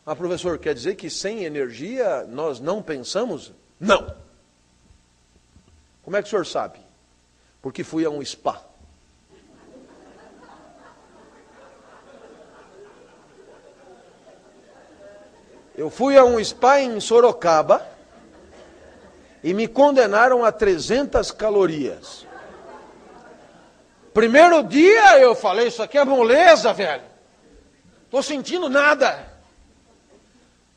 [0.04, 3.52] Ah, professor, quer dizer que sem energia nós não pensamos?
[3.78, 4.14] Não.
[6.02, 6.87] Como é que o senhor sabe?
[7.60, 8.64] Porque fui a um spa.
[15.76, 17.86] Eu fui a um spa em Sorocaba
[19.44, 22.26] e me condenaram a 300 calorias.
[24.12, 27.04] Primeiro dia eu falei, isso aqui é moleza, velho.
[28.04, 29.28] Estou sentindo nada.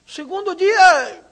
[0.05, 1.23] Segundo dia,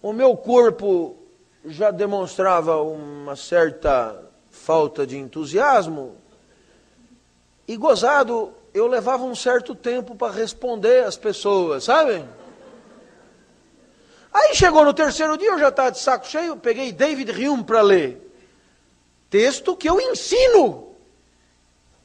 [0.00, 1.21] o meu corpo
[1.64, 4.20] já demonstrava uma certa
[4.50, 6.16] falta de entusiasmo,
[7.66, 12.24] e gozado, eu levava um certo tempo para responder às pessoas, sabe?
[14.32, 17.82] Aí chegou no terceiro dia, eu já estava de saco cheio, peguei David Hume para
[17.82, 18.30] ler.
[19.30, 20.88] Texto que eu ensino.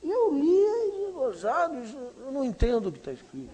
[0.04, 1.76] E eu li, gozado,
[2.26, 3.50] eu não entendo o que está escrito.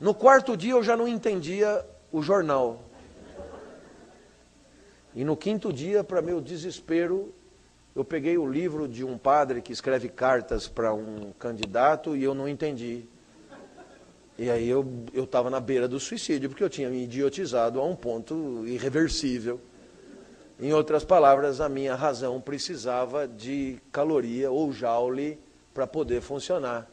[0.00, 2.80] No quarto dia eu já não entendia o jornal.
[5.14, 7.34] E no quinto dia, para meu desespero,
[7.94, 12.34] eu peguei o livro de um padre que escreve cartas para um candidato e eu
[12.34, 13.04] não entendi.
[14.38, 17.94] E aí eu estava na beira do suicídio, porque eu tinha me idiotizado a um
[17.94, 19.60] ponto irreversível.
[20.58, 25.38] Em outras palavras, a minha razão precisava de caloria ou joule
[25.74, 26.91] para poder funcionar.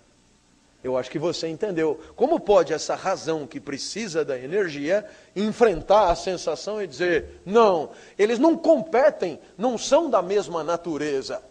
[0.84, 2.00] Eu acho que você entendeu.
[2.16, 8.40] Como pode essa razão que precisa da energia enfrentar a sensação e dizer: não, eles
[8.40, 11.44] não competem, não são da mesma natureza.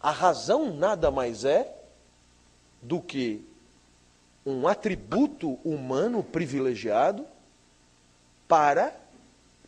[0.00, 1.74] A razão nada mais é
[2.80, 3.44] do que
[4.46, 7.26] um atributo humano privilegiado
[8.46, 8.94] para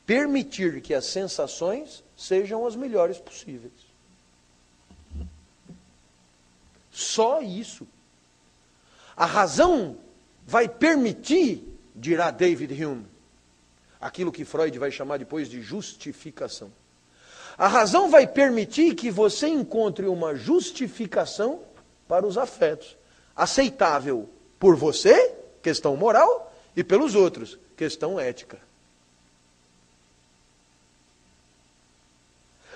[0.07, 3.73] permitir que as sensações sejam as melhores possíveis.
[6.93, 7.87] Só isso.
[9.17, 9.97] A razão
[10.47, 13.07] vai permitir, dirá David Hume,
[14.01, 16.71] aquilo que Freud vai chamar depois de justificação.
[17.57, 21.61] A razão vai permitir que você encontre uma justificação
[22.07, 22.97] para os afetos,
[23.35, 24.29] aceitável
[24.61, 28.59] por você, questão moral, e pelos outros, questão ética.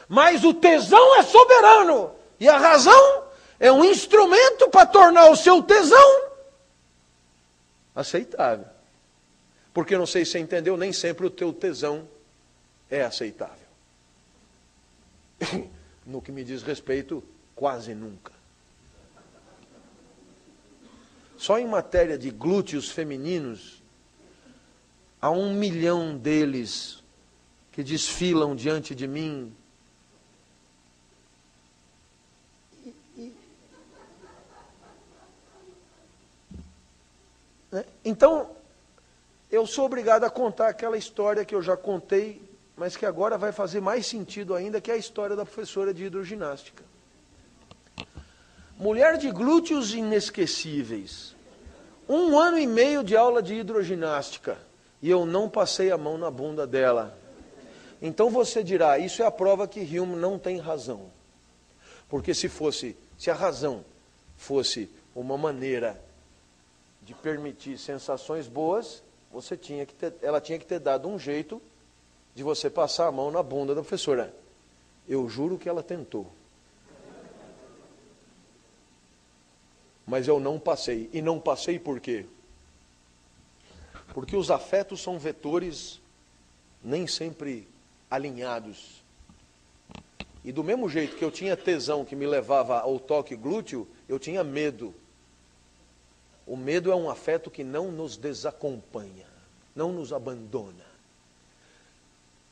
[0.09, 2.11] Mas o tesão é soberano
[2.41, 3.25] e a razão
[3.61, 6.30] é um instrumento para tornar o seu tesão
[7.95, 8.67] aceitável.
[9.73, 12.09] Porque não sei se você entendeu, nem sempre o teu tesão
[12.91, 13.57] é aceitável.
[16.05, 17.23] no que me diz respeito,
[17.55, 18.33] quase nunca.
[21.37, 23.83] Só em matéria de glúteos femininos,
[25.21, 27.03] há um milhão deles
[27.73, 29.55] que desfilam diante de mim.
[37.71, 37.85] Né?
[38.05, 38.51] Então,
[39.51, 42.43] eu sou obrigado a contar aquela história que eu já contei,
[42.77, 46.05] mas que agora vai fazer mais sentido ainda, que é a história da professora de
[46.05, 46.85] hidroginástica.
[48.79, 51.35] Mulher de glúteos inesquecíveis.
[52.09, 54.57] Um ano e meio de aula de hidroginástica.
[55.03, 57.17] E eu não passei a mão na bunda dela.
[58.01, 61.11] Então você dirá, isso é a prova que Hume não tem razão.
[62.09, 63.85] Porque se fosse, se a razão
[64.37, 66.01] fosse uma maneira
[67.03, 69.03] de permitir sensações boas,
[69.33, 71.61] você tinha que ter, ela tinha que ter dado um jeito
[72.35, 74.35] de você passar a mão na bunda da professora.
[75.09, 76.27] Eu juro que ela tentou.
[80.11, 81.09] mas eu não passei.
[81.13, 82.27] E não passei por quê?
[84.13, 86.01] Porque os afetos são vetores
[86.83, 87.69] nem sempre
[88.11, 89.05] alinhados.
[90.45, 94.19] E do mesmo jeito que eu tinha tesão que me levava ao toque glúteo, eu
[94.19, 94.93] tinha medo.
[96.51, 99.29] O medo é um afeto que não nos desacompanha,
[99.73, 100.85] não nos abandona.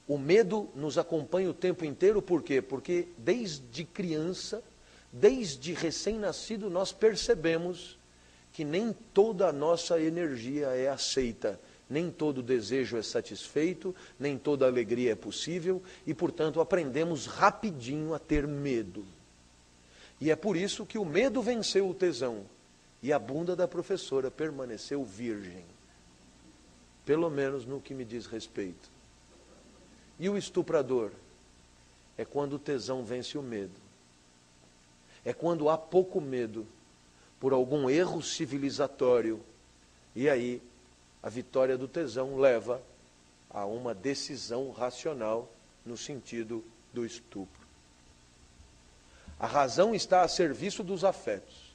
[0.07, 2.63] O medo nos acompanha o tempo inteiro, por quê?
[2.63, 4.63] Porque desde criança
[5.13, 7.99] desde recém-nascido, nós percebemos
[8.53, 11.59] que nem toda a nossa energia é aceita,
[11.91, 18.19] nem todo desejo é satisfeito, nem toda alegria é possível e, portanto, aprendemos rapidinho a
[18.21, 19.05] ter medo.
[20.21, 22.47] E é por isso que o medo venceu o tesão
[23.03, 25.65] e a bunda da professora permaneceu virgem,
[27.05, 28.91] pelo menos no que me diz respeito.
[30.19, 31.13] E o estuprador?
[32.17, 33.89] É quando o tesão vence o medo
[35.29, 36.67] é quando há pouco medo
[37.39, 39.43] por algum erro civilizatório.
[40.15, 40.63] E aí
[41.23, 42.81] a vitória do tesão leva
[43.51, 45.47] a uma decisão racional
[45.85, 46.65] no sentido
[46.95, 47.67] do estupro.
[49.39, 51.68] A razão está a serviço dos afetos.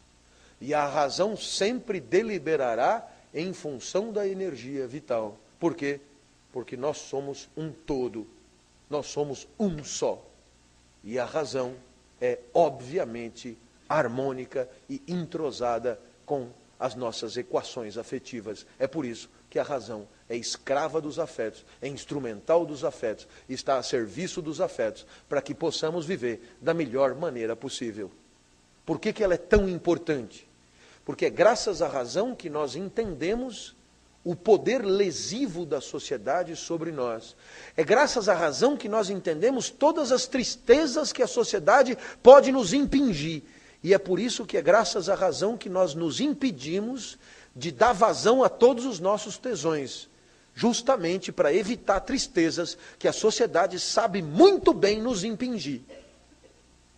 [0.65, 5.37] E a razão sempre deliberará em função da energia vital.
[5.59, 5.99] Por quê?
[6.53, 8.25] Porque nós somos um todo.
[8.89, 10.25] Nós somos um só.
[11.03, 11.75] E a razão
[12.21, 13.57] é obviamente
[13.89, 16.47] harmônica e entrosada com
[16.79, 18.65] as nossas equações afetivas.
[18.79, 23.77] É por isso que a razão é escrava dos afetos, é instrumental dos afetos, está
[23.77, 28.09] a serviço dos afetos, para que possamos viver da melhor maneira possível.
[28.85, 30.52] Por que, que ela é tão importante?
[31.05, 33.75] Porque é graças à razão que nós entendemos
[34.23, 37.35] o poder lesivo da sociedade sobre nós.
[37.75, 42.71] É graças à razão que nós entendemos todas as tristezas que a sociedade pode nos
[42.71, 43.43] impingir.
[43.83, 47.17] E é por isso que é graças à razão que nós nos impedimos
[47.53, 50.09] de dar vazão a todos os nossos tesões,
[50.55, 55.81] justamente para evitar tristezas que a sociedade sabe muito bem nos impingir.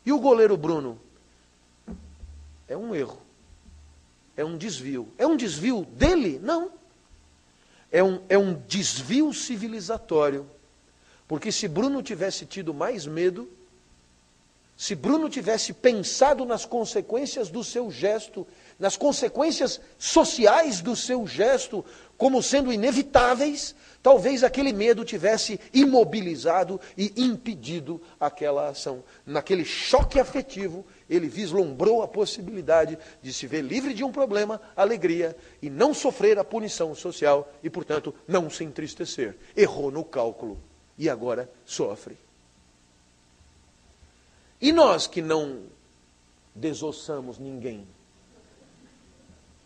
[0.06, 1.02] E o goleiro Bruno?
[2.68, 3.25] É um erro.
[4.38, 5.08] É um desvio.
[5.18, 6.40] É um desvio dele?
[6.42, 6.72] Não
[7.96, 10.46] é um, é um desvio civilizatório.
[11.30, 13.50] Porque se Bruno tivesse tido mais medo,
[14.76, 18.46] se Bruno tivesse pensado nas consequências do seu gesto,
[18.78, 21.86] nas consequências sociais do seu gesto,
[22.18, 29.02] como sendo inevitáveis, talvez aquele medo tivesse imobilizado e impedido aquela ação.
[29.26, 35.36] Naquele choque afetivo, ele vislumbrou a possibilidade de se ver livre de um problema, alegria,
[35.62, 39.36] e não sofrer a punição social e, portanto, não se entristecer.
[39.56, 40.60] Errou no cálculo
[40.98, 42.18] e agora sofre.
[44.60, 45.64] E nós que não
[46.56, 47.86] desossamos ninguém,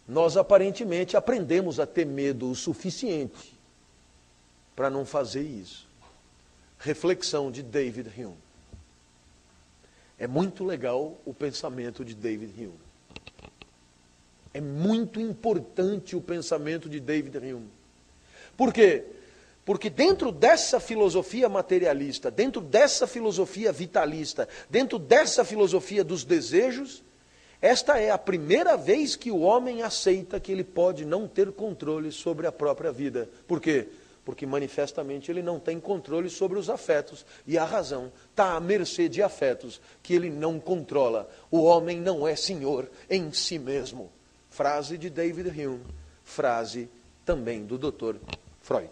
[0.07, 3.57] nós aparentemente aprendemos a ter medo o suficiente
[4.75, 5.87] para não fazer isso.
[6.79, 8.48] Reflexão de David Hume.
[10.19, 12.79] É muito legal o pensamento de David Hume.
[14.53, 17.69] É muito importante o pensamento de David Hume.
[18.57, 19.05] Por quê?
[19.63, 27.03] Porque dentro dessa filosofia materialista, dentro dessa filosofia vitalista, dentro dessa filosofia dos desejos,
[27.61, 32.11] esta é a primeira vez que o homem aceita que ele pode não ter controle
[32.11, 33.29] sobre a própria vida.
[33.47, 33.87] Por quê?
[34.29, 37.25] Porque manifestamente ele não tem controle sobre os afetos.
[37.47, 41.27] E a razão está à mercê de afetos que ele não controla.
[41.49, 44.11] O homem não é senhor em si mesmo.
[44.47, 45.83] Frase de David Hume,
[46.23, 46.87] frase
[47.25, 48.17] também do Dr.
[48.61, 48.91] Freud.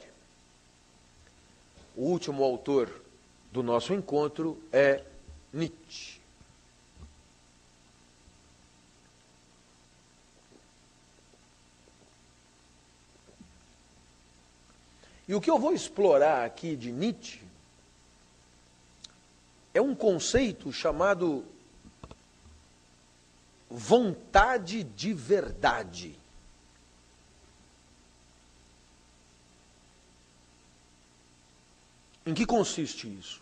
[1.96, 2.90] O último autor
[3.52, 5.04] do nosso encontro é
[5.54, 6.17] Nietzsche.
[15.28, 17.42] E o que eu vou explorar aqui de Nietzsche
[19.74, 21.46] é um conceito chamado
[23.70, 26.18] vontade de verdade.
[32.26, 33.42] Em que consiste isso?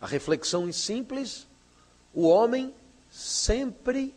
[0.00, 1.46] A reflexão é simples:
[2.12, 2.74] o homem
[3.10, 4.14] sempre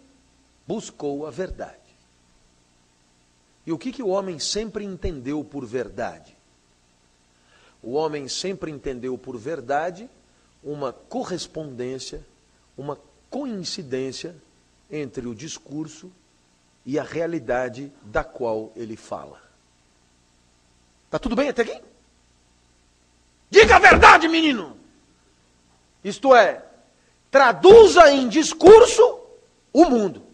[0.68, 1.85] buscou a verdade.
[3.66, 6.36] E o que, que o homem sempre entendeu por verdade?
[7.82, 10.10] O homem sempre entendeu por verdade
[10.64, 12.26] uma correspondência,
[12.78, 12.98] uma
[13.30, 14.36] coincidência
[14.90, 16.12] entre o discurso
[16.86, 19.42] e a realidade da qual ele fala.
[21.10, 21.82] Tá tudo bem até aqui?
[23.50, 24.78] Diga a verdade, menino!
[26.04, 26.64] Isto é,
[27.32, 29.20] traduza em discurso
[29.74, 30.25] o mundo.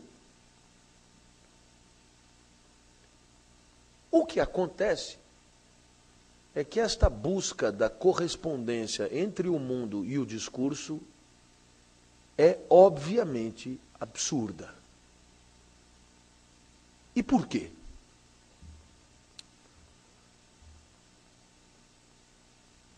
[4.11, 5.17] O que acontece
[6.53, 10.99] é que esta busca da correspondência entre o mundo e o discurso
[12.37, 14.73] é obviamente absurda.
[17.15, 17.71] E por quê?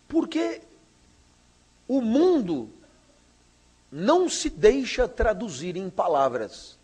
[0.08, 0.62] Porque
[1.88, 2.70] o mundo
[3.92, 6.78] não se deixa traduzir em palavras.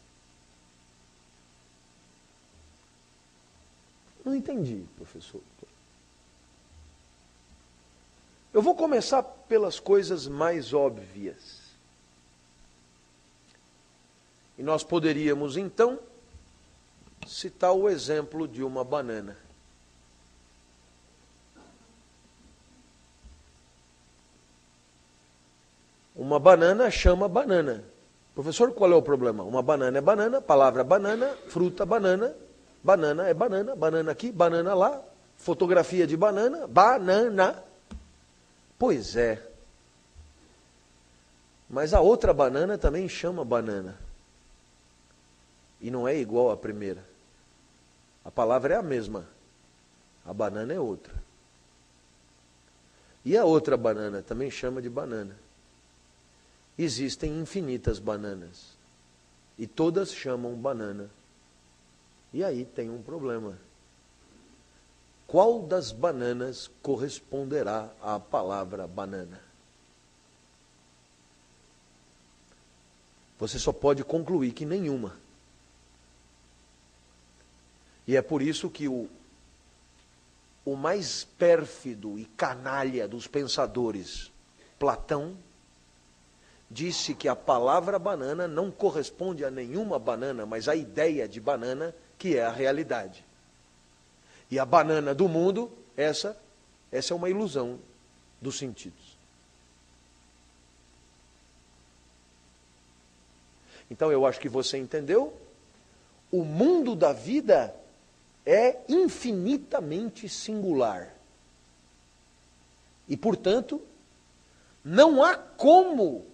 [4.29, 5.41] Não entendi, professor.
[8.53, 11.61] Eu vou começar pelas coisas mais óbvias.
[14.55, 15.97] E nós poderíamos, então,
[17.27, 19.35] citar o exemplo de uma banana.
[26.15, 27.83] Uma banana chama banana.
[28.35, 29.41] Professor, qual é o problema?
[29.43, 32.35] Uma banana é banana, palavra banana, fruta banana,
[32.83, 35.01] Banana é banana, banana aqui, banana lá,
[35.37, 37.61] fotografia de banana, banana.
[38.77, 39.45] Pois é.
[41.69, 43.97] Mas a outra banana também chama banana.
[45.81, 47.03] E não é igual à primeira.
[48.23, 49.25] A palavra é a mesma.
[50.25, 51.13] A banana é outra.
[53.23, 55.35] E a outra banana também chama de banana.
[56.77, 58.77] Existem infinitas bananas.
[59.57, 61.09] E todas chamam banana
[62.33, 63.57] e aí tem um problema.
[65.27, 69.41] Qual das bananas corresponderá à palavra banana?
[73.37, 75.15] Você só pode concluir que nenhuma.
[78.07, 79.07] E é por isso que o,
[80.65, 84.31] o mais pérfido e canalha dos pensadores,
[84.79, 85.37] Platão,
[86.69, 91.95] disse que a palavra banana não corresponde a nenhuma banana, mas a ideia de banana
[92.19, 93.25] que é a realidade.
[94.51, 96.37] E a banana do mundo, essa,
[96.91, 97.79] essa é uma ilusão
[98.41, 99.17] dos sentidos.
[103.89, 105.33] Então eu acho que você entendeu.
[106.31, 107.73] O mundo da vida
[108.45, 111.15] é infinitamente singular.
[113.07, 113.81] E, portanto,
[114.83, 116.25] não há como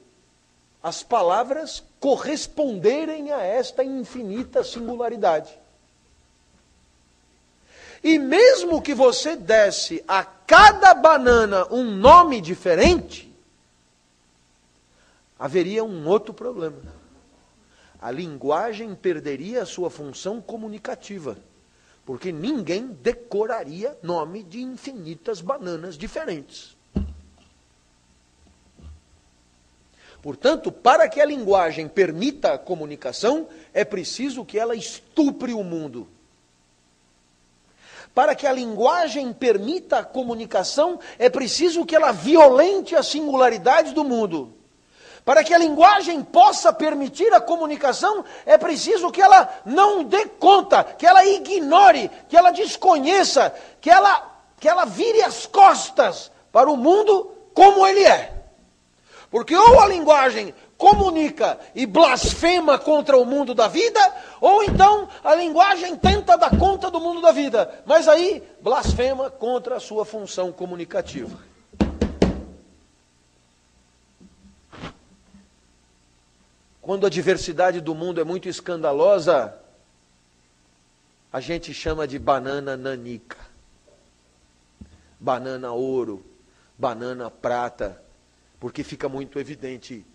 [0.83, 5.57] as palavras corresponderem a esta infinita singularidade.
[8.03, 13.31] E mesmo que você desse a cada banana um nome diferente,
[15.39, 16.81] haveria um outro problema.
[18.01, 21.37] A linguagem perderia a sua função comunicativa,
[22.05, 26.75] porque ninguém decoraria nome de infinitas bananas diferentes.
[30.21, 36.07] Portanto, para que a linguagem permita a comunicação, é preciso que ela estupre o mundo.
[38.15, 44.05] Para que a linguagem permita a comunicação, é preciso que ela violente a singularidade do
[44.05, 44.53] mundo.
[45.25, 50.81] Para que a linguagem possa permitir a comunicação, é preciso que ela não dê conta,
[50.81, 56.77] que ela ignore, que ela desconheça, que ela, que ela vire as costas para o
[56.77, 58.33] mundo como ele é.
[59.29, 63.99] Porque ou a linguagem comunica e blasfema contra o mundo da vida,
[64.41, 69.77] ou então a linguagem tenta dar conta do mundo da vida, mas aí blasfema contra
[69.77, 71.37] a sua função comunicativa.
[76.81, 79.59] Quando a diversidade do mundo é muito escandalosa,
[81.33, 83.37] a gente chama de banana nanica,
[85.19, 86.23] banana ouro,
[86.77, 88.01] banana prata,
[88.59, 90.05] porque fica muito evidente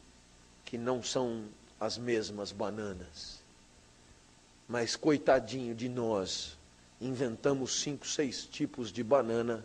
[0.70, 1.46] que não são
[1.80, 3.40] as mesmas bananas.
[4.68, 6.56] Mas coitadinho de nós,
[7.00, 9.64] inventamos cinco, seis tipos de banana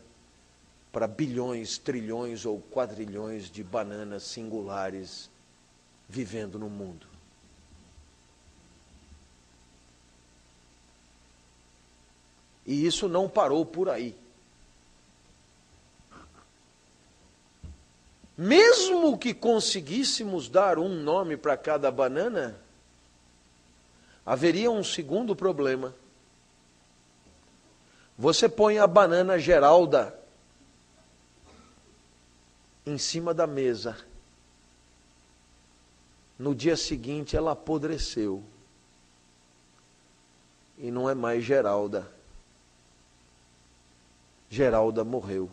[0.92, 5.30] para bilhões, trilhões ou quadrilhões de bananas singulares
[6.10, 7.06] vivendo no mundo.
[12.66, 14.16] E isso não parou por aí.
[18.38, 22.60] Mesmo que conseguíssemos dar um nome para cada banana,
[24.26, 25.96] haveria um segundo problema.
[28.18, 30.18] Você põe a banana Geralda
[32.86, 33.98] em cima da mesa.
[36.38, 38.44] No dia seguinte ela apodreceu.
[40.78, 42.12] E não é mais Geralda.
[44.50, 45.50] Geralda morreu.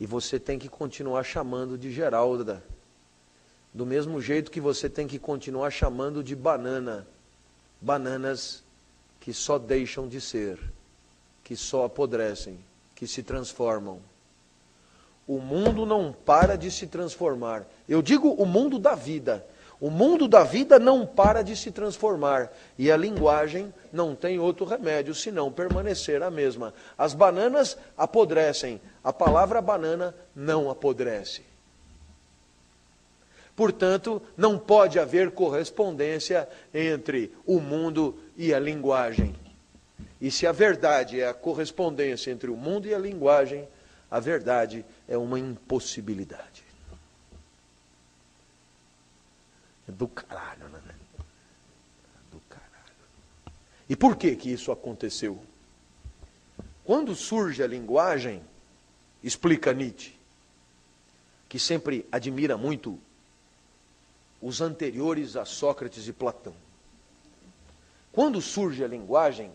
[0.00, 2.62] E você tem que continuar chamando de Geralda.
[3.72, 7.06] Do mesmo jeito que você tem que continuar chamando de banana.
[7.80, 8.62] Bananas
[9.20, 10.58] que só deixam de ser,
[11.44, 12.58] que só apodrecem,
[12.94, 14.00] que se transformam.
[15.26, 17.66] O mundo não para de se transformar.
[17.86, 19.46] Eu digo o mundo da vida.
[19.80, 24.66] O mundo da vida não para de se transformar e a linguagem não tem outro
[24.66, 26.74] remédio senão permanecer a mesma.
[26.96, 31.42] As bananas apodrecem, a palavra banana não apodrece.
[33.54, 39.34] Portanto, não pode haver correspondência entre o mundo e a linguagem.
[40.20, 43.68] E se a verdade é a correspondência entre o mundo e a linguagem,
[44.10, 46.67] a verdade é uma impossibilidade.
[49.88, 50.80] É do caralho, né?
[52.30, 52.68] Do caralho.
[53.88, 55.42] E por que que isso aconteceu?
[56.84, 58.42] Quando surge a linguagem,
[59.22, 60.14] explica Nietzsche,
[61.48, 62.98] que sempre admira muito
[64.40, 66.54] os anteriores a Sócrates e Platão.
[68.12, 69.50] Quando surge a linguagem,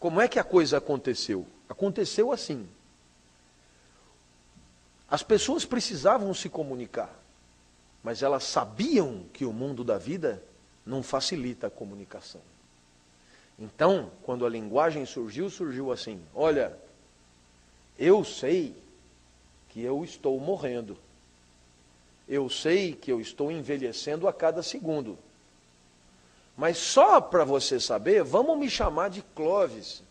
[0.00, 1.46] como é que a coisa aconteceu?
[1.68, 2.68] Aconteceu assim.
[5.10, 7.17] As pessoas precisavam se comunicar
[8.02, 10.42] mas elas sabiam que o mundo da vida
[10.84, 12.40] não facilita a comunicação.
[13.58, 16.76] Então, quando a linguagem surgiu, surgiu assim: olha,
[17.98, 18.74] eu sei
[19.68, 20.96] que eu estou morrendo.
[22.28, 25.18] Eu sei que eu estou envelhecendo a cada segundo.
[26.56, 30.02] Mas só para você saber, vamos me chamar de Clóvis.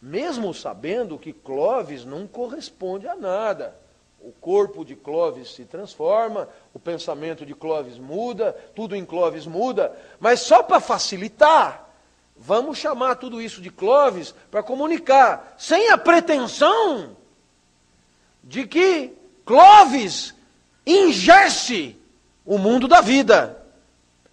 [0.00, 3.76] Mesmo sabendo que Clóvis não corresponde a nada
[4.22, 9.96] o corpo de Clóvis se transforma, o pensamento de Clóvis muda, tudo em Clóvis muda,
[10.18, 11.88] mas só para facilitar,
[12.36, 17.16] vamos chamar tudo isso de Clóvis para comunicar, sem a pretensão
[18.44, 19.12] de que
[19.44, 20.34] Clóvis
[20.86, 21.96] ingesse
[22.44, 23.56] o mundo da vida.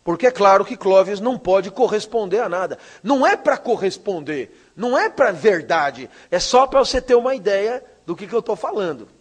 [0.04, 2.78] Porque é claro que Clóvis não pode corresponder a nada.
[3.04, 7.84] Não é para corresponder, não é para verdade, é só para você ter uma ideia
[8.06, 9.17] do que, que eu estou falando.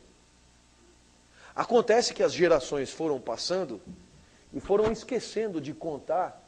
[1.57, 3.81] Acontece que as gerações foram passando
[4.53, 6.47] e foram esquecendo de contar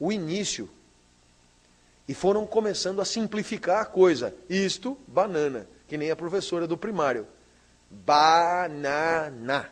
[0.00, 0.70] o início.
[2.08, 4.34] E foram começando a simplificar a coisa.
[4.48, 7.26] Isto, banana, que nem a professora do primário.
[7.90, 9.70] banana.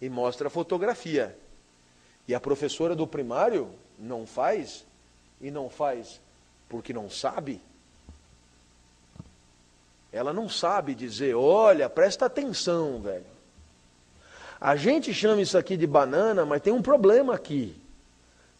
[0.00, 1.38] E mostra a fotografia.
[2.26, 4.84] E a professora do primário não faz,
[5.40, 6.20] e não faz
[6.68, 7.60] porque não sabe.
[10.12, 13.35] Ela não sabe dizer, olha, presta atenção, velho.
[14.60, 17.76] A gente chama isso aqui de banana, mas tem um problema aqui.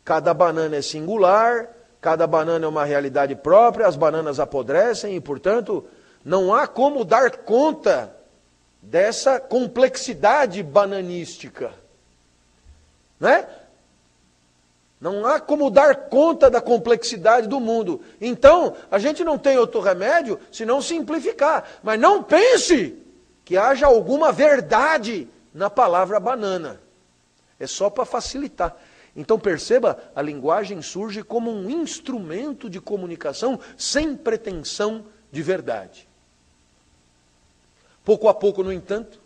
[0.05, 1.69] Cada banana é singular,
[2.01, 5.85] cada banana é uma realidade própria, as bananas apodrecem e, portanto,
[6.25, 8.15] não há como dar conta
[8.81, 11.73] dessa complexidade bananística.
[13.19, 13.47] Né?
[15.01, 18.01] Não há como dar conta da complexidade do mundo.
[18.21, 21.65] Então, a gente não tem outro remédio senão simplificar.
[21.83, 22.97] Mas não pense
[23.45, 26.81] que haja alguma verdade na palavra banana.
[27.59, 28.77] É só para facilitar.
[29.17, 36.07] Então perceba, a linguagem surge como um instrumento de comunicação sem pretensão de verdade.
[38.05, 39.19] Pouco a pouco, no entanto,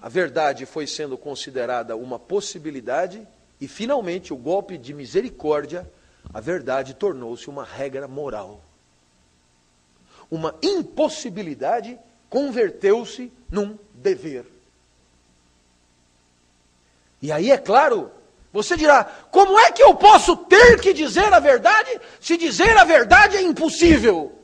[0.00, 3.26] a verdade foi sendo considerada uma possibilidade
[3.60, 5.90] e, finalmente, o golpe de misericórdia,
[6.32, 8.62] a verdade tornou-se uma regra moral.
[10.30, 11.98] Uma impossibilidade
[12.30, 14.46] converteu-se num dever.
[17.20, 18.10] E aí, é claro,
[18.52, 22.84] você dirá: como é que eu posso ter que dizer a verdade se dizer a
[22.84, 24.36] verdade é impossível?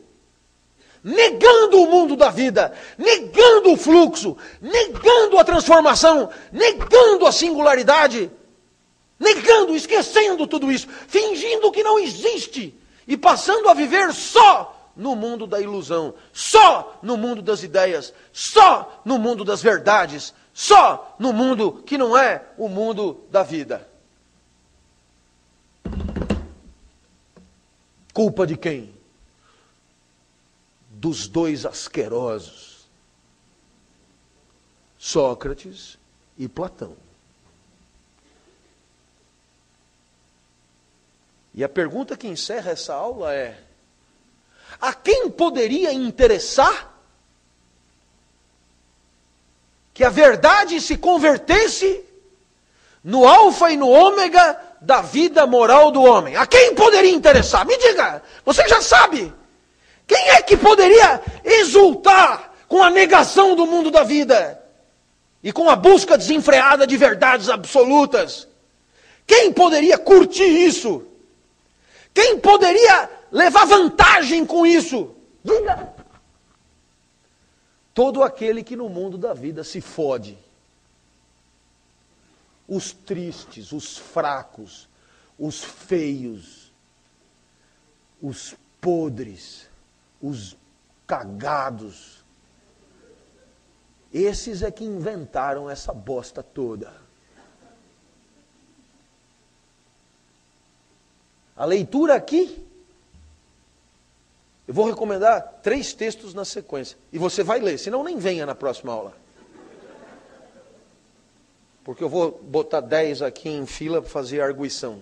[1.08, 8.28] negando o mundo da vida, negando o fluxo, negando a transformação, negando a singularidade,
[9.16, 12.74] negando, esquecendo tudo isso, fingindo que não existe
[13.06, 19.02] e passando a viver só no mundo da ilusão, só no mundo das ideias, só
[19.04, 23.86] no mundo das verdades, só no mundo que não é o mundo da vida.
[28.12, 28.96] Culpa de quem?
[30.96, 32.88] dos dois asquerosos,
[34.98, 35.98] Sócrates
[36.36, 36.96] e Platão.
[41.54, 43.62] E a pergunta que encerra essa aula é:
[44.80, 46.94] a quem poderia interessar
[49.94, 52.04] que a verdade se convertesse
[53.02, 56.36] no alfa e no ômega da vida moral do homem?
[56.36, 57.64] A quem poderia interessar?
[57.64, 59.32] Me diga, você já sabe.
[60.06, 64.62] Quem é que poderia exultar com a negação do mundo da vida
[65.42, 68.46] e com a busca desenfreada de verdades absolutas?
[69.26, 71.04] Quem poderia curtir isso?
[72.14, 75.14] Quem poderia levar vantagem com isso?
[75.44, 75.94] Diga!
[77.94, 80.36] Todo aquele que no mundo da vida se fode.
[82.68, 84.88] Os tristes, os fracos,
[85.38, 86.72] os feios,
[88.20, 89.68] os podres
[90.20, 90.56] os
[91.06, 92.24] cagados.
[94.12, 96.92] Esses é que inventaram essa bosta toda.
[101.56, 102.64] A leitura aqui,
[104.66, 106.98] eu vou recomendar três textos na sequência.
[107.12, 109.16] E você vai ler, senão nem venha na próxima aula.
[111.84, 115.00] Porque eu vou botar dez aqui em fila para fazer arguição.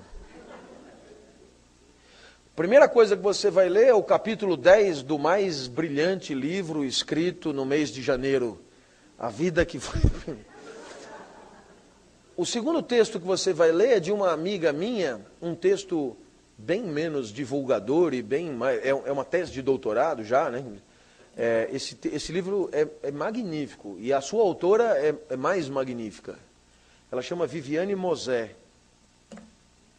[2.55, 7.53] Primeira coisa que você vai ler é o capítulo 10 do mais brilhante livro escrito
[7.53, 8.61] no mês de janeiro.
[9.19, 10.37] A vida que foi.
[12.37, 16.17] O segundo texto que você vai ler é de uma amiga minha, um texto
[16.57, 18.85] bem menos divulgador e bem mais.
[18.85, 20.65] É, é uma tese de doutorado já, né?
[21.37, 26.39] É, esse, esse livro é, é, magnífico e a sua autora é, é mais magnífica.
[27.11, 28.55] Ela chama Viviane Mosé.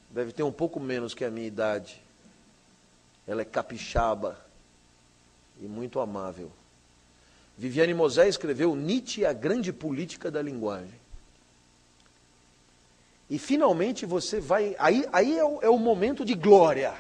[0.10, 2.02] Deve ter um pouco menos que a minha idade.
[3.27, 4.40] Ela é capixaba
[5.60, 6.52] e muito amável.
[7.57, 11.05] Viviane Mosé escreveu Nietzsche, a grande política da linguagem.
[13.30, 14.76] E finalmente você vai.
[14.77, 16.93] Aí, aí é, o, é o momento de glória.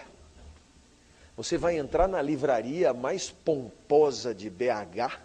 [1.37, 5.19] Você vai entrar na livraria mais pomposa de BH.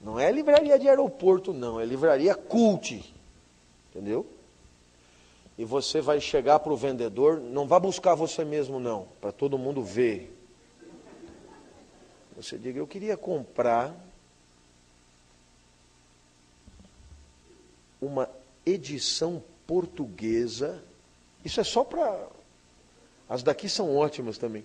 [0.00, 1.80] Não é livraria de aeroporto, não.
[1.80, 3.14] É livraria cult.
[3.90, 4.26] Entendeu?
[5.58, 9.58] e você vai chegar para o vendedor, não vá buscar você mesmo não, para todo
[9.58, 10.32] mundo ver.
[12.36, 13.92] Você diga, eu queria comprar
[18.00, 18.30] uma
[18.68, 20.82] edição portuguesa.
[21.44, 22.28] Isso é só para.
[23.28, 24.64] As daqui são ótimas também.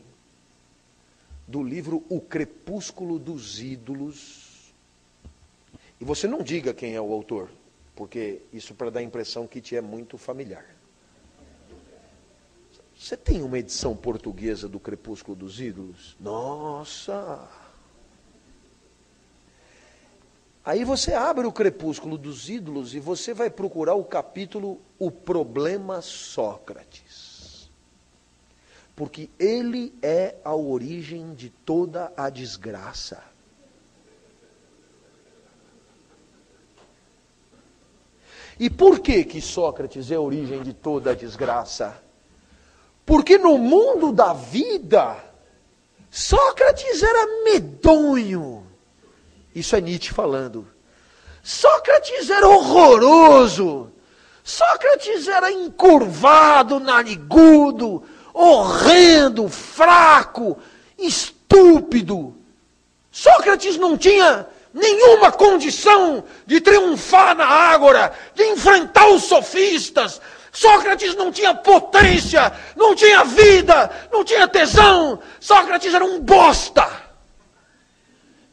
[1.48, 4.74] Do livro O Crepúsculo dos Ídolos.
[6.00, 7.50] E você não diga quem é o autor,
[7.96, 10.66] porque isso para dar a impressão que te é muito familiar.
[12.98, 16.16] Você tem uma edição portuguesa do Crepúsculo dos Ídolos?
[16.20, 17.63] Nossa!
[20.66, 26.02] Aí você abre o crepúsculo dos ídolos e você vai procurar o capítulo O Problema
[26.02, 27.70] Sócrates.
[28.96, 33.22] Porque ele é a origem de toda a desgraça.
[38.58, 42.02] E por que que Sócrates é a origem de toda a desgraça?
[43.06, 45.22] Porque no mundo da vida,
[46.10, 48.63] Sócrates era medonho.
[49.56, 50.68] Isso é Nietzsche falando.
[51.44, 53.92] Sócrates era horroroso.
[54.44, 58.04] Sócrates era encurvado, narigudo,
[58.34, 60.58] horrendo, fraco,
[60.98, 62.36] estúpido.
[63.12, 70.20] Sócrates não tinha nenhuma condição de triunfar na ágora, de enfrentar os sofistas.
[70.52, 75.20] Sócrates não tinha potência, não tinha vida, não tinha tesão.
[75.40, 77.03] Sócrates era um bosta.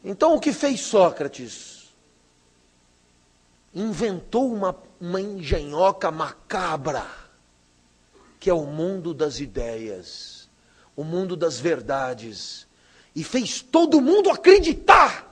[0.04, 1.90] Então o que fez Sócrates?
[3.74, 7.06] Inventou uma, uma engenhoca macabra,
[8.38, 10.48] que é o mundo das ideias,
[10.96, 12.66] o mundo das verdades,
[13.14, 15.30] e fez todo mundo acreditar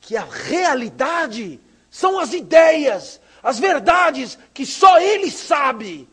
[0.00, 1.60] que a realidade
[1.90, 6.08] são as ideias, as verdades que só ele sabe.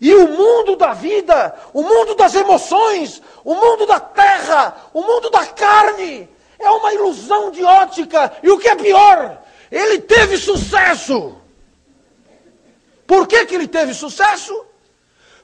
[0.00, 5.28] E o mundo da vida, o mundo das emoções, o mundo da terra, o mundo
[5.28, 6.28] da carne,
[6.60, 8.32] é uma ilusão de ótica.
[8.42, 11.36] E o que é pior, ele teve sucesso.
[13.06, 14.64] Por que, que ele teve sucesso?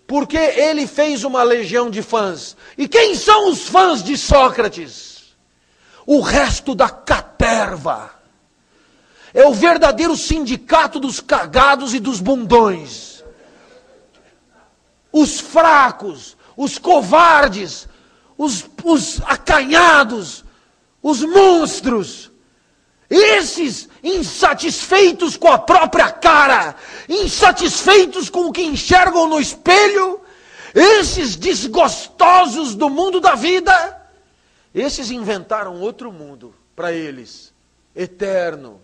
[0.06, 2.56] Porque ele fez uma legião de fãs.
[2.78, 5.16] E quem são os fãs de Sócrates?
[6.06, 8.12] o resto da caterva.
[9.34, 13.24] É o verdadeiro sindicato dos cagados e dos bundões.
[15.12, 17.88] Os fracos, os covardes,
[18.38, 20.44] os, os acanhados,
[21.06, 22.32] os monstros.
[23.08, 26.74] Esses insatisfeitos com a própria cara,
[27.08, 30.20] insatisfeitos com o que enxergam no espelho,
[30.74, 34.02] esses desgostosos do mundo da vida,
[34.74, 37.54] esses inventaram outro mundo para eles,
[37.94, 38.80] eterno,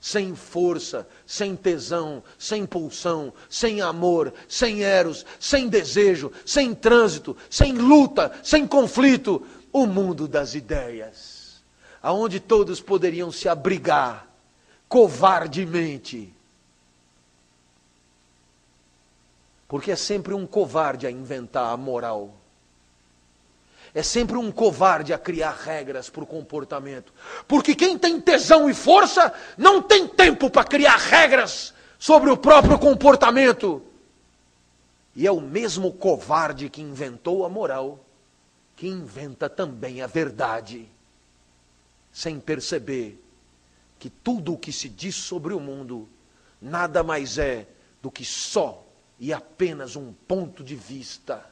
[0.00, 7.74] sem força, sem tesão, sem pulsão, sem amor, sem eros, sem desejo, sem trânsito, sem
[7.74, 11.62] luta, sem conflito, o mundo das ideias,
[12.02, 14.28] aonde todos poderiam se abrigar
[14.88, 16.32] covardemente.
[19.66, 22.34] Porque é sempre um covarde a inventar a moral
[23.94, 27.12] é sempre um covarde a criar regras para o comportamento.
[27.46, 32.78] Porque quem tem tesão e força não tem tempo para criar regras sobre o próprio
[32.78, 33.82] comportamento.
[35.14, 38.01] E é o mesmo covarde que inventou a moral
[38.82, 40.88] que inventa também a verdade,
[42.12, 43.16] sem perceber
[43.96, 46.08] que tudo o que se diz sobre o mundo
[46.60, 47.68] nada mais é
[48.02, 48.84] do que só
[49.20, 51.48] e apenas um ponto de vista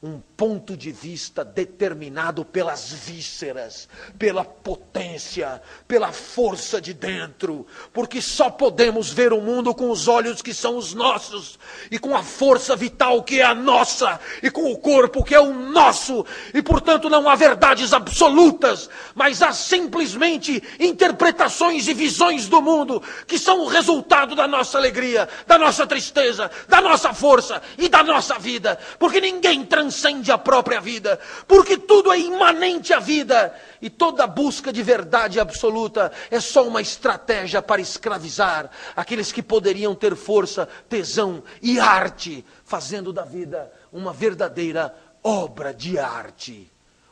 [0.00, 8.48] um ponto de vista determinado pelas vísceras, pela potência, pela força de dentro, porque só
[8.48, 11.58] podemos ver o mundo com os olhos que são os nossos,
[11.90, 15.40] e com a força vital que é a nossa, e com o corpo que é
[15.40, 22.62] o nosso, e portanto não há verdades absolutas, mas há simplesmente interpretações e visões do
[22.62, 27.88] mundo que são o resultado da nossa alegria, da nossa tristeza, da nossa força e
[27.88, 33.00] da nossa vida, porque ninguém transforma transcende a própria vida, porque tudo é imanente à
[33.00, 39.42] vida e toda busca de verdade absoluta é só uma estratégia para escravizar aqueles que
[39.42, 44.94] poderiam ter força, tesão e arte, fazendo da vida uma verdadeira
[45.24, 46.70] obra de arte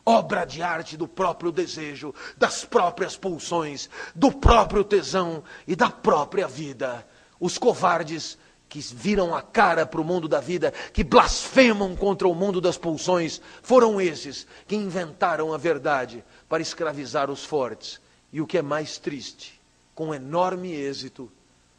[0.08, 6.46] obra de arte do próprio desejo, das próprias pulsões, do próprio tesão e da própria
[6.46, 7.04] vida.
[7.40, 12.34] Os covardes que viram a cara para o mundo da vida, que blasfemam contra o
[12.34, 18.00] mundo das pulsões, foram esses que inventaram a verdade para escravizar os fortes.
[18.32, 19.60] E o que é mais triste,
[19.94, 21.30] com enorme êxito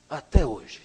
[0.09, 0.81] até hoje.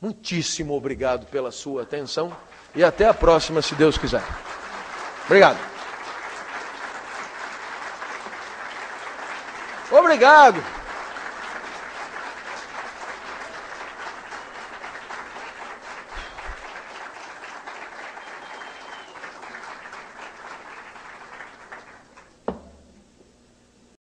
[0.00, 2.34] Muitíssimo obrigado pela sua atenção
[2.74, 4.24] e até a próxima, se Deus quiser.
[5.26, 5.58] Obrigado.
[9.90, 10.77] Obrigado.